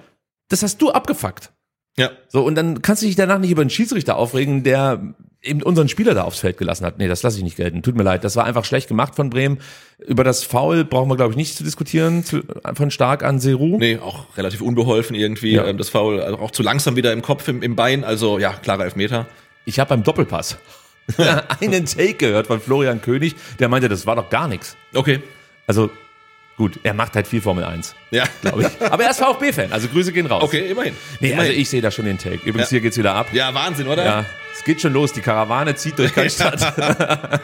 [0.50, 1.52] Das hast du abgefuckt.
[1.96, 2.10] Ja.
[2.28, 5.14] So, und dann kannst du dich danach nicht über einen Schiedsrichter aufregen, der
[5.44, 6.98] eben unseren Spieler da aufs Feld gelassen hat.
[6.98, 7.82] Nee, das lasse ich nicht gelten.
[7.82, 8.24] Tut mir leid.
[8.24, 9.58] Das war einfach schlecht gemacht von Bremen.
[9.98, 12.42] Über das Foul brauchen wir, glaube ich, nicht zu diskutieren, zu,
[12.74, 13.78] von stark an Seru.
[13.78, 15.52] Nee, auch relativ unbeholfen irgendwie.
[15.52, 15.66] Ja.
[15.66, 18.04] Ähm, das Foul also auch zu langsam wieder im Kopf, im, im Bein.
[18.04, 19.26] Also ja, klarer Elfmeter.
[19.64, 20.58] Ich habe beim Doppelpass
[21.60, 24.76] einen Take gehört von Florian König, der meinte, das war doch gar nichts.
[24.94, 25.20] Okay.
[25.66, 25.90] Also
[26.56, 27.96] Gut, er macht halt viel Formel 1.
[28.12, 28.24] Ja.
[28.40, 28.82] Glaube ich.
[28.92, 30.44] Aber er ist VfB-Fan, also Grüße gehen raus.
[30.44, 30.94] Okay, immerhin.
[31.18, 31.48] Nee, immerhin.
[31.48, 32.48] also ich sehe da schon den Take.
[32.48, 32.76] Übrigens, ja.
[32.76, 33.26] hier geht's wieder ab.
[33.32, 34.04] Ja, Wahnsinn, oder?
[34.04, 34.24] Ja,
[34.54, 35.12] es geht schon los.
[35.12, 36.74] Die Karawane zieht durch Cannstatt.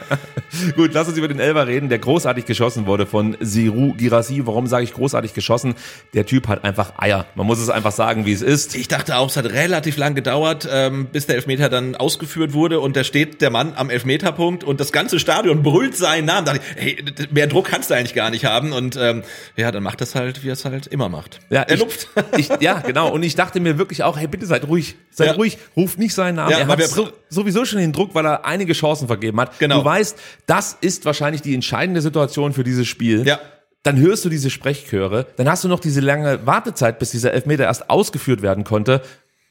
[0.76, 4.42] Gut, lass uns über den Elber reden, der großartig geschossen wurde von Siru Girassi.
[4.46, 5.74] Warum sage ich großartig geschossen?
[6.14, 7.26] Der Typ hat einfach Eier.
[7.34, 8.74] Man muss es einfach sagen, wie es ist.
[8.74, 12.80] Ich dachte auch, es hat relativ lang gedauert, ähm, bis der Elfmeter dann ausgeführt wurde
[12.80, 16.46] und da steht der Mann am Elfmeterpunkt und das ganze Stadion brüllt seinen Namen.
[16.46, 19.22] Da dachte ich, hey, mehr Druck kannst du eigentlich gar nicht haben und ähm,
[19.56, 21.40] ja, dann macht das halt, wie er es halt immer macht.
[21.50, 22.08] Ja, er ich, lupft.
[22.36, 23.10] Ich, ja, genau.
[23.10, 25.32] Und ich dachte mir wirklich auch, hey, bitte seid ruhig, seid ja.
[25.34, 26.50] ruhig, ruft nicht seinen Namen.
[26.50, 26.68] Ja, er
[27.06, 29.58] so, sowieso schon den Druck, weil er einige Chancen vergeben hat.
[29.58, 29.78] Genau.
[29.78, 33.26] Du weißt, das ist wahrscheinlich die entscheidende Situation für dieses Spiel.
[33.26, 33.40] Ja.
[33.82, 37.64] Dann hörst du diese Sprechchöre, dann hast du noch diese lange Wartezeit, bis dieser Elfmeter
[37.64, 39.00] erst ausgeführt werden konnte.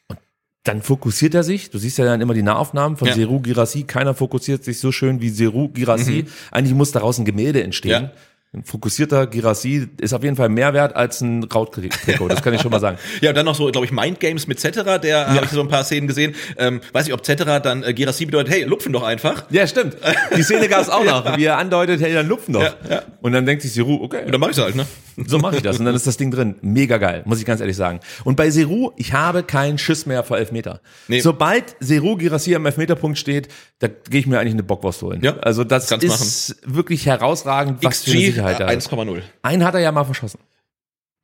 [0.07, 0.19] Und
[0.63, 1.71] dann fokussiert er sich.
[1.71, 3.15] Du siehst ja dann immer die Nahaufnahmen von ja.
[3.15, 3.83] Seru Girassi.
[3.83, 6.25] Keiner fokussiert sich so schön wie Seru Girassi.
[6.27, 6.31] Mhm.
[6.51, 8.03] Eigentlich muss daraus ein Gemälde entstehen.
[8.03, 8.11] Ja.
[8.51, 12.61] Ein fokussierter Girassi ist auf jeden Fall mehr wert als ein Raut-Trikot, das kann ich
[12.61, 12.97] schon mal sagen.
[13.21, 15.61] Ja, und dann noch so, glaube ich, Mind Games mit Cetera, der habe ich so
[15.61, 16.33] ein paar Szenen gesehen.
[16.57, 19.43] Ähm, weiß ich, ob Cetera dann äh, Girassi bedeutet, hey, lupfen doch einfach.
[19.51, 19.97] Ja, stimmt.
[20.35, 22.63] Die Szene gab es auch noch, wie er andeutet, hey, dann lupfen doch.
[22.63, 23.01] Ja, ja.
[23.21, 24.85] Und dann denkt sich Siru, okay, Und dann mach ich's halt, ne?
[25.27, 25.79] so mache ich das.
[25.79, 26.55] Und dann ist das Ding drin.
[26.61, 27.99] Mega geil, muss ich ganz ehrlich sagen.
[28.23, 30.81] Und bei Seru, ich habe keinen Schiss mehr vor Elfmeter.
[31.07, 31.19] Nee.
[31.19, 35.21] Sobald Seru Girassi am Elfmeterpunkt steht, da gehe ich mir eigentlich eine Bockwurst holen.
[35.21, 38.89] Ja, also das ist wirklich herausragend, was XG Sicherheit da ist.
[38.91, 39.21] 1,0.
[39.41, 40.39] Einen hat er ja mal verschossen.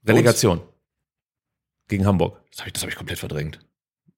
[0.08, 0.62] Relegation.
[1.88, 2.42] Gegen Hamburg.
[2.52, 3.60] Das habe ich, das hab ich komplett verdrängt.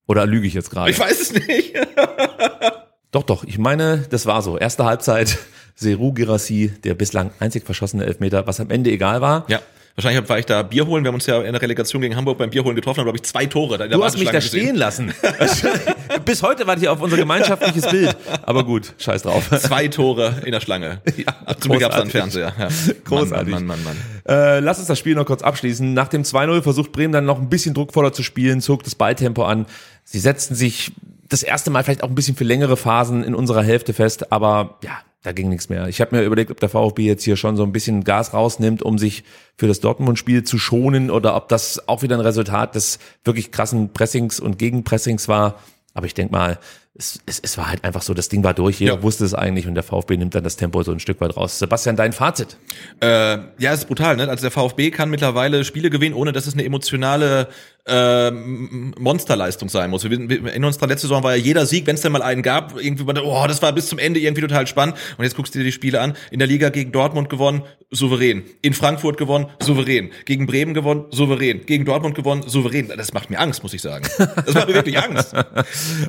[0.08, 0.90] Oder lüge ich jetzt gerade?
[0.92, 1.74] Ich weiß es nicht.
[3.12, 3.46] Doch, doch.
[3.46, 4.58] Ich meine, das war so.
[4.58, 5.38] Erste Halbzeit.
[5.76, 9.46] Seru Girassi, der bislang einzig verschossene Elfmeter, was am Ende egal war.
[9.48, 9.62] ja.
[9.98, 11.04] Wahrscheinlich war ich da Bier holen.
[11.04, 13.18] Wir haben uns ja in der Relegation gegen Hamburg beim Bier holen getroffen, haben, glaube
[13.18, 13.80] ich, zwei Tore.
[13.80, 15.12] da in der Du hast mich da Warteschlange stehen lassen.
[16.26, 18.16] Bis heute warte ich auf unser gemeinschaftliches Bild.
[18.44, 19.50] Aber gut, scheiß drauf.
[19.60, 21.02] Zwei Tore in der Schlange.
[21.18, 22.12] Ja, Zum Glück gab's dann großartig.
[22.12, 22.54] Fernseher.
[22.60, 22.68] Ja.
[23.06, 23.52] Großartig.
[23.52, 23.96] Mann, Mann, Mann,
[24.28, 24.38] Mann.
[24.38, 25.96] Äh, lass uns das Spiel noch kurz abschließen.
[25.96, 29.46] Nach dem 2-0 versucht Bremen dann noch ein bisschen druckvoller zu spielen, zog das Balltempo
[29.46, 29.66] an.
[30.04, 30.92] Sie setzten sich
[31.28, 34.78] das erste Mal vielleicht auch ein bisschen für längere Phasen in unserer Hälfte fest, aber
[34.84, 34.92] ja,
[35.24, 35.88] da ging nichts mehr.
[35.88, 38.82] Ich habe mir überlegt, ob der VfB jetzt hier schon so ein bisschen Gas rausnimmt,
[38.84, 39.24] um sich
[39.58, 43.92] für das Dortmund-Spiel zu schonen oder ob das auch wieder ein Resultat des wirklich krassen
[43.94, 45.60] Pressings und Gegenpressings war.
[45.94, 46.60] Aber ich denk mal,
[46.94, 49.04] es, es, es war halt einfach so, das Ding war durch, jeder Ja.
[49.04, 51.60] wusste es eigentlich und der VfB nimmt dann das Tempo so ein Stück weit raus.
[51.60, 52.58] Sebastian, dein Fazit?
[53.02, 54.30] Äh, ja, es ist brutal, ne?
[54.30, 57.50] Also der VfB kann mittlerweile Spiele gewinnen, ohne dass es eine emotionale
[57.88, 60.04] äh, Monsterleistung sein muss.
[60.04, 62.42] Wir, wir, in unserer letzten Saison war ja jeder Sieg, wenn es denn mal einen
[62.42, 64.98] gab, irgendwie, oh, das war bis zum Ende irgendwie total spannend.
[65.18, 66.16] Und jetzt guckst du dir die Spiele an.
[66.32, 68.44] In der Liga gegen Dortmund gewonnen, souverän.
[68.62, 70.12] In Frankfurt gewonnen, souverän.
[70.26, 71.66] Gegen Bremen gewonnen, souverän.
[71.66, 72.92] Gegen Dortmund gewonnen, souverän.
[72.96, 74.06] Das macht mir Angst, muss ich sagen.
[74.18, 75.34] Das macht mir wirklich Angst.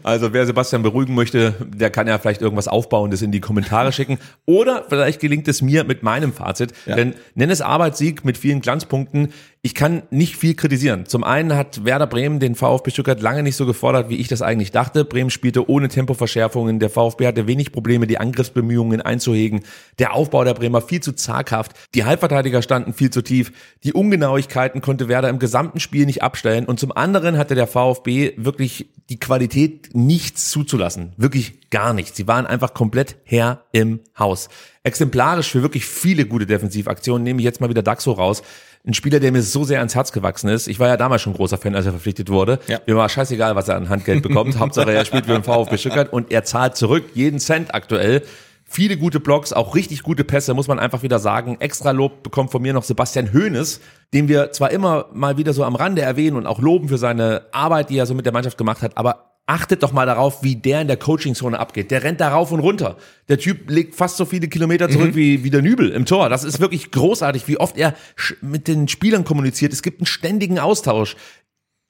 [0.02, 4.18] Also wer Sebastian beruhigen möchte, der kann ja vielleicht irgendwas Aufbauendes in die Kommentare schicken.
[4.46, 6.72] Oder vielleicht gelingt es mir mit meinem Fazit.
[6.86, 6.96] Ja.
[6.96, 9.32] Denn nenn es Arbeitssieg mit vielen Glanzpunkten.
[9.60, 11.06] Ich kann nicht viel kritisieren.
[11.06, 14.40] Zum einen hat Werder Bremen den VfB Stuttgart lange nicht so gefordert, wie ich das
[14.40, 15.04] eigentlich dachte.
[15.04, 16.78] Bremen spielte ohne Tempoverschärfungen.
[16.78, 19.64] Der VfB hatte wenig Probleme, die Angriffsbemühungen einzuhegen.
[19.98, 21.72] Der Aufbau der Bremer viel zu zaghaft.
[21.96, 23.50] Die Halbverteidiger standen viel zu tief.
[23.82, 26.66] Die Ungenauigkeiten konnte Werder im gesamten Spiel nicht abstellen.
[26.66, 31.14] Und zum anderen hatte der VfB wirklich die Qualität nichts zuzulassen.
[31.16, 32.16] Wirklich gar nichts.
[32.16, 34.48] Sie waren einfach komplett Herr im Haus.
[34.84, 38.42] Exemplarisch für wirklich viele gute Defensivaktionen nehme ich jetzt mal wieder Daxo raus.
[38.86, 40.68] Ein Spieler, der mir so sehr ans Herz gewachsen ist.
[40.68, 42.58] Ich war ja damals schon großer Fan, als er verpflichtet wurde.
[42.68, 42.80] Ja.
[42.86, 44.58] Mir war scheißegal, was er an Handgeld bekommt.
[44.58, 48.22] Hauptsache, er spielt für den VfB Stuttgart und er zahlt zurück, jeden Cent aktuell.
[48.70, 51.56] Viele gute Blocks, auch richtig gute Pässe, muss man einfach wieder sagen.
[51.58, 53.80] Extra Lob bekommt von mir noch Sebastian Hoeneß,
[54.12, 57.46] den wir zwar immer mal wieder so am Rande erwähnen und auch loben für seine
[57.50, 60.56] Arbeit, die er so mit der Mannschaft gemacht hat, aber achtet doch mal darauf, wie
[60.56, 61.90] der in der Coachingzone abgeht.
[61.90, 62.96] Der rennt da rauf und runter.
[63.28, 66.28] Der Typ legt fast so viele Kilometer zurück wie, wie der Nübel im Tor.
[66.28, 67.94] Das ist wirklich großartig, wie oft er
[68.42, 69.72] mit den Spielern kommuniziert.
[69.72, 71.16] Es gibt einen ständigen Austausch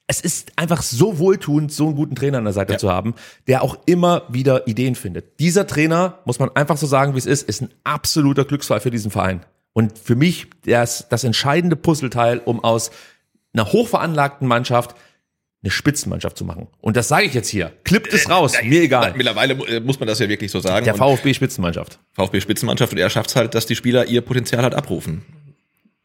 [0.09, 3.13] es ist einfach so wohltuend, so einen guten Trainer an der Seite zu haben,
[3.45, 5.39] der auch immer wieder Ideen findet.
[5.39, 8.89] Dieser Trainer, muss man einfach so sagen, wie es ist, ist ein absoluter Glücksfall für
[8.89, 9.45] diesen Verein.
[9.71, 12.89] Und für mich das, das entscheidende Puzzleteil, um aus
[13.53, 14.95] einer hochveranlagten Mannschaft
[15.61, 16.67] eine Spitzenmannschaft zu machen.
[16.79, 17.73] Und das sage ich jetzt hier.
[17.83, 19.13] Klippt es raus, mir egal.
[19.15, 20.85] Mittlerweile äh, muss man das ja wirklich so sagen.
[20.85, 21.99] Der Und VfB Spitzenmannschaft.
[22.13, 25.25] VfB Spitzenmannschaft und er schafft es halt, dass die Spieler ihr Potenzial halt abrufen.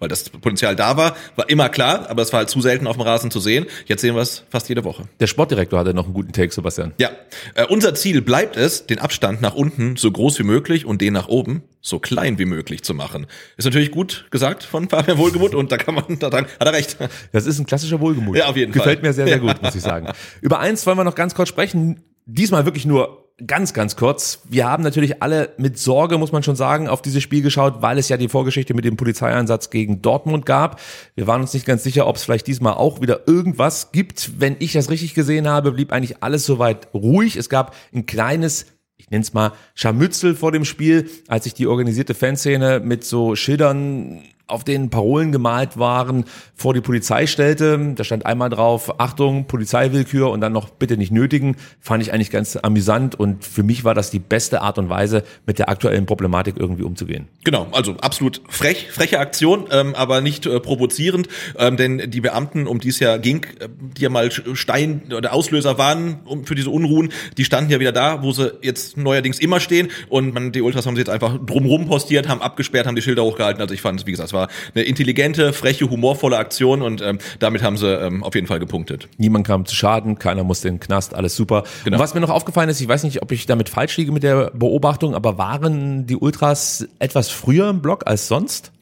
[0.05, 2.97] Weil das Potenzial da war, war immer klar, aber es war halt zu selten auf
[2.97, 3.65] dem Rasen zu sehen.
[3.87, 5.05] Jetzt sehen wir es fast jede Woche.
[5.19, 6.93] Der Sportdirektor hatte noch einen guten Take, Sebastian.
[6.99, 7.09] Ja,
[7.55, 11.15] äh, unser Ziel bleibt es, den Abstand nach unten so groß wie möglich und den
[11.15, 13.27] nach oben so klein wie möglich zu machen.
[13.57, 16.75] Ist natürlich gut gesagt von Fabian Wohlgemuth und da kann man, da dran- hat er
[16.75, 16.99] recht.
[17.33, 18.37] Das ist ein klassischer Wohlgemut.
[18.37, 19.09] Ja, auf jeden Gefällt Fall.
[19.09, 20.09] mir sehr, sehr gut, muss ich sagen.
[20.43, 22.03] Über eins wollen wir noch ganz kurz sprechen.
[22.27, 24.41] Diesmal wirklich nur ganz, ganz kurz.
[24.45, 27.99] Wir haben natürlich alle mit Sorge, muss man schon sagen, auf dieses Spiel geschaut, weil
[27.99, 30.81] es ja die Vorgeschichte mit dem Polizeieinsatz gegen Dortmund gab.
[31.15, 34.41] Wir waren uns nicht ganz sicher, ob es vielleicht diesmal auch wieder irgendwas gibt.
[34.41, 37.37] Wenn ich das richtig gesehen habe, blieb eigentlich alles soweit ruhig.
[37.37, 38.67] Es gab ein kleines
[38.97, 43.35] ich nenne es mal Scharmützel vor dem Spiel, als sich die organisierte Fanszene mit so
[43.35, 46.25] Schildern auf denen Parolen gemalt waren,
[46.55, 47.95] vor die Polizei stellte.
[47.95, 51.57] Da stand einmal drauf, Achtung, Polizeiwillkür und dann noch bitte nicht nötigen.
[51.81, 55.25] Fand ich eigentlich ganz amüsant und für mich war das die beste Art und Weise,
[55.47, 57.29] mit der aktuellen Problematik irgendwie umzugehen.
[57.45, 61.29] Genau, also absolut frech, freche Aktion, ähm, aber nicht äh, provozierend,
[61.59, 65.33] ähm, denn die Beamten, um die es ja ging, äh, die ja mal Stein oder
[65.33, 69.39] Auslöser waren um, für diese Unruhen, die standen ja wieder da, wo sie jetzt neuerdings
[69.39, 72.97] immer stehen und man, die Ultras haben sie jetzt einfach drumrum postiert, haben abgesperrt, haben
[72.97, 73.63] die Schilder hochgehalten.
[73.63, 77.63] Also ich fand, wie gesagt, es war eine intelligente, freche, humorvolle Aktion und ähm, damit
[77.63, 79.09] haben sie ähm, auf jeden Fall gepunktet.
[79.17, 81.65] Niemand kam zu Schaden, keiner musste in den Knast, alles super.
[81.85, 81.97] Genau.
[81.97, 84.23] Und was mir noch aufgefallen ist, ich weiß nicht, ob ich damit falsch liege mit
[84.23, 88.73] der Beobachtung, aber waren die Ultras etwas früher im Block als sonst?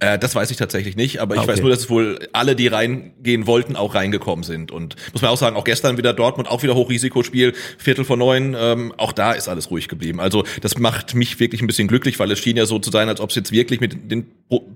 [0.00, 1.52] Äh, das weiß ich tatsächlich nicht, aber ich Ah, okay.
[1.54, 4.70] weiß nur, dass wohl alle, die reingehen wollten, auch reingekommen sind.
[4.70, 8.54] Und muss man auch sagen, auch gestern wieder Dortmund, auch wieder Hochrisikospiel, Viertel vor neun,
[8.56, 10.20] ähm, auch da ist alles ruhig geblieben.
[10.20, 13.08] Also das macht mich wirklich ein bisschen glücklich, weil es schien ja so zu sein,
[13.08, 14.26] als ob es jetzt wirklich mit den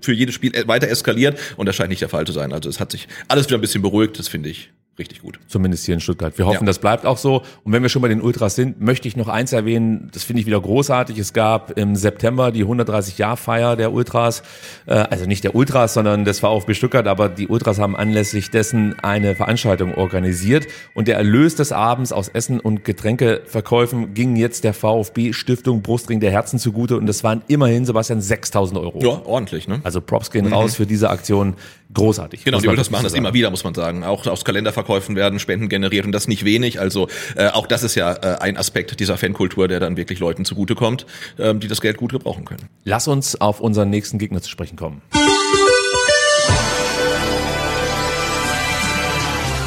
[0.01, 2.51] für jedes Spiel weiter eskaliert und das scheint nicht der Fall zu sein.
[2.51, 5.39] Also es hat sich alles wieder ein bisschen beruhigt, das finde ich richtig gut.
[5.47, 6.37] Zumindest hier in Stuttgart.
[6.37, 6.65] Wir hoffen, Ja.
[6.67, 7.41] das bleibt auch so.
[7.63, 10.09] Und wenn wir schon bei den Ultras sind, möchte ich noch eins erwähnen.
[10.13, 11.17] Das finde ich wieder großartig.
[11.17, 14.43] Es gab im September die 130-Jahr-Feier der Ultras.
[14.85, 17.07] Äh, Also nicht der Ultras, sondern des VfB Stuttgart.
[17.07, 20.67] Aber die Ultras haben anlässlich dessen eine Veranstaltung organisiert.
[20.93, 26.19] Und der Erlös des Abends aus Essen und Getränkeverkäufen ging jetzt der VfB Stiftung Brustring
[26.19, 26.97] der Herzen zugute.
[26.97, 28.99] Und das waren immerhin, Sebastian, 6000 Euro.
[29.01, 29.81] Ja, ordentlich, ne?
[29.83, 31.55] Also Props gehen raus für diese Aktion.
[31.93, 32.43] Großartig.
[32.43, 34.03] Genau, die Ultras machen das immer wieder, muss man sagen.
[34.03, 34.82] Auch aus Kalenderverkäufen
[35.15, 36.79] werden Spenden generiert und das nicht wenig.
[36.79, 40.45] Also äh, auch das ist ja äh, ein Aspekt dieser Fankultur, der dann wirklich Leuten
[40.45, 41.05] zugutekommt,
[41.39, 42.69] ähm, die das Geld gut gebrauchen können.
[42.83, 45.01] Lass uns auf unseren nächsten Gegner zu sprechen kommen.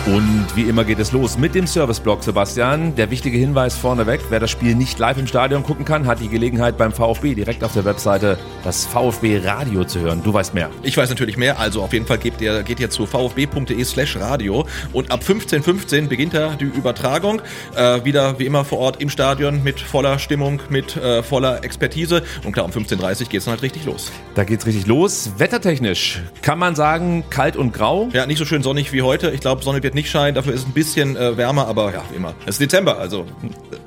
[0.06, 2.94] Und wie immer geht es los mit dem Serviceblock, Sebastian.
[2.94, 6.28] Der wichtige Hinweis vorneweg, wer das Spiel nicht live im Stadion gucken kann, hat die
[6.28, 10.22] Gelegenheit beim VfB direkt auf der Webseite das VfB Radio zu hören.
[10.22, 10.70] Du weißt mehr.
[10.84, 14.16] Ich weiß natürlich mehr, also auf jeden Fall geht ihr, geht ihr zu vfb.de slash
[14.16, 17.42] radio und ab 15.15 beginnt da die Übertragung.
[17.74, 22.22] Äh, wieder wie immer vor Ort im Stadion mit voller Stimmung, mit äh, voller Expertise
[22.44, 24.12] und klar, um 15.30 geht's dann halt richtig los.
[24.36, 25.32] Da geht's richtig los.
[25.36, 28.08] Wettertechnisch kann man sagen, kalt und grau.
[28.12, 29.32] Ja, nicht so schön sonnig wie heute.
[29.32, 32.04] Ich glaube, Sonne wird nicht scheinen, dafür ist es ein bisschen äh, wärmer, aber ja,
[32.10, 32.34] wie immer.
[32.44, 33.26] Es ist Dezember, also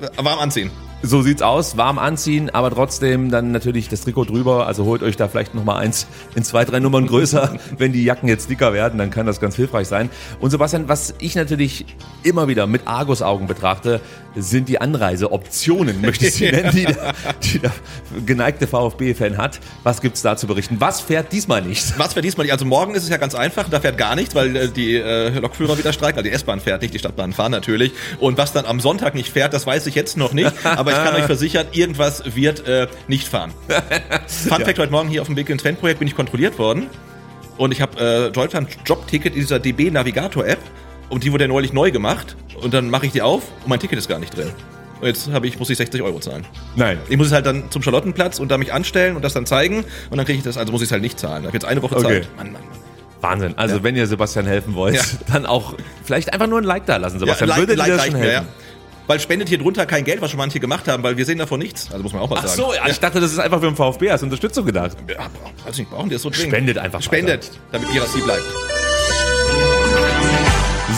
[0.02, 0.72] äh, warm anziehen.
[1.02, 4.68] So sieht's aus, warm anziehen, aber trotzdem dann natürlich das Trikot drüber.
[4.68, 7.58] Also holt euch da vielleicht noch mal eins in zwei, drei Nummern größer.
[7.78, 10.10] Wenn die Jacken jetzt dicker werden, dann kann das ganz hilfreich sein.
[10.42, 11.86] Und Sebastian, was ich natürlich
[12.24, 14.02] immer wieder mit Argusaugen betrachte,
[14.36, 17.72] sind die Anreiseoptionen, möchte ich sie nennen, die der, die der
[18.26, 19.62] geneigte VfB-Fan hat.
[19.84, 20.82] Was gibt's da zu berichten?
[20.82, 21.98] Was fährt diesmal nicht?
[21.98, 22.54] Was fährt diesmal nicht?
[22.54, 25.30] Also morgen ist es ja ganz einfach, da fährt gar nichts, weil äh, die äh,
[25.40, 26.18] Lokführer wieder streiken.
[26.18, 27.92] Also die S-Bahn fährt nicht, die Stadtbahn fahren natürlich.
[28.20, 30.52] Und was dann am Sonntag nicht fährt, das weiß ich jetzt noch nicht.
[30.64, 33.54] Aber ich kann euch versichern, irgendwas wird äh, nicht fahren.
[34.28, 36.88] Fun Fact, heute Morgen hier auf dem Weg ins Fanprojekt bin ich kontrolliert worden.
[37.58, 40.60] Und ich habe äh, Deutschland Jobticket in dieser DB Navigator App.
[41.10, 42.36] Und die wurde ja neulich neu gemacht.
[42.62, 44.52] Und dann mache ich die auf und mein Ticket ist gar nicht drin.
[45.02, 46.46] Und jetzt habe ich, muss ich 60 Euro zahlen.
[46.76, 46.98] Nein.
[47.08, 49.86] Ich muss es halt dann zum Charlottenplatz und da mich anstellen und das dann zeigen.
[50.10, 51.44] Und dann kriege ich das, also muss ich es halt nicht zahlen.
[51.44, 52.22] Da habe ich jetzt eine Woche Okay.
[52.22, 52.28] Zeit.
[52.38, 52.89] Mann, Mann, Mann.
[53.22, 53.54] Wahnsinn.
[53.58, 55.02] Also wenn ihr Sebastian helfen wollt, Ja.
[55.32, 57.50] dann auch vielleicht einfach nur ein Like da lassen, Sebastian.
[57.50, 58.32] like- Würde like dir das schon helfen?
[58.34, 58.46] ja.
[59.08, 61.60] Weil spendet hier drunter kein Geld, was schon manche gemacht haben, weil wir sehen davon
[61.60, 61.90] nichts.
[61.92, 62.62] Also muss man auch mal Ach sagen.
[62.62, 64.96] so, ja, ich dachte, das ist einfach für den VfB als Unterstützung gedacht.
[65.10, 65.26] Ja,
[65.66, 66.50] weiß nicht, brauchen die das so dringend?
[66.54, 68.44] Spendet einfach Spendet, damit Girassi bleibt.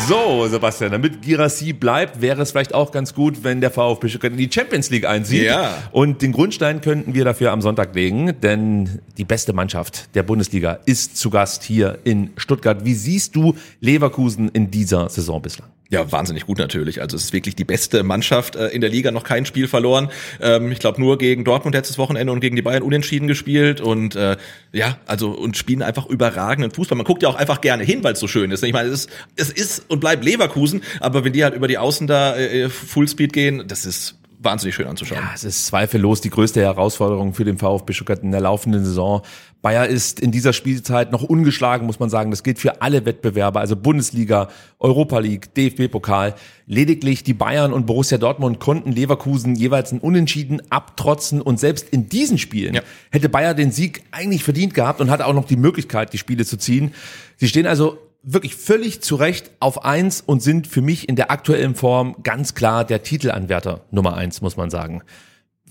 [0.08, 4.32] So, Sebastian, damit Girassi bleibt, wäre es vielleicht auch ganz gut, wenn der VfB Stuttgart
[4.32, 5.44] in die Champions League einzieht.
[5.44, 5.78] Ja.
[5.92, 10.80] Und den Grundstein könnten wir dafür am Sonntag legen, denn die beste Mannschaft der Bundesliga
[10.86, 12.84] ist zu Gast hier in Stuttgart.
[12.84, 15.70] Wie siehst du Leverkusen in dieser Saison bislang?
[15.92, 17.02] Ja, wahnsinnig gut natürlich.
[17.02, 20.10] Also es ist wirklich die beste Mannschaft äh, in der Liga, noch kein Spiel verloren.
[20.40, 24.16] Ähm, ich glaube nur gegen Dortmund letztes Wochenende und gegen die Bayern unentschieden gespielt und
[24.16, 24.38] äh,
[24.72, 26.96] ja, also und spielen einfach überragenden Fußball.
[26.96, 28.64] Man guckt ja auch einfach gerne hin, weil es so schön ist.
[28.64, 31.78] Ich meine, es ist, es ist und bleibt Leverkusen, aber wenn die halt über die
[31.78, 35.22] Außen da äh, Fullspeed gehen, das ist wahnsinnig schön anzuschauen.
[35.22, 39.22] Ja, es ist zweifellos die größte Herausforderung für den VfB Stuttgart in der laufenden Saison.
[39.62, 42.32] Bayer ist in dieser Spielzeit noch ungeschlagen, muss man sagen.
[42.32, 46.34] Das gilt für alle Wettbewerbe, also Bundesliga, Europa League, DFB-Pokal.
[46.66, 52.10] Lediglich die Bayern und Borussia Dortmund konnten Leverkusen jeweils ein Unentschieden abtrotzen und selbst in
[52.10, 52.82] diesen Spielen Ja.
[53.12, 56.46] hätte Bayer den Sieg eigentlich verdient gehabt und hatte auch noch die Möglichkeit, die Spiele
[56.46, 56.94] zu ziehen.
[57.38, 61.32] Sie stehen also wirklich völlig zu Recht auf eins und sind für mich in der
[61.32, 65.02] aktuellen Form ganz klar der Titelanwärter Nummer eins, muss man sagen.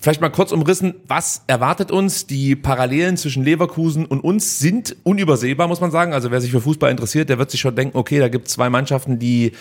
[0.02, 2.26] Vielleicht mal kurz umrissen, was erwartet uns?
[2.26, 6.14] Die Parallelen zwischen Leverkusen und uns sind unübersehbar, muss man sagen.
[6.14, 8.54] Also wer sich für Fußball interessiert, der wird sich schon denken, okay, da gibt es
[8.54, 9.52] zwei Mannschaften, die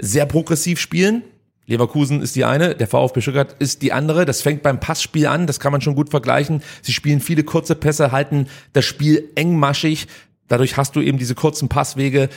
[0.00, 1.22] sehr progressiv spielen.
[1.66, 4.24] Leverkusen ist die eine, der VfB Stuttgart ist die andere.
[4.24, 6.62] Das fängt beim Passspiel an, das kann man schon gut vergleichen.
[6.80, 10.08] Sie spielen viele kurze Pässe, halten das Spiel engmaschig.
[10.52, 12.28] Dadurch hast du eben diese kurzen Passwege,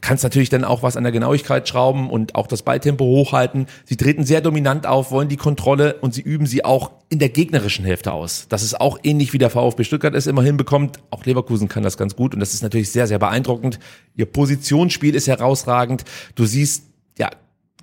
[0.00, 3.66] kannst natürlich dann auch was an der Genauigkeit schrauben und auch das Balltempo hochhalten.
[3.84, 7.30] Sie treten sehr dominant auf, wollen die Kontrolle und sie üben sie auch in der
[7.30, 8.46] gegnerischen Hälfte aus.
[8.48, 11.00] Das ist auch ähnlich wie der VfB Stuttgart es immer hinbekommt.
[11.10, 13.80] Auch Leverkusen kann das ganz gut und das ist natürlich sehr, sehr beeindruckend.
[14.14, 16.04] Ihr Positionsspiel ist herausragend.
[16.36, 16.84] Du siehst,
[17.18, 17.28] ja,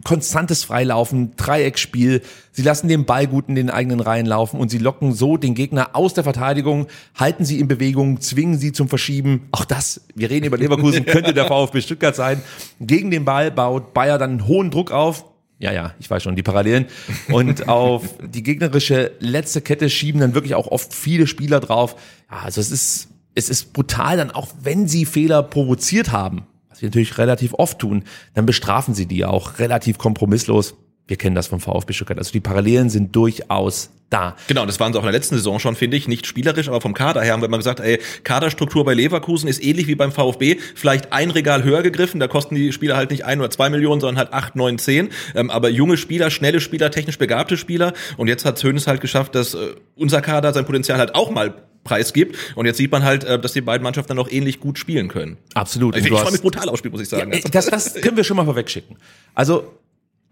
[0.04, 2.22] konstantes Freilaufen, Dreiecksspiel.
[2.52, 5.56] Sie lassen den Ball gut in den eigenen Reihen laufen und sie locken so den
[5.56, 9.48] Gegner aus der Verteidigung, halten sie in Bewegung, zwingen sie zum Verschieben.
[9.52, 12.42] Auch das, wir reden über Leverkusen, könnte der VfB Stuttgart sein.
[12.80, 15.26] Gegen den Ball baut Bayer dann einen hohen Druck auf.
[15.58, 16.88] Ja, ja, ich weiß schon, die Parallelen.
[17.30, 21.96] Und auf die gegnerische letzte Kette schieben dann wirklich auch oft viele Spieler drauf.
[22.30, 26.82] Ja, also es ist es ist brutal dann auch, wenn sie Fehler provoziert haben, was
[26.82, 28.04] sie natürlich relativ oft tun,
[28.34, 30.76] dann bestrafen sie die auch relativ kompromisslos.
[31.08, 32.18] Wir kennen das vom VfB Stuttgart.
[32.18, 34.36] Also die Parallelen sind durchaus da.
[34.48, 36.10] Genau, das waren sie auch in der letzten Saison schon, finde ich.
[36.10, 39.64] Nicht spielerisch, aber vom Kader her haben wir immer gesagt, ey, Kaderstruktur bei Leverkusen ist
[39.64, 40.58] ähnlich wie beim VfB.
[40.76, 44.02] Vielleicht ein Regal höher gegriffen, da kosten die Spieler halt nicht ein oder zwei Millionen,
[44.02, 45.10] sondern halt acht, neun, zehn.
[45.34, 47.94] Ähm, aber junge Spieler, schnelle Spieler, technisch begabte Spieler.
[48.18, 51.54] Und jetzt hat Hönes halt geschafft, dass äh, unser Kader sein Potenzial halt auch mal
[51.86, 52.36] preisgibt.
[52.56, 55.08] Und jetzt sieht man halt, äh, dass die beiden Mannschaften dann auch ähnlich gut spielen
[55.08, 55.38] können.
[55.54, 55.96] Absolut.
[55.96, 57.32] Ich, Und ich du freue mich brutal aufs Spiel, muss ich sagen.
[57.32, 58.98] Ja, das, das können wir schon mal vorwegschicken.
[59.34, 59.72] Also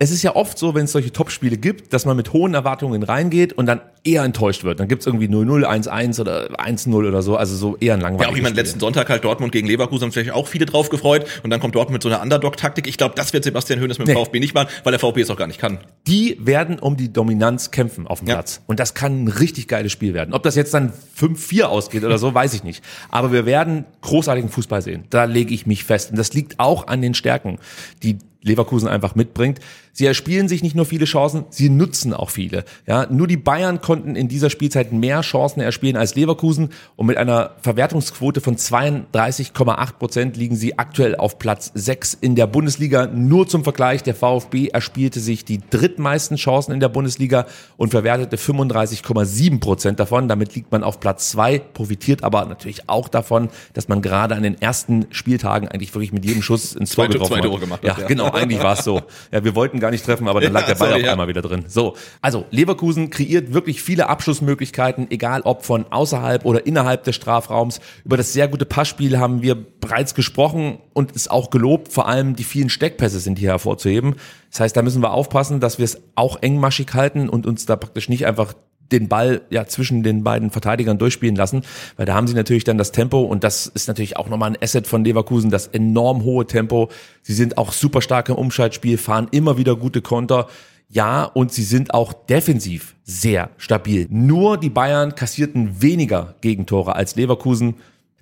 [0.03, 3.03] es ist ja oft so, wenn es solche Topspiele gibt, dass man mit hohen Erwartungen
[3.03, 4.81] reingeht und dann eher enttäuscht wird.
[4.81, 8.33] Dann gibt's irgendwie 0-0, 1-1 oder 1-0 oder so, also so eher ein Ja, langweiliges
[8.33, 11.25] auch ich meine, letzten Sonntag halt Dortmund gegen Leverkusen haben sich auch viele drauf gefreut
[11.43, 12.85] und dann kommt Dortmund mit so einer Underdog-Taktik.
[12.87, 14.19] Ich glaube, das wird Sebastian Hoeneß mit dem Nee.
[14.25, 15.77] VfB nicht machen, weil der VfB es auch gar nicht kann.
[16.05, 18.35] die werden um die Dominanz kämpfen auf dem Ja.
[18.35, 18.59] Platz.
[18.67, 20.33] Und das kann ein richtig geiles Spiel werden.
[20.33, 22.83] Ob das jetzt dann 5-4 ausgeht oder so, weiß ich nicht.
[23.09, 25.05] Aber wir werden großartigen Fußball sehen.
[25.11, 26.11] Da lege ich mich fest.
[26.11, 27.57] Und das liegt auch an den Stärken,
[28.03, 29.59] die Leverkusen einfach mitbringt.
[29.95, 32.65] Sie erspielen sich nicht nur viele Chancen, sie nutzen auch viele.
[32.87, 37.17] Ja, nur die Bayern konnten in dieser Spielzeit mehr Chancen erspielen als Leverkusen und mit
[37.17, 43.05] einer Verwertungsquote von 32,8 Prozent liegen sie aktuell auf Platz 6 in der Bundesliga.
[43.05, 47.45] Nur zum Vergleich, der VfB erspielte sich die drittmeisten Chancen in der Bundesliga
[47.77, 50.27] und verwertete 35,7 Prozent davon.
[50.27, 54.41] Damit liegt man auf Platz 2, profitiert aber natürlich auch davon, dass man gerade an
[54.41, 57.43] den ersten Spieltagen eigentlich wirklich mit jedem Schuss ins Tor getroffen hat.
[57.59, 58.07] Gemacht ja, hat, ja.
[58.07, 59.01] genau, eigentlich war es so.
[59.31, 61.11] Ja, wir wollten gar nicht treffen, aber dann Ja, lag der Ball sorry, auf ja.
[61.11, 61.65] einmal wieder drin.
[61.67, 67.81] So, also Leverkusen kreiert wirklich viele Abschlussmöglichkeiten, egal ob von außerhalb oder innerhalb des Strafraums.
[68.05, 71.91] Über das sehr gute Passspiel haben wir bereits gesprochen und ist auch gelobt.
[71.91, 74.15] Vor allem die vielen Steckpässe sind hier hervorzuheben.
[74.49, 77.75] Das heißt, da müssen wir aufpassen, dass wir es auch engmaschig halten und uns da
[77.75, 78.53] praktisch nicht einfach
[78.91, 81.63] den Ball ja zwischen den beiden Verteidigern durchspielen lassen,
[81.97, 84.57] weil da haben sie natürlich dann das Tempo und das ist natürlich auch nochmal ein
[84.61, 86.89] Asset von Leverkusen, das enorm hohe Tempo.
[87.21, 90.47] Sie sind auch super stark im Umschaltspiel, fahren immer wieder gute Konter.
[90.89, 94.07] Ja, und sie sind auch defensiv sehr stabil.
[94.11, 97.75] Nur die Bayern kassierten weniger Gegentore als Leverkusen.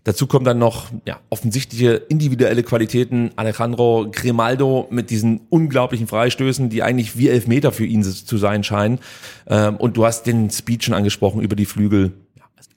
[0.03, 3.31] Dazu kommen dann noch ja, offensichtliche individuelle Qualitäten.
[3.35, 8.99] Alejandro Grimaldo mit diesen unglaublichen Freistößen, die eigentlich wie Elfmeter für ihn zu sein scheinen.
[9.47, 12.13] Ähm, und du hast den Speed schon angesprochen über die Flügel.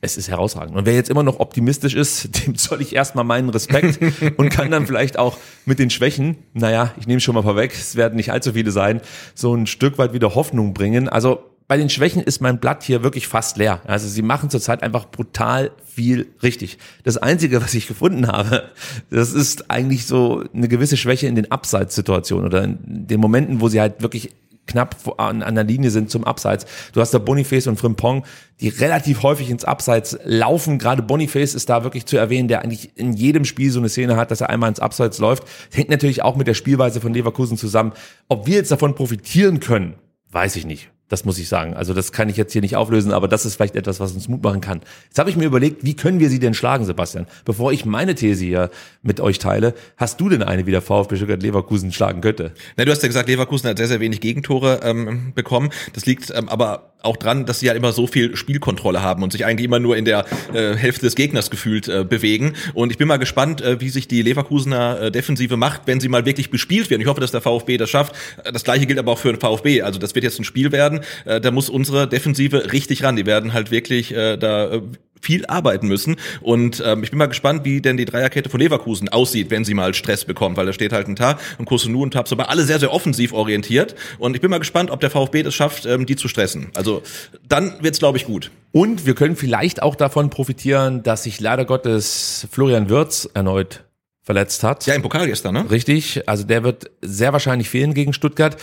[0.03, 0.77] Es ist herausragend.
[0.77, 3.99] Und wer jetzt immer noch optimistisch ist, dem zoll ich erstmal meinen Respekt
[4.37, 7.97] und kann dann vielleicht auch mit den Schwächen, naja, ich nehme schon mal vorweg, es
[7.97, 9.01] werden nicht allzu viele sein,
[9.35, 11.09] so ein Stück weit wieder Hoffnung bringen.
[11.09, 11.43] Also
[11.75, 13.81] bei den Schwächen ist mein Blatt hier wirklich fast leer.
[13.85, 16.79] Also sie machen zurzeit einfach brutal viel richtig.
[17.03, 18.71] Das Einzige, was ich gefunden habe,
[19.11, 22.79] das ist eigentlich so eine gewisse Schwäche in den Abseitssituationen oder in
[23.09, 24.37] den Momenten, wo sie halt wirklich
[24.69, 26.65] knapp an, an der Linie sind zum Abseits.
[26.93, 28.25] Du hast da Boniface und Frimpong,
[28.61, 30.79] die relativ häufig ins Abseits laufen.
[30.79, 34.15] Gerade Boniface ist da wirklich zu erwähnen, der eigentlich in jedem Spiel so eine Szene
[34.15, 35.43] hat, dass er einmal ins Abseits läuft.
[35.73, 37.95] Hängt natürlich auch mit der Spielweise von Leverkusen zusammen.
[38.29, 39.95] Ob wir jetzt davon profitieren können,
[40.31, 40.94] weiß ich nicht.
[41.15, 41.75] Das muss ich sagen.
[41.75, 44.27] Also das kann ich jetzt hier nicht auflösen, aber das ist vielleicht etwas, was uns
[44.27, 44.81] Mut machen kann.
[45.05, 47.29] Jetzt habe ich mir überlegt, wie können wir sie denn schlagen, Sebastian?
[47.45, 48.71] Bevor ich meine These hier
[49.01, 52.51] mit euch teile, hast du denn eine, wie der VfB Stuttgart Leverkusen schlagen könnte?
[52.77, 55.71] Na, du hast ja gesagt, Leverkusen hat sehr, sehr wenig Gegentore ähm, bekommen.
[55.93, 59.33] Das liegt ähm, aber auch dran, dass sie ja immer so viel Spielkontrolle haben und
[59.33, 62.55] sich eigentlich immer nur in der äh, Hälfte des Gegners gefühlt äh, bewegen.
[62.73, 66.09] Und ich bin mal gespannt, äh, wie sich die Leverkusener äh, Defensive macht, wenn sie
[66.09, 67.03] mal wirklich bespielt werden.
[67.03, 68.15] Ich hoffe, dass der VfB das schafft.
[68.51, 69.83] Das gleiche gilt aber auch für den VfB.
[69.83, 71.01] Also das wird jetzt ein Spiel werden.
[71.25, 73.17] Äh, da muss unsere Defensive richtig ran.
[73.17, 74.83] Die werden halt wirklich äh, da äh,
[75.25, 76.17] viel arbeiten müssen.
[76.41, 79.75] Und ähm, ich bin mal gespannt, wie denn die Dreierkette von Leverkusen aussieht, wenn sie
[79.75, 82.63] mal Stress bekommt, weil da steht halt ein Tar und Kosunu und Tabs, aber alle
[82.63, 83.95] sehr, sehr offensiv orientiert.
[84.19, 86.69] Und ich bin mal gespannt, ob der VfB das schafft, ähm, die zu stressen.
[86.75, 87.03] Also
[87.49, 88.51] dann wird's, glaube ich, gut.
[88.73, 93.85] Und wir können vielleicht auch davon profitieren, dass sich leider Gottes Florian Wirz erneut
[94.23, 94.87] verletzt hat.
[94.87, 95.71] Ja, im Pokal gestern, ne?
[95.71, 98.57] Richtig, also der wird sehr wahrscheinlich fehlen gegen Stuttgart.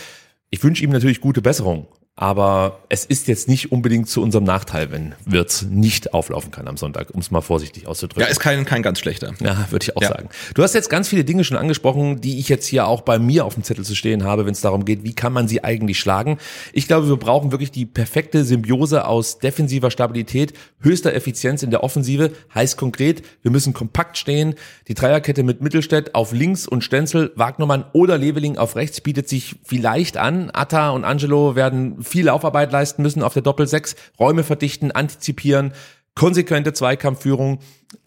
[0.49, 1.87] Ich wünsche ihm natürlich gute Besserung,
[2.17, 6.75] aber es ist jetzt nicht unbedingt zu unserem Nachteil, wenn Wirtz nicht auflaufen kann am
[6.77, 8.21] Sonntag, um es mal vorsichtig auszudrücken.
[8.23, 9.33] Ja, ist kein, kein ganz schlechter.
[9.39, 10.09] Ja, würde ich auch Ja.
[10.09, 10.29] sagen.
[10.53, 13.45] Du hast jetzt ganz viele Dinge schon angesprochen, die ich jetzt hier auch bei mir
[13.45, 15.99] auf dem Zettel zu stehen habe, wenn es darum geht, wie kann man sie eigentlich
[15.99, 16.37] schlagen.
[16.73, 21.83] Ich glaube, wir brauchen wirklich die perfekte Symbiose aus defensiver Stabilität, höchster Effizienz in der
[21.83, 22.31] Offensive.
[22.53, 24.55] Heißt konkret, wir müssen kompakt stehen.
[24.89, 29.55] Die Dreierkette mit Mittelstädt auf links und Stenzel, Wagnermann oder Leveling auf rechts bietet sich
[29.63, 30.49] vielleicht an.
[30.51, 35.73] Atta und Angelo werden viel Laufarbeit leisten müssen auf der Doppel-6, Räume verdichten, antizipieren,
[36.15, 37.59] konsequente Zweikampfführung,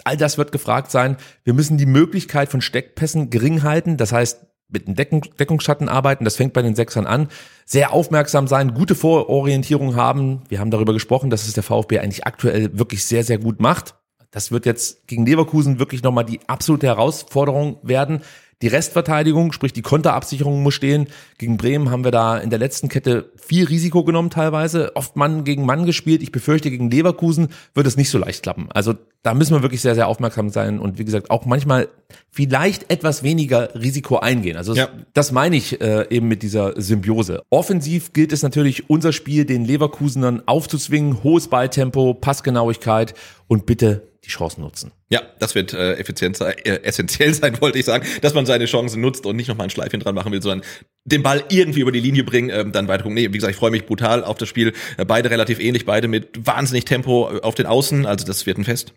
[0.04, 1.16] all das wird gefragt sein.
[1.42, 6.24] Wir müssen die Möglichkeit von Steckpässen gering halten, das heißt mit einem Deckung, Deckungsschatten arbeiten,
[6.24, 7.28] das fängt bei den Sechsern an.
[7.64, 10.42] Sehr aufmerksam sein, gute Vororientierung haben.
[10.48, 13.94] Wir haben darüber gesprochen, dass es der VfB eigentlich aktuell wirklich sehr, sehr gut macht.
[14.30, 18.22] das wird jetzt gegen Leverkusen wirklich nochmal die absolute Herausforderung werden.
[18.64, 21.08] Die Restverteidigung, sprich die Konterabsicherung muss stehen.
[21.36, 25.44] Gegen Bremen haben wir da in der letzten Kette viel Risiko genommen teilweise, oft Mann
[25.44, 26.22] gegen Mann gespielt.
[26.22, 28.68] Ich befürchte, gegen Leverkusen wird es nicht so leicht klappen.
[28.72, 31.88] Also da müssen wir wirklich sehr, sehr aufmerksam sein und wie gesagt auch manchmal
[32.30, 34.56] vielleicht etwas weniger Risiko eingehen.
[34.56, 34.88] Also Ja.
[35.12, 37.42] das meine ich äh, eben mit dieser Symbiose.
[37.50, 43.12] Offensiv gilt es natürlich, unser Spiel den Leverkusenern aufzuzwingen, hohes Balltempo, Passgenauigkeit
[43.46, 44.92] und bitte die Chancen nutzen.
[45.10, 48.64] Ja, das wird äh, effizient sein, äh, essentiell sein, wollte ich sagen, dass man seine
[48.64, 50.66] Chancen nutzt und nicht nochmal ein Schleifchen dran machen will, sondern
[51.04, 53.14] den Ball irgendwie über die Linie bringen, ähm, dann weiter gucken.
[53.14, 54.72] Nee, wie gesagt, ich freue mich brutal auf das Spiel.
[54.96, 58.58] Äh, beide relativ ähnlich, beide mit wahnsinnig Tempo äh, auf den Außen, also das wird
[58.58, 58.94] ein Fest.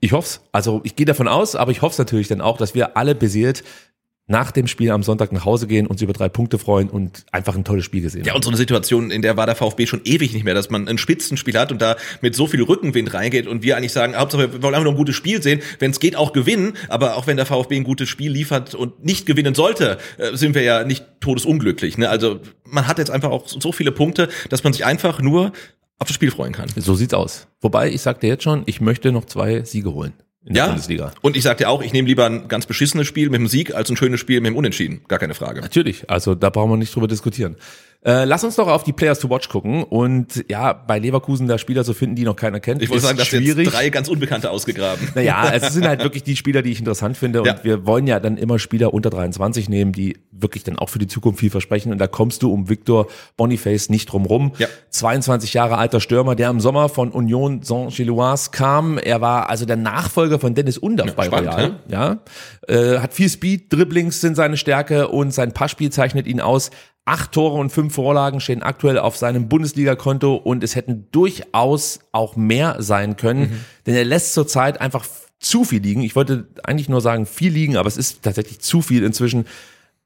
[0.00, 0.40] Ich hoff's.
[0.52, 3.64] Also ich gehe davon aus, aber ich hoffe natürlich dann auch, dass wir alle beseelt
[4.28, 7.56] nach dem Spiel am Sonntag nach Hause gehen, uns über drei Punkte freuen und einfach
[7.56, 10.02] ein tolles Spiel gesehen Ja, und so eine Situation, in der war der VfB schon
[10.04, 13.46] ewig nicht mehr, dass man ein Spitzenspiel hat und da mit so viel Rückenwind reingeht
[13.46, 15.98] und wir eigentlich sagen, Hauptsache wir wollen einfach nur ein gutes Spiel sehen, wenn es
[15.98, 19.54] geht auch gewinnen, aber auch wenn der VfB ein gutes Spiel liefert und nicht gewinnen
[19.54, 21.96] sollte, äh, sind wir ja nicht todesunglücklich.
[21.96, 22.10] Ne?
[22.10, 25.52] Also man hat jetzt einfach auch so viele Punkte, dass man sich einfach nur
[25.98, 26.68] auf das Spiel freuen kann.
[26.76, 27.48] So sieht's aus.
[27.60, 30.12] Wobei, ich sagte jetzt schon, ich möchte noch zwei Siege holen
[30.48, 31.12] in der Ja, Bundesliga.
[31.20, 33.90] und ich sagte auch, ich nehme lieber ein ganz beschissenes Spiel mit dem Sieg als
[33.90, 35.02] ein schönes Spiel mit dem Unentschieden.
[35.06, 35.60] Gar keine Frage.
[35.60, 37.56] Natürlich, also da brauchen wir nicht drüber diskutieren.
[38.04, 41.58] Äh, lass uns doch auf die Players to Watch gucken und ja, bei Leverkusen da
[41.58, 43.66] Spieler zu finden, die noch keiner kennt, Ich wollte sagen, dass schwierig.
[43.66, 45.08] jetzt drei ganz Unbekannte ausgegraben.
[45.16, 47.40] Naja, es sind halt wirklich die Spieler, die ich interessant finde.
[47.40, 47.56] Und Ja.
[47.64, 51.08] wir wollen ja dann immer Spieler unter 23 nehmen, die wirklich dann auch für die
[51.08, 51.90] Zukunft viel versprechen.
[51.90, 54.52] Und da kommst du um Victor Boniface nicht drum rum.
[54.58, 54.68] Ja.
[54.90, 58.98] 22 Jahre alter Stürmer, der im Sommer von Union Saint-Gilloise kam.
[58.98, 61.80] Er war also der Nachfolger von Dennis Undaff bei spannend, Real.
[61.88, 62.18] Ja.
[62.68, 66.70] Äh, hat viel Speed, Dribblings sind seine Stärke und sein Passspiel zeichnet ihn aus.
[67.08, 72.36] Acht Tore und fünf Vorlagen stehen aktuell auf seinem Bundesliga-Konto und es hätten durchaus auch
[72.36, 75.06] mehr sein können, denn er lässt zurzeit einfach
[75.38, 76.02] zu viel liegen.
[76.02, 79.46] Ich wollte eigentlich nur sagen viel liegen, aber es ist tatsächlich zu viel inzwischen.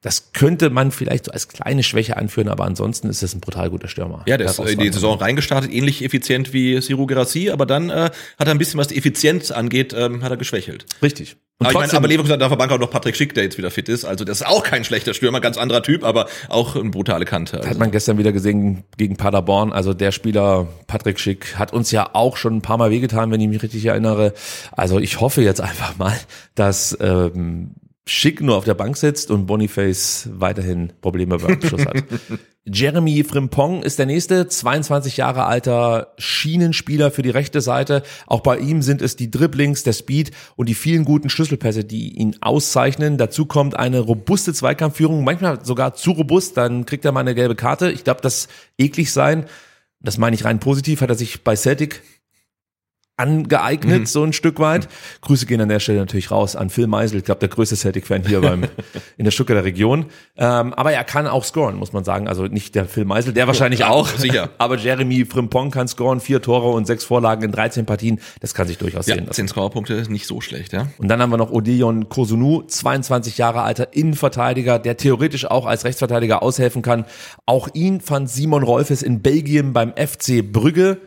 [0.03, 3.70] Das könnte man vielleicht so als kleine Schwäche anführen, aber ansonsten ist es ein brutal
[3.70, 4.24] guter Stürmer.
[4.27, 7.89] Ja, der ist äh, in die Saison reingestartet, ähnlich effizient wie Siru Gerassi, aber dann
[7.89, 10.87] äh, hat er ein bisschen, was die Effizienz angeht, ähm, hat er geschwächelt.
[11.03, 11.37] Richtig.
[11.59, 13.35] Und aber ich meine, trotzdem- aber Leverkusen hat auf der Bank auch noch Patrick Schick,
[13.35, 14.05] der jetzt wieder fit ist.
[14.05, 17.59] Also das ist auch kein schlechter Stürmer, ganz anderer Typ, aber auch eine brutale Kante.
[17.59, 17.70] Also.
[17.70, 19.73] Hat man gestern wieder gesehen gegen Paderborn.
[19.73, 23.41] Also der Spieler Patrick Schick hat uns ja auch schon ein paar Mal wehgetan, wenn
[23.41, 24.33] ich mich richtig erinnere.
[24.73, 26.19] Also ich hoffe jetzt einfach mal,
[26.57, 27.74] dass ähm,
[28.05, 32.03] Schick nur auf der Bank sitzt und Boniface weiterhin Probleme beim Abschluss hat.
[32.65, 38.03] Jeremy Frimpong ist der nächste, 22 Jahre alter Schienenspieler für die rechte Seite.
[38.27, 42.16] Auch bei ihm sind es die Dribblings, der Speed und die vielen guten Schlüsselpässe, die
[42.16, 43.19] ihn auszeichnen.
[43.19, 47.57] Dazu kommt eine robuste Zweikampfführung, manchmal sogar zu robust, dann kriegt er mal eine gelbe
[47.57, 47.91] Karte.
[47.91, 48.49] Ich glaube, das
[48.79, 49.47] eklig sein.
[50.01, 52.03] Das meine ich rein positiv, hat er sich bei Celtic
[53.16, 54.89] angeeignet, so ein Stück weit.
[55.20, 58.26] Grüße gehen an der Stelle natürlich raus an Phil Meisel, ich glaube der größte Celtic-Fan
[58.26, 58.64] hier beim
[59.16, 60.06] in der Stuttgarter Region.
[60.36, 62.28] Ähm, aber er kann auch scoren, muss man sagen.
[62.28, 64.09] Also nicht der Phil Meisel, der wahrscheinlich Ja, auch.
[64.09, 64.51] sicher.
[64.59, 68.20] Aber Jeremy Frimpong kann scoren, vier Tore und sechs Vorlagen in 13 Partien.
[68.40, 69.34] Das kann sich durchaus ja, sehen lassen.
[69.34, 70.89] zehn Scorerpunkte ist nicht so schlecht, ja.
[70.98, 75.84] Und dann haben wir noch Odion Kosunu, 22 Jahre alter Innenverteidiger, der theoretisch auch als
[75.84, 77.05] Rechtsverteidiger aushelfen kann.
[77.47, 80.98] Auch ihn fand Simon Rolfes in Belgien beim FC Brügge,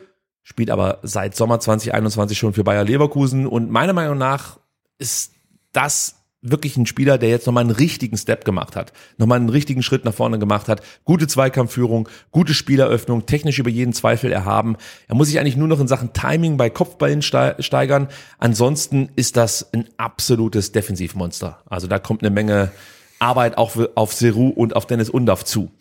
[0.48, 3.48] spielt aber seit Sommer 2021 schon für Bayer Leverkusen.
[3.48, 4.60] Und meiner Meinung nach
[4.96, 5.32] ist
[5.72, 9.82] das wirklich ein Spieler, der jetzt nochmal einen richtigen Step gemacht hat, nochmal einen richtigen
[9.82, 10.82] Schritt nach vorne gemacht hat.
[11.04, 14.76] Gute Zweikampfführung, gute Spieleröffnung, technisch über jeden Zweifel erhaben.
[15.08, 18.06] Er muss sich eigentlich nur noch in Sachen Timing bei Kopfballen stei- steigern.
[18.38, 21.58] Ansonsten ist das ein absolutes Defensivmonster.
[21.66, 22.70] Also da kommt eine Menge
[23.18, 25.72] Arbeit auch auf Seru und auf Dennis Undaff zu.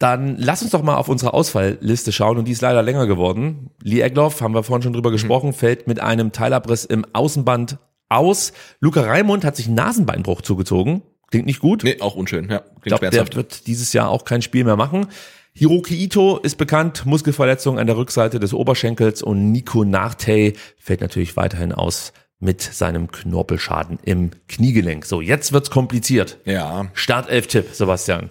[0.00, 3.68] Dann lass uns doch mal auf unsere Ausfallliste schauen und die ist leider länger geworden.
[3.82, 7.76] Lee Egloff, haben wir vorhin schon drüber gesprochen, fällt mit einem Teilabriss im Außenband
[8.08, 8.54] aus.
[8.80, 11.02] Luca Raimund hat sich einen Nasenbeinbruch zugezogen.
[11.30, 11.84] Klingt nicht gut.
[11.84, 12.56] Nee, auch unschön, ja.
[12.56, 13.36] ich Klingt glaube, der schmerzhaft.
[13.36, 15.06] wird dieses Jahr auch kein Spiel mehr machen.
[15.52, 21.36] Hiroki Ito ist bekannt, Muskelverletzung an der Rückseite des Oberschenkels und Nico Nachtey fällt natürlich
[21.36, 25.04] weiterhin aus mit seinem Knorpelschaden im Kniegelenk.
[25.04, 26.38] So, jetzt wird's kompliziert.
[26.46, 26.86] Ja.
[26.94, 28.30] Startelf-Tipp, Sebastian.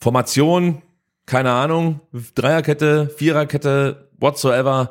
[0.00, 0.82] Formation,
[1.26, 2.00] keine Ahnung,
[2.34, 4.90] Dreierkette, Viererkette, whatsoever.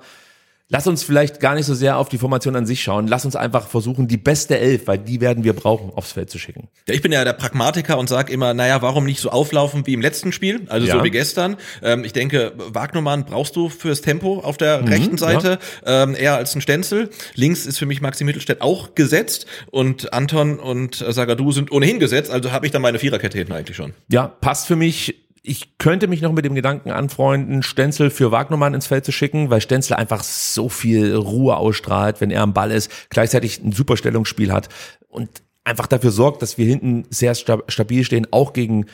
[0.70, 3.08] Lass uns vielleicht gar nicht so sehr auf die Formation an sich schauen.
[3.08, 6.40] Lass uns einfach versuchen, die beste Elf, weil die werden wir brauchen, aufs Feld zu
[6.40, 6.68] schicken.
[6.88, 9.94] Ja, ich bin ja der Pragmatiker und sag immer, naja, warum nicht so auflaufen wie
[9.94, 10.98] im letzten Spiel, also Ja.
[10.98, 11.58] so wie gestern.
[11.84, 16.56] Ähm, ich denke, Wagnermann brauchst du fürs Tempo auf der rechten Seite, ähm, eher als
[16.56, 17.12] ein Stenzel.
[17.36, 22.32] Links ist für mich Maxi Mittelstädt auch gesetzt und Anton und Sagadu sind ohnehin gesetzt,
[22.32, 23.94] also habe ich dann meine Viererkette hinten eigentlich schon.
[24.08, 25.23] Ja, passt für mich.
[25.46, 29.50] Ich könnte mich noch mit dem Gedanken anfreunden, Stenzel für Wagnermann ins Feld zu schicken,
[29.50, 33.98] weil Stenzel einfach so viel Ruhe ausstrahlt, wenn er am Ball ist, gleichzeitig ein super
[33.98, 34.70] Stellungsspiel hat
[35.10, 38.86] und einfach dafür sorgt, dass wir hinten sehr stabil stehen, auch gegen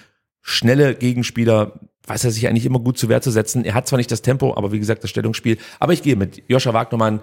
[0.42, 3.64] schnelle Gegenspieler weiß er sich eigentlich immer gut zu Wehr zu setzen.
[3.64, 5.60] Er hat zwar nicht das Tempo, aber wie gesagt, das Stellungsspiel.
[5.80, 7.22] Aber ich gehe mit Joscha Wagnermann,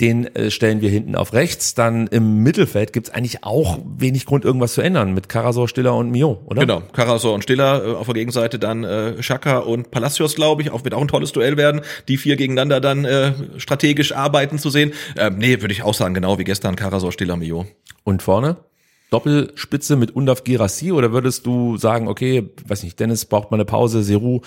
[0.00, 1.74] den äh, stellen wir hinten auf rechts.
[1.74, 6.10] Dann im Mittelfeld gibt's eigentlich auch wenig Grund, irgendwas zu ändern mit Karasor, Stiller und
[6.10, 6.60] Mio, oder?
[6.60, 10.70] Genau, Karasor und Stiller äh, auf der Gegenseite, dann äh, Schaka und Palacios, glaube ich,
[10.70, 14.70] auch wird auch ein tolles Duell werden, die vier gegeneinander dann äh, strategisch arbeiten zu
[14.70, 14.92] sehen.
[15.16, 17.66] Ähm, nee, würde ich auch sagen, genau wie gestern, Karasor, Stiller, Mio.
[18.04, 18.56] Und vorne?
[19.10, 23.64] Doppelspitze mit Undaf Girassi oder würdest du sagen, okay, weiß nicht, Dennis braucht mal eine
[23.64, 24.42] Pause, Seru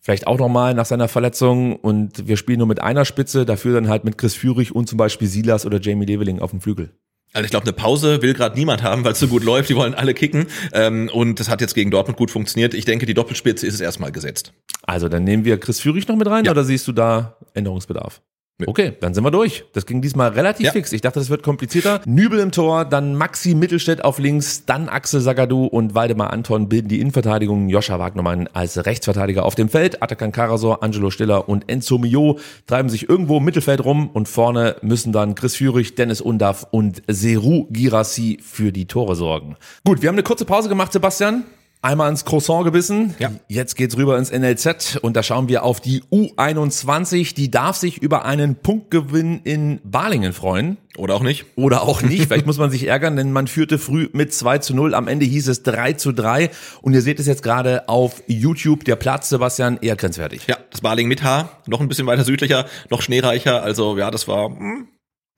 [0.00, 3.88] vielleicht auch nochmal nach seiner Verletzung und wir spielen nur mit einer Spitze, dafür dann
[3.88, 6.92] halt mit Chris Führig und zum Beispiel Silas oder Jamie Leveling auf dem Flügel.
[7.32, 9.68] Also ich glaube, eine Pause will gerade niemand haben, weil es so gut läuft.
[9.68, 10.46] Die wollen alle kicken.
[10.72, 12.72] Ähm, und das hat jetzt gegen Dortmund gut funktioniert.
[12.72, 14.54] Ich denke, die Doppelspitze ist es erstmal gesetzt.
[14.84, 16.52] Also dann nehmen wir Chris Führig noch mit rein ja.
[16.52, 18.22] oder siehst du da Änderungsbedarf?
[18.64, 19.64] Okay, dann sind wir durch.
[19.74, 20.72] Das ging diesmal relativ ja.
[20.72, 20.92] fix.
[20.92, 22.00] Ich dachte, das wird komplizierter.
[22.06, 26.88] Nübel im Tor, dann Maxi Mittelstädt auf links, dann Axel Sagadu und Waldemar Anton bilden
[26.88, 27.68] die Innenverteidigung.
[27.68, 30.02] Joscha Wagnermann als Rechtsverteidiger auf dem Feld.
[30.02, 34.76] Atakan Karasor, Angelo Stiller und Enzo Mio treiben sich irgendwo im Mittelfeld rum und vorne
[34.80, 39.56] müssen dann Chris Führig, Dennis Undaff und Seru Girassi für die Tore sorgen.
[39.84, 41.44] Gut, wir haben eine kurze Pause gemacht, Sebastian
[41.82, 43.14] einmal ins Croissant gebissen.
[43.18, 43.30] Ja.
[43.48, 47.34] Jetzt geht's rüber ins NLZ und da schauen wir auf die U21.
[47.34, 50.78] Die darf sich über einen Punktgewinn in Balingen freuen.
[50.96, 51.44] Oder auch nicht.
[51.56, 52.22] Oder auch nicht.
[52.28, 54.94] Vielleicht muss man sich ärgern, denn man führte früh mit 2 zu 0.
[54.94, 56.50] Am Ende hieß es 3 zu 3.
[56.82, 58.84] Und ihr seht es jetzt gerade auf YouTube.
[58.84, 60.46] Der Platz, Sebastian, eher grenzwertig.
[60.46, 61.50] Ja, das Balingen mit H.
[61.66, 63.62] Noch ein bisschen weiter südlicher, noch schneereicher.
[63.62, 64.88] Also ja, das war hm,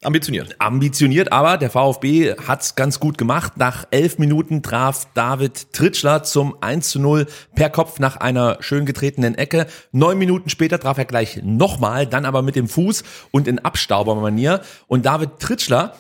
[0.05, 0.55] Ambitioniert.
[0.61, 3.57] Ambitioniert, aber der VfB hat's ganz gut gemacht.
[3.57, 7.27] Nach elf Minuten traf David Tritschler zum 1 zu 0
[7.57, 9.67] per Kopf nach einer schön getretenen Ecke.
[9.91, 13.03] Neun Minuten später traf er gleich nochmal, dann aber mit dem Fuß
[13.33, 14.61] und in Abstaubermanier.
[14.87, 15.97] Und David Tritschler,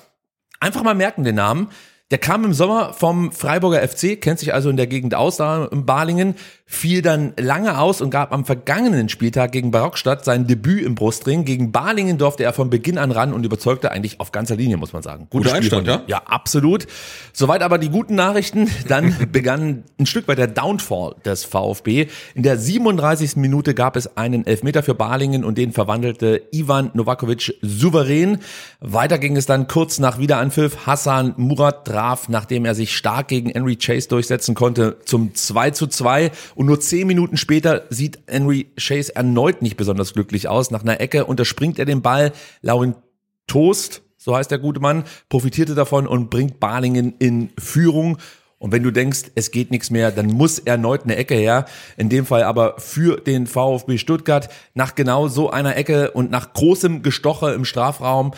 [0.61, 1.69] einfach mal merken den Namen,
[2.11, 5.67] der kam im Sommer vom Freiburger FC, kennt sich also in der Gegend aus, da
[5.67, 10.85] in Balingen, fiel dann lange aus und gab am vergangenen Spieltag gegen Barockstadt sein Debüt
[10.85, 11.47] im Brustring.
[11.47, 14.93] Gegen Balingen durfte er von Beginn an ran und überzeugte eigentlich auf ganzer Linie, muss
[14.93, 15.29] man sagen.
[15.31, 16.03] Gutes Guter Einstand, ja?
[16.07, 16.87] Ja, absolut.
[17.33, 18.71] Soweit aber die guten Nachrichten.
[18.87, 22.09] Dann begann ein Stück weit der Downfall des VfB.
[22.35, 23.37] In der 37.
[23.37, 28.39] Minute gab es einen Elfmeter für Balingen und den verwandelte Ivan Novakovic souverän.
[28.81, 30.87] Weiter ging es dann kurz nach Wiederanpfiff.
[30.87, 35.89] Hassan Murat traf, nachdem er sich stark gegen Henry Chase durchsetzen konnte, zum 2 zu
[35.89, 36.31] 2.
[36.55, 40.70] Und nur zehn Minuten später sieht Henry Chase erneut nicht besonders glücklich aus.
[40.70, 42.33] Nach einer Ecke unterspringt er den Ball.
[42.62, 42.95] Lauren
[43.49, 48.19] Toast, so heißt der gute Mann, profitierte davon und bringt Balingen in Führung.
[48.61, 51.65] Und wenn du denkst, es geht nichts mehr, dann muss erneut eine Ecke her.
[51.97, 54.49] In dem Fall aber für den VfB Stuttgart.
[54.75, 58.33] Nach genau so einer Ecke und nach großem Gestoche im Strafraum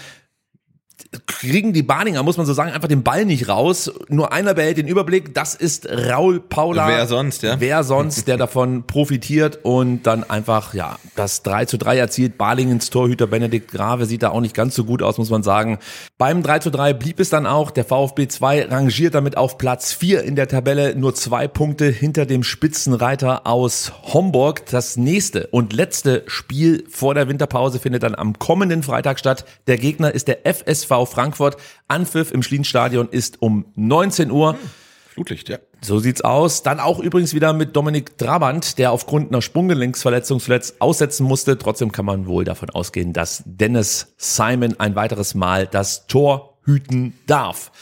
[1.27, 3.90] kriegen die Barninger, muss man so sagen, einfach den Ball nicht raus.
[4.09, 5.35] Nur einer behält den Überblick.
[5.35, 6.86] Das ist Raul Paula.
[6.86, 7.59] Wer sonst, ja?
[7.59, 12.36] Wer sonst, der davon profitiert und dann einfach, ja, das 3 zu 3 erzielt.
[12.36, 15.78] Barlingens Torhüter Benedikt Grave sieht da auch nicht ganz so gut aus, muss man sagen.
[16.18, 17.70] Beim 3 zu 3 blieb es dann auch.
[17.70, 20.94] Der VfB 2 rangiert damit auf Platz 4 in der Tabelle.
[20.94, 24.66] Nur zwei Punkte hinter dem Spitzenreiter aus Homburg.
[24.66, 29.44] Das nächste und letzte Spiel vor der Winterpause findet dann am kommenden Freitag statt.
[29.66, 31.57] Der Gegner ist der FSV Frankfurt.
[31.89, 34.53] Anpfiff im Schlienstadion ist um 19 Uhr.
[34.53, 34.59] Hm,
[35.09, 35.59] Flutlicht, ja.
[35.83, 36.62] So sieht's aus.
[36.62, 41.59] Dann auch übrigens wieder mit Dominik Trabant, der aufgrund einer Sprunggelenksverletzung zuletzt aussetzen musste.
[41.59, 47.19] Trotzdem kann man wohl davon ausgehen, dass Dennis Simon ein weiteres Mal das Tor hüten
[47.27, 47.73] darf.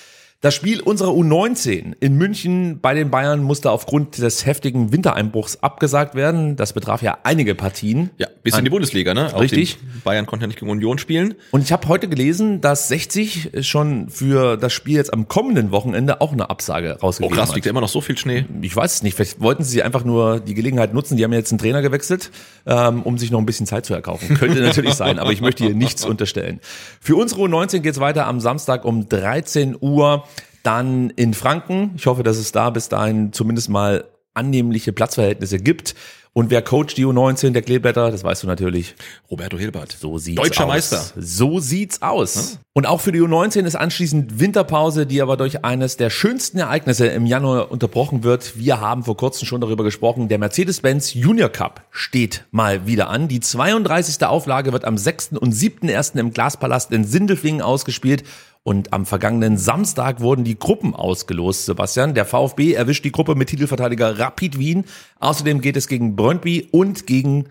[0.40, 6.14] Das Spiel unserer U19 in München bei den Bayern musste aufgrund des heftigen Wintereinbruchs abgesagt
[6.14, 6.54] werden.
[6.54, 8.10] Das betraf ja einige Partien.
[8.18, 9.36] Ja, bis in die Bundesliga, ne?
[9.36, 9.78] Richtig.
[10.04, 11.34] Bayern konnte ja nicht gegen Union spielen.
[11.50, 16.20] Und ich habe heute gelesen, dass 60 schon für das Spiel jetzt am kommenden Wochenende
[16.20, 17.42] auch eine Absage rausgegeben hat.
[17.42, 18.44] Oh krass, liegt ja immer noch so viel Schnee.
[18.62, 19.16] Ich weiß es nicht.
[19.16, 21.16] Vielleicht wollten sie einfach nur die Gelegenheit nutzen.
[21.16, 22.30] Die haben jetzt einen Trainer gewechselt,
[22.64, 24.36] ähm, um sich noch ein bisschen Zeit zu erkaufen.
[24.38, 26.60] Könnte natürlich sein, aber ich möchte hier nichts unterstellen.
[27.00, 30.27] Für unsere U19 geht's weiter am Samstag um 13 Uhr.
[30.68, 31.92] Dann in Franken.
[31.96, 34.04] Ich hoffe, dass es da bis dahin zumindest mal
[34.34, 35.94] annehmliche Platzverhältnisse gibt.
[36.34, 38.94] Und wer coacht die U19 der Kleeblätter, das weißt du natürlich.
[39.30, 39.92] Roberto Hilbert.
[39.98, 40.68] So sieht's Deutscher aus.
[40.68, 41.04] Meister.
[41.16, 42.34] So sieht's aus.
[42.34, 42.58] Hm?
[42.74, 47.06] Und auch für die U19 ist anschließend Winterpause, die aber durch eines der schönsten Ereignisse
[47.06, 48.58] im Januar unterbrochen wird.
[48.58, 50.28] Wir haben vor kurzem schon darüber gesprochen.
[50.28, 53.26] Der Mercedes-Benz Junior Cup steht mal wieder an.
[53.26, 54.22] Die 32.
[54.26, 55.38] Auflage wird am 6.
[55.40, 56.18] und 7.1.
[56.18, 58.24] im Glaspalast in Sindelfingen ausgespielt.
[58.68, 62.12] Und am vergangenen Samstag wurden die Gruppen ausgelost, Sebastian.
[62.12, 64.84] Der VfB erwischt die Gruppe mit Titelverteidiger Rapid Wien.
[65.20, 67.48] Außerdem geht es gegen Brøndby und gegen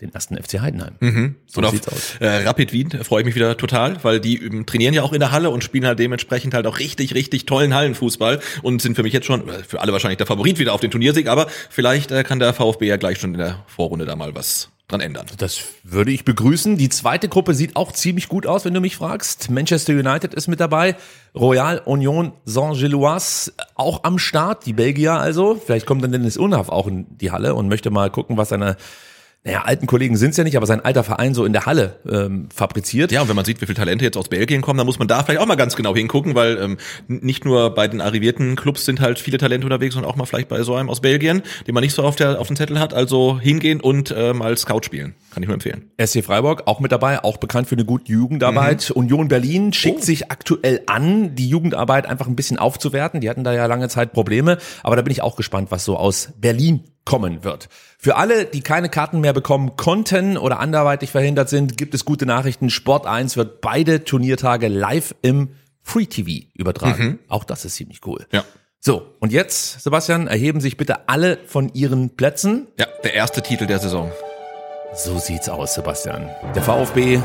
[0.00, 0.94] den ersten FC Heidenheim.
[1.00, 1.34] Mhm.
[1.48, 2.16] So und sieht's auf aus.
[2.20, 5.18] äh, Rapid Wien freue ich mich wieder total, weil die ähm, trainieren ja auch in
[5.18, 9.02] der Halle und spielen halt dementsprechend halt auch richtig, richtig tollen Hallenfußball und sind für
[9.02, 12.12] mich jetzt schon, äh, für alle wahrscheinlich der Favorit wieder auf den Turniersieg, aber vielleicht
[12.12, 15.26] äh, kann der VfB ja gleich schon in der Vorrunde da mal was dran ändern.
[15.38, 16.76] Das würde ich begrüßen.
[16.76, 19.50] Die zweite Gruppe sieht auch ziemlich gut aus, wenn du mich fragst.
[19.50, 20.96] Manchester United ist mit dabei.
[21.34, 24.64] Royal Union Saint-Gilloise auch am Start.
[24.64, 25.56] Die Belgier also.
[25.56, 28.76] Vielleicht kommt dann Dennis Unhaff auch in die Halle und möchte mal gucken, was seine
[29.46, 32.48] naja, alten Kollegen sind's ja nicht, aber sein alter Verein so in der Halle ähm,
[32.54, 33.12] fabriziert.
[33.12, 35.06] Ja, und wenn man sieht, wie viele Talente jetzt aus Belgien kommen, dann muss man
[35.06, 38.84] da vielleicht auch mal ganz genau hingucken, weil ähm, nicht nur bei den arrivierten Clubs
[38.84, 41.74] sind halt viele Talente unterwegs, sondern auch mal vielleicht bei so einem aus Belgien, den
[41.74, 42.92] man nicht so auf, der, auf dem Zettel hat.
[42.92, 45.14] Also hingehen und äh, mal Scout spielen.
[45.32, 45.90] Kann ich nur empfehlen.
[46.04, 48.90] SC Freiburg auch mit dabei, auch bekannt für eine gute Jugendarbeit.
[48.90, 50.04] Union Berlin schickt Oh.
[50.04, 53.20] sich aktuell an, die Jugendarbeit einfach ein bisschen aufzuwerten.
[53.20, 55.96] Die hatten da ja lange Zeit Probleme, aber da bin ich auch gespannt, was so
[55.96, 57.70] aus Berlin kommen wird.
[57.98, 62.26] Für alle, die keine Karten mehr bekommen konnten oder anderweitig verhindert sind, gibt es gute
[62.26, 62.68] Nachrichten.
[62.68, 65.48] Sport 1 wird beide Turniertage live im
[65.82, 67.20] Free TV übertragen.
[67.28, 68.26] Auch das ist ziemlich cool.
[68.32, 68.44] Ja.
[68.80, 72.68] So, und jetzt, Sebastian, erheben sich bitte alle von ihren Plätzen.
[72.78, 74.12] Ja, der erste Titel der Saison.
[74.94, 76.28] So sieht's aus, Sebastian.
[76.54, 77.20] Der VfB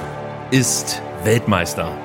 [0.52, 1.95] ist Weltmeister.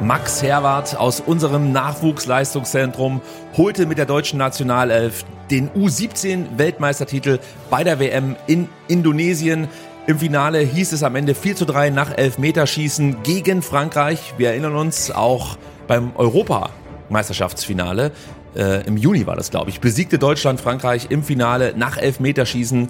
[0.00, 3.20] Max Herwart aus unserem Nachwuchsleistungszentrum
[3.56, 7.38] holte mit der deutschen Nationalelf den U17-Weltmeistertitel
[7.70, 9.68] bei der WM in Indonesien.
[10.06, 14.34] Im Finale hieß es am Ende 4 zu 3 nach Elfmeterschießen gegen Frankreich.
[14.38, 18.12] Wir erinnern uns auch beim Europameisterschaftsfinale.
[18.54, 19.80] Äh, Im Juni war das, glaube ich.
[19.80, 22.88] Besiegte Deutschland Frankreich im Finale nach Elfmeterschießen.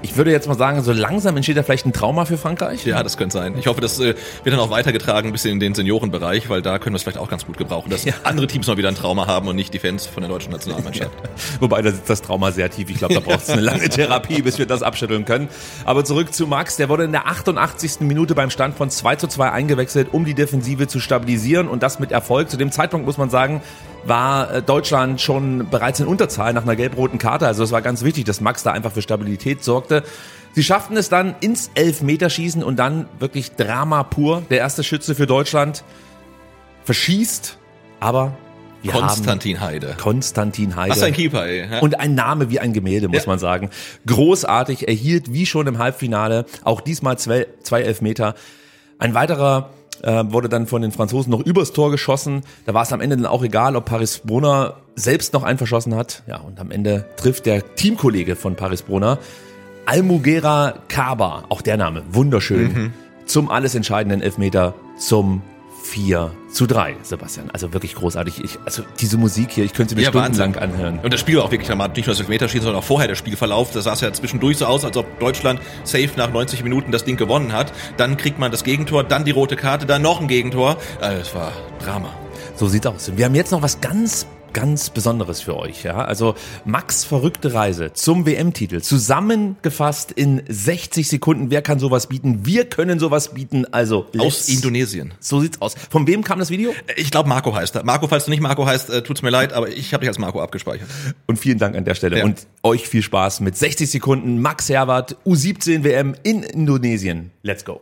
[0.00, 2.84] Ich würde jetzt mal sagen, so langsam entsteht da vielleicht ein Trauma für Frankreich.
[2.86, 3.54] Ja, das könnte sein.
[3.58, 4.14] Ich hoffe, das äh,
[4.44, 7.28] wird dann auch weitergetragen bis in den Seniorenbereich, weil da können wir es vielleicht auch
[7.28, 8.12] ganz gut gebrauchen, dass Ja.
[8.22, 11.10] andere Teams mal wieder ein Trauma haben und nicht die Fans von der deutschen Nationalmannschaft.
[11.60, 12.90] Wobei, da sitzt das Trauma sehr tief.
[12.90, 15.48] Ich glaube, da braucht es eine lange Therapie, bis wir das abschütteln können.
[15.84, 16.76] Aber zurück zu Max.
[16.76, 18.00] Der wurde in der 88.
[18.00, 21.98] Minute beim Stand von 2 zu 2 eingewechselt, um die Defensive zu stabilisieren und das
[21.98, 22.50] mit Erfolg.
[22.50, 23.62] Zu dem Zeitpunkt muss man sagen,
[24.04, 27.46] war äh, Deutschland schon bereits in Unterzahl nach einer gelb-roten Karte.
[27.46, 30.02] Also es war ganz wichtig, dass Max da einfach für Stabilität sorgte.
[30.54, 34.42] Sie schafften es dann ins Elfmeterschießen und dann wirklich Drama pur.
[34.50, 35.84] Der erste Schütze für Deutschland
[36.84, 37.58] verschießt,
[38.00, 38.36] aber
[38.82, 39.96] wir Konstantin Heide.
[40.00, 40.90] Konstantin Heide.
[40.92, 41.68] Was ein Keeper, ey.
[41.70, 41.80] Ja?
[41.80, 43.30] Und ein Name wie ein Gemälde, muss Ja.
[43.30, 43.70] man sagen.
[44.06, 48.34] Großartig, erhielt wie schon im Halbfinale auch diesmal zwei, zwei Elfmeter.
[48.98, 49.70] Ein weiterer
[50.02, 52.42] äh, wurde dann von den Franzosen noch übers Tor geschossen.
[52.66, 55.94] Da war es am Ende dann auch egal, ob Paris Brunner selbst noch einen verschossen
[55.94, 56.22] hat.
[56.26, 59.18] Ja, und am Ende trifft der Teamkollege von Paris Brunner,
[59.86, 62.92] Almugera Kaba, auch der Name, wunderschön, Mhm.
[63.26, 65.42] zum alles entscheidenden Elfmeter zum
[65.88, 67.50] 4 zu 3, Sebastian.
[67.50, 68.44] Also wirklich großartig.
[68.44, 70.74] Ich, also diese Musik hier, ich könnte sie mir Ja, stundenlang Wahnsinn.
[70.74, 70.98] anhören.
[71.02, 73.14] Und das Spiel war auch wirklich dramatisch, nicht nur das Elfmeterschießen, sondern auch vorher der
[73.14, 73.70] Spielverlauf.
[73.72, 77.04] Da sah es ja zwischendurch so aus, als ob Deutschland safe nach 90 Minuten das
[77.04, 77.72] Ding gewonnen hat.
[77.96, 80.76] Dann kriegt man das Gegentor, dann die rote Karte, dann noch ein Gegentor.
[81.00, 81.52] Also, es war
[81.82, 82.10] Drama.
[82.54, 83.08] So sieht aus.
[83.08, 84.26] Und wir haben jetzt noch was ganz
[84.60, 85.98] ganz Besonderes für euch, ja?
[86.04, 91.52] Also Max verrückte Reise zum WM-Titel zusammengefasst in 60 Sekunden.
[91.52, 92.44] Wer kann sowas bieten?
[92.44, 93.66] Wir können sowas bieten.
[93.72, 95.14] Also Aus Indonesien.
[95.20, 95.76] So sieht's aus.
[95.90, 96.74] Von wem kam das Video?
[96.96, 97.84] Ich glaube, Marco heißt er.
[97.84, 100.18] Marco, falls du nicht Marco heißt, äh, tut's mir leid, aber ich habe dich als
[100.18, 100.88] Marco abgespeichert.
[101.28, 102.24] Und vielen Dank an der Stelle Ja.
[102.24, 107.30] und euch viel Spaß mit 60 Sekunden Max Herwart U17 WM in Indonesien.
[107.42, 107.80] Let's go.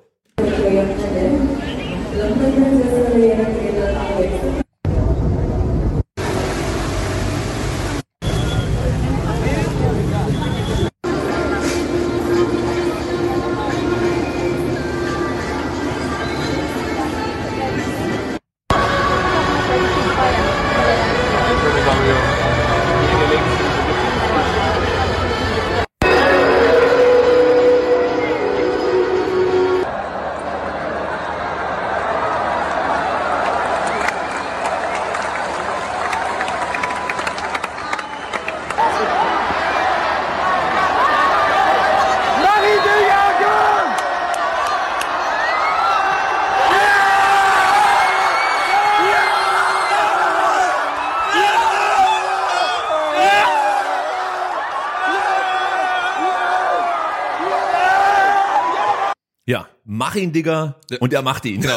[60.17, 61.61] Mach ihn, Digga, und er macht ihn.
[61.61, 61.77] Genau.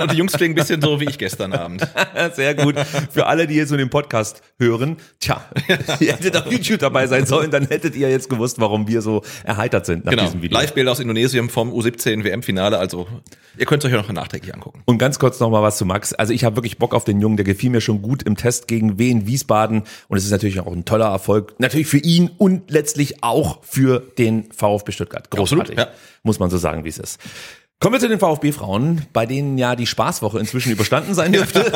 [0.00, 1.86] Und die Jungs klingen ein bisschen so wie ich gestern Abend.
[2.34, 2.78] Sehr gut.
[3.10, 5.42] Für alle, die jetzt so den Podcast hören, tja,
[6.00, 9.22] ihr hättet auf YouTube dabei sein sollen, dann hättet ihr jetzt gewusst, warum wir so
[9.44, 10.24] erheitert sind nach Genau.
[10.24, 10.58] diesem Video.
[10.58, 12.78] Live-Bilder aus Indonesien vom U17 WM-Finale.
[12.78, 13.06] Also
[13.56, 14.82] ihr könnt es euch ja noch nachträglich angucken.
[14.84, 16.12] Und ganz kurz noch mal was zu Max.
[16.12, 18.68] Also ich habe wirklich Bock auf den Jungen, der gefiel mir schon gut im Test
[18.68, 22.70] gegen Wien Wiesbaden und es ist natürlich auch ein toller Erfolg, natürlich für ihn und
[22.70, 25.30] letztlich auch für den VfB Stuttgart.
[25.30, 25.98] Großartig, Absolut, ja.
[26.22, 27.18] muss man so sagen, wie es ist.
[27.82, 31.72] Kommen wir zu den VfB-Frauen, bei denen ja die Spaßwoche inzwischen überstanden sein dürfte.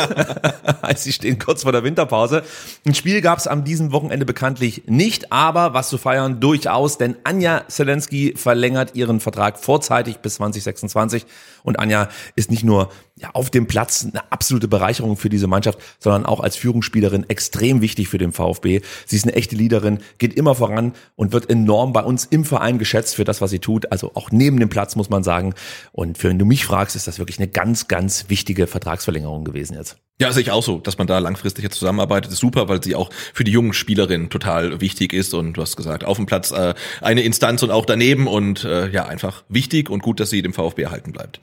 [0.94, 2.44] Sie stehen kurz vor der Winterpause.
[2.86, 7.16] Ein Spiel gab es am diesem Wochenende bekanntlich nicht, aber was zu feiern durchaus, denn
[7.24, 11.26] Anja Zelensky verlängert ihren Vertrag vorzeitig bis 2026
[11.66, 15.78] und Anja ist nicht nur ja, auf dem Platz eine absolute Bereicherung für diese Mannschaft,
[15.98, 18.82] sondern auch als Führungsspielerin extrem wichtig für den VfB.
[19.06, 22.78] Sie ist eine echte Leaderin, geht immer voran und wird enorm bei uns im Verein
[22.78, 23.90] geschätzt für das, was sie tut.
[23.90, 25.54] Also auch neben dem Platz muss man sagen.
[25.92, 29.74] Und für, wenn du mich fragst, ist das wirklich eine ganz, ganz wichtige Vertragsverlängerung gewesen
[29.74, 29.96] jetzt.
[30.18, 32.94] Ja, sehe ich auch so, dass man da langfristig jetzt zusammenarbeitet, ist super, weil sie
[32.94, 36.52] auch für die jungen Spielerinnen total wichtig ist und du hast gesagt, auf dem Platz
[36.52, 36.72] äh,
[37.02, 40.54] eine Instanz und auch daneben und äh, ja, einfach wichtig und gut, dass sie dem
[40.54, 41.40] VfB erhalten bleibt.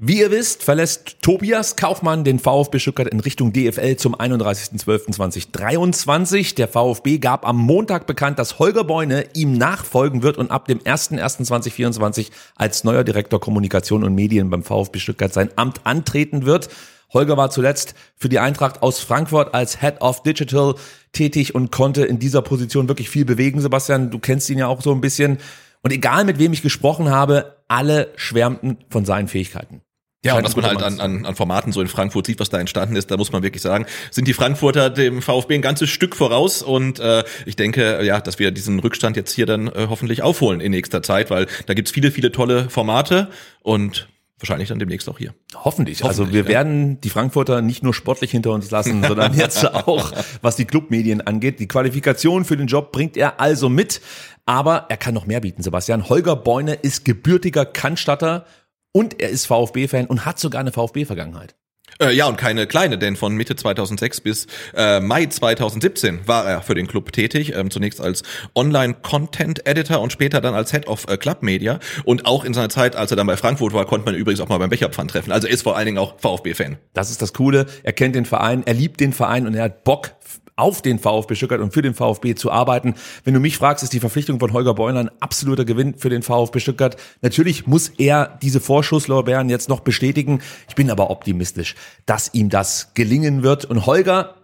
[0.00, 6.54] Wie ihr wisst, verlässt Tobias Kaufmann den VfB Stuttgart in Richtung DFL zum 31.12.2023.
[6.54, 10.78] Der VfB gab am Montag bekannt, dass Holger Beune ihm nachfolgen wird und ab dem
[10.78, 16.68] 01.01.2024 als neuer Direktor Kommunikation und Medien beim VfB Stuttgart sein Amt antreten wird.
[17.12, 20.76] Holger war zuletzt für die Eintracht aus Frankfurt als Head of Digital
[21.10, 23.60] tätig und konnte in dieser Position wirklich viel bewegen.
[23.60, 25.38] Sebastian, du kennst ihn ja auch so ein bisschen.
[25.82, 29.82] Und egal mit wem ich gesprochen habe, alle schwärmten von seinen Fähigkeiten.
[30.28, 32.58] Ja, und was man halt an, an, an Formaten so in Frankfurt sieht, was da
[32.58, 36.16] entstanden ist, da muss man wirklich sagen, sind die Frankfurter dem VfB ein ganzes Stück
[36.16, 40.22] voraus und äh, ich denke, ja, dass wir diesen Rückstand jetzt hier dann äh, hoffentlich
[40.22, 43.28] aufholen in nächster Zeit, weil da gibt's viele, viele tolle Formate
[43.62, 45.34] und wahrscheinlich dann demnächst auch hier.
[45.54, 46.04] Hoffentlich.
[46.04, 46.58] Also Hoffentlich, wir ja.
[46.58, 51.20] werden die Frankfurter nicht nur sportlich hinter uns lassen, sondern jetzt auch, was die Clubmedien
[51.20, 51.60] angeht.
[51.60, 54.00] Die Qualifikation für den Job bringt er also mit.
[54.46, 56.08] Aber er kann noch mehr bieten, Sebastian.
[56.08, 58.46] Holger Beune ist gebürtiger Cannstatter
[58.98, 61.54] und er ist VfB-Fan und hat sogar eine VfB-Vergangenheit.
[62.00, 64.46] Äh, ja, und keine kleine, denn von Mitte 2006 bis
[64.76, 67.54] äh, Mai 2017 war er für den Club tätig.
[67.54, 68.24] Ähm, zunächst als
[68.56, 71.78] Online-Content-Editor und später dann als Head of äh, Club Media.
[72.04, 74.48] Und auch in seiner Zeit, als er dann bei Frankfurt war, konnte man übrigens auch
[74.48, 75.30] mal beim Becherpfand treffen.
[75.30, 76.78] Also er ist vor allen Dingen auch VfB-Fan.
[76.92, 77.66] Das ist das Coole.
[77.84, 80.12] Er kennt den Verein, er liebt den Verein und er hat Bock
[80.58, 82.94] auf den VfB Stuttgart und für den VfB zu arbeiten.
[83.24, 86.22] Wenn du mich fragst, ist die Verpflichtung von Holger Beuner ein absoluter Gewinn für den
[86.22, 86.96] VfB Stuttgart.
[87.22, 90.40] Natürlich muss er diese Vorschusslorbeeren jetzt noch bestätigen.
[90.68, 91.74] Ich bin aber optimistisch,
[92.06, 93.64] dass ihm das gelingen wird.
[93.64, 94.34] Und Holger,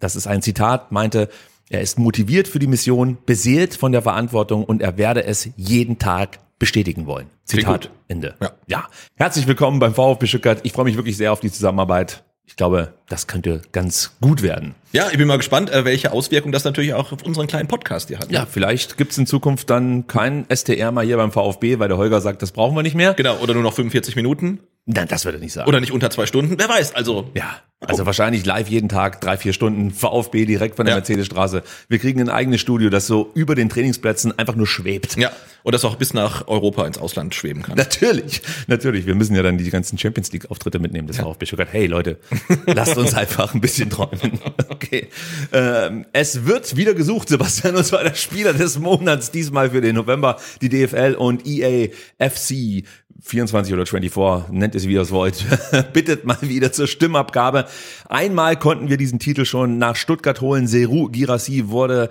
[0.00, 1.28] das ist ein Zitat, meinte,
[1.70, 5.98] er ist motiviert für die Mission, beseelt von der Verantwortung und er werde es jeden
[5.98, 7.28] Tag bestätigen wollen.
[7.44, 7.90] Zitat.
[8.08, 8.34] Ende.
[8.40, 8.50] Ja.
[8.66, 8.88] ja.
[9.16, 10.60] Herzlich willkommen beim VfB Stuttgart.
[10.62, 12.22] Ich freue mich wirklich sehr auf die Zusammenarbeit.
[12.46, 14.74] Ich glaube, das könnte ganz gut werden.
[14.92, 18.08] Ja, ich bin mal gespannt, äh, welche Auswirkungen das natürlich auch auf unseren kleinen Podcast
[18.08, 18.30] hier hat.
[18.30, 22.20] Ja, vielleicht gibt's in Zukunft dann kein STR mal hier beim VfB, weil der Holger
[22.20, 23.14] sagt, das brauchen wir nicht mehr.
[23.14, 25.68] Genau, oder nur noch 45 Minuten Nein, das wird er nicht sagen.
[25.68, 26.58] oder nicht unter zwei Stunden.
[26.58, 30.86] Wer weiß, also ja, also wahrscheinlich live jeden Tag, drei, vier Stunden VfB direkt von
[30.86, 30.98] der Ja.
[30.98, 31.62] Mercedesstraße.
[31.88, 35.16] Wir kriegen ein eigenes Studio, das so über den Trainingsplätzen einfach nur schwebt.
[35.16, 35.30] ja,
[35.62, 37.76] und das auch bis nach Europa ins Ausland schweben kann.
[37.76, 39.06] Natürlich, natürlich.
[39.06, 41.68] Wir müssen ja dann die ganzen Champions League Auftritte mitnehmen des VfB Stuttgart.
[41.72, 42.18] Hey Leute,
[42.66, 44.38] lasst uns einfach ein bisschen träumen.
[44.68, 45.08] Okay.
[45.52, 49.94] Ähm, es wird wieder gesucht, Sebastian, und zwar der Spieler des Monats, diesmal für den
[49.96, 51.88] November, die DFL und EA
[52.18, 52.84] FC
[53.22, 55.44] 24 oder 24, nennt es wie ihr es wollt,
[55.92, 57.66] bittet mal wieder zur Stimmabgabe.
[58.08, 60.66] Einmal konnten wir diesen Titel schon nach Stuttgart holen.
[60.66, 62.10] Seru Girassi wurde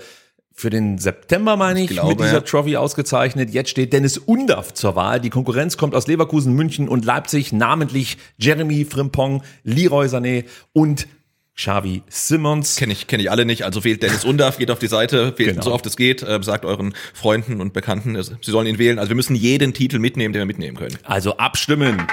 [0.54, 2.42] für den September, meine ich, glaube, mit dieser ja.
[2.42, 3.50] Trophy ausgezeichnet.
[3.50, 5.20] Jetzt steht Dennis Undaff zur Wahl.
[5.20, 11.08] Die Konkurrenz kommt aus Leverkusen, München und Leipzig, namentlich Jeremy Frimpong, Leroy Sané und
[11.56, 12.76] Xavi Simmons.
[12.78, 13.64] Kenne ich, kenn ich alle nicht.
[13.64, 15.62] Also wählt Dennis Undaff, geht auf die Seite, wählt Genau.
[15.64, 18.98] so oft es geht, äh, sagt euren Freunden und Bekannten, sie sollen ihn wählen.
[19.00, 20.98] Also wir müssen jeden Titel mitnehmen, den wir mitnehmen können.
[21.04, 22.08] Also abstimmen.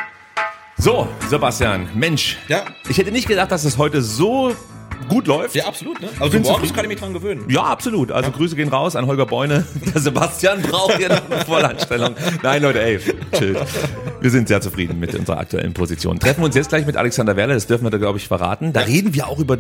[0.80, 2.38] So, Sebastian, Mensch.
[2.48, 2.62] Ja.
[2.88, 4.56] Ich hätte nicht gedacht, dass es heute so
[5.10, 5.54] gut läuft.
[5.54, 6.00] Ja, absolut.
[6.00, 6.08] Ne?
[6.18, 6.74] Also morgens zufrieden.
[6.74, 7.44] kann ich mich dran gewöhnen.
[7.50, 8.10] Ja, absolut.
[8.10, 9.66] Also Grüße gehen raus an Holger Beune.
[9.94, 12.14] Der Sebastian braucht hier noch eine Vollanstellung.
[12.42, 12.98] Nein, Leute, ey,
[13.36, 13.60] chill.
[14.22, 16.18] Wir sind sehr zufrieden mit unserer aktuellen Position.
[16.18, 18.72] Treffen wir uns jetzt gleich mit Alexander Werle, das dürfen wir da, glaube ich, verraten.
[18.72, 19.58] Da reden wir auch über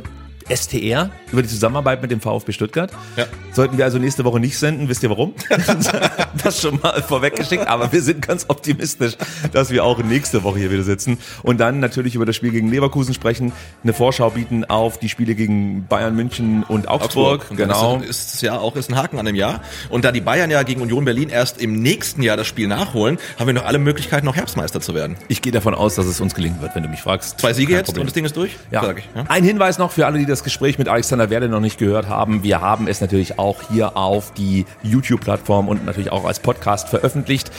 [0.54, 2.90] STR über die Zusammenarbeit mit dem VfB Stuttgart.
[3.16, 3.26] Ja.
[3.52, 5.34] Sollten wir also nächste Woche nicht senden, wisst ihr warum?
[6.42, 9.14] das schon mal vorweggeschickt, aber wir sind ganz optimistisch,
[9.52, 12.68] dass wir auch nächste Woche hier wieder sitzen und dann natürlich über das Spiel gegen
[12.70, 13.52] Leverkusen sprechen,
[13.82, 17.46] eine Vorschau bieten auf die Spiele gegen Bayern München und Augsburg.
[17.50, 17.96] Und dann Genau.
[17.98, 19.60] Ist, ist es ja auch ist ein Haken an dem Jahr.
[19.90, 23.18] Und da die Bayern ja gegen Union Berlin erst im nächsten Jahr das Spiel nachholen,
[23.38, 25.16] haben wir noch alle Möglichkeiten, noch Herbstmeister zu werden.
[25.28, 27.38] Ich gehe davon aus, dass es uns gelingen wird, wenn du mich fragst.
[27.40, 28.02] Zwei Siege Kein jetzt Problem.
[28.02, 28.56] und das Ding ist durch?
[28.70, 28.90] Ja.
[28.90, 29.04] Ich.
[29.14, 29.24] Ja.
[29.28, 32.42] Ein Hinweis noch für alle, die das Gespräch mit Alexander Werde noch nicht gehört haben.
[32.42, 37.50] Wir haben es natürlich auch hier auf die YouTube-Plattform und natürlich auch als Podcast veröffentlicht.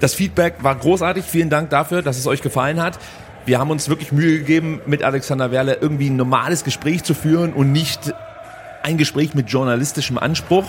[0.00, 1.24] Das Feedback war großartig.
[1.24, 2.98] Vielen Dank dafür, dass es euch gefallen hat.
[3.46, 7.52] Wir haben uns wirklich Mühe gegeben, mit Alexander Werle irgendwie ein normales Gespräch zu führen
[7.52, 8.12] und nicht
[8.82, 10.66] ein Gespräch mit journalistischem Anspruch.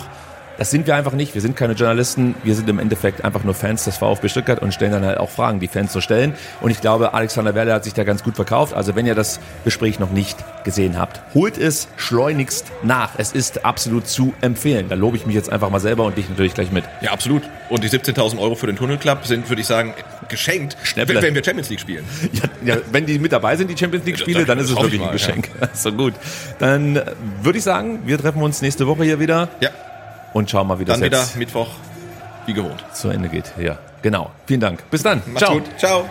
[0.60, 1.32] Das sind wir einfach nicht.
[1.32, 2.34] Wir sind keine Journalisten.
[2.44, 5.30] Wir sind im Endeffekt einfach nur Fans des VfB Stuttgart und stellen dann halt auch
[5.30, 6.34] Fragen, die Fans so stellen.
[6.60, 8.74] Und ich glaube, Alexander Werle hat sich da ganz gut verkauft.
[8.74, 13.12] Also wenn ihr das Gespräch noch nicht gesehen habt, holt es schleunigst nach.
[13.16, 14.90] Es ist absolut zu empfehlen.
[14.90, 16.84] Da lobe ich mich jetzt einfach mal selber und dich natürlich gleich mit.
[17.00, 17.42] Ja, absolut.
[17.70, 19.94] Und die 17.000 Euro für den Tunnelclub sind, würde ich sagen,
[20.28, 21.22] geschenkt, Schnäpple.
[21.22, 22.04] wenn, wir Champions League spielen.
[22.62, 25.00] Ja, ja, wenn die mit dabei sind, die Champions League Spiele, dann ist es wirklich
[25.00, 25.48] ein mal, Geschenk.
[25.72, 26.12] So gut.
[26.58, 27.06] Dann äh,
[27.40, 29.70] würde ich sagen, wir treffen uns nächste Woche hier wieder Ja,
[30.32, 31.68] und schauen mal, wie das dann wieder jetzt Mittwoch,
[32.46, 32.84] wie gewohnt.
[32.92, 33.52] zu Ende geht.
[33.58, 34.30] Ja, genau.
[34.46, 34.88] Vielen Dank.
[34.90, 35.22] Bis dann.
[35.26, 35.54] Macht's Ciao.
[35.54, 35.64] gut.
[35.78, 36.10] Ciao.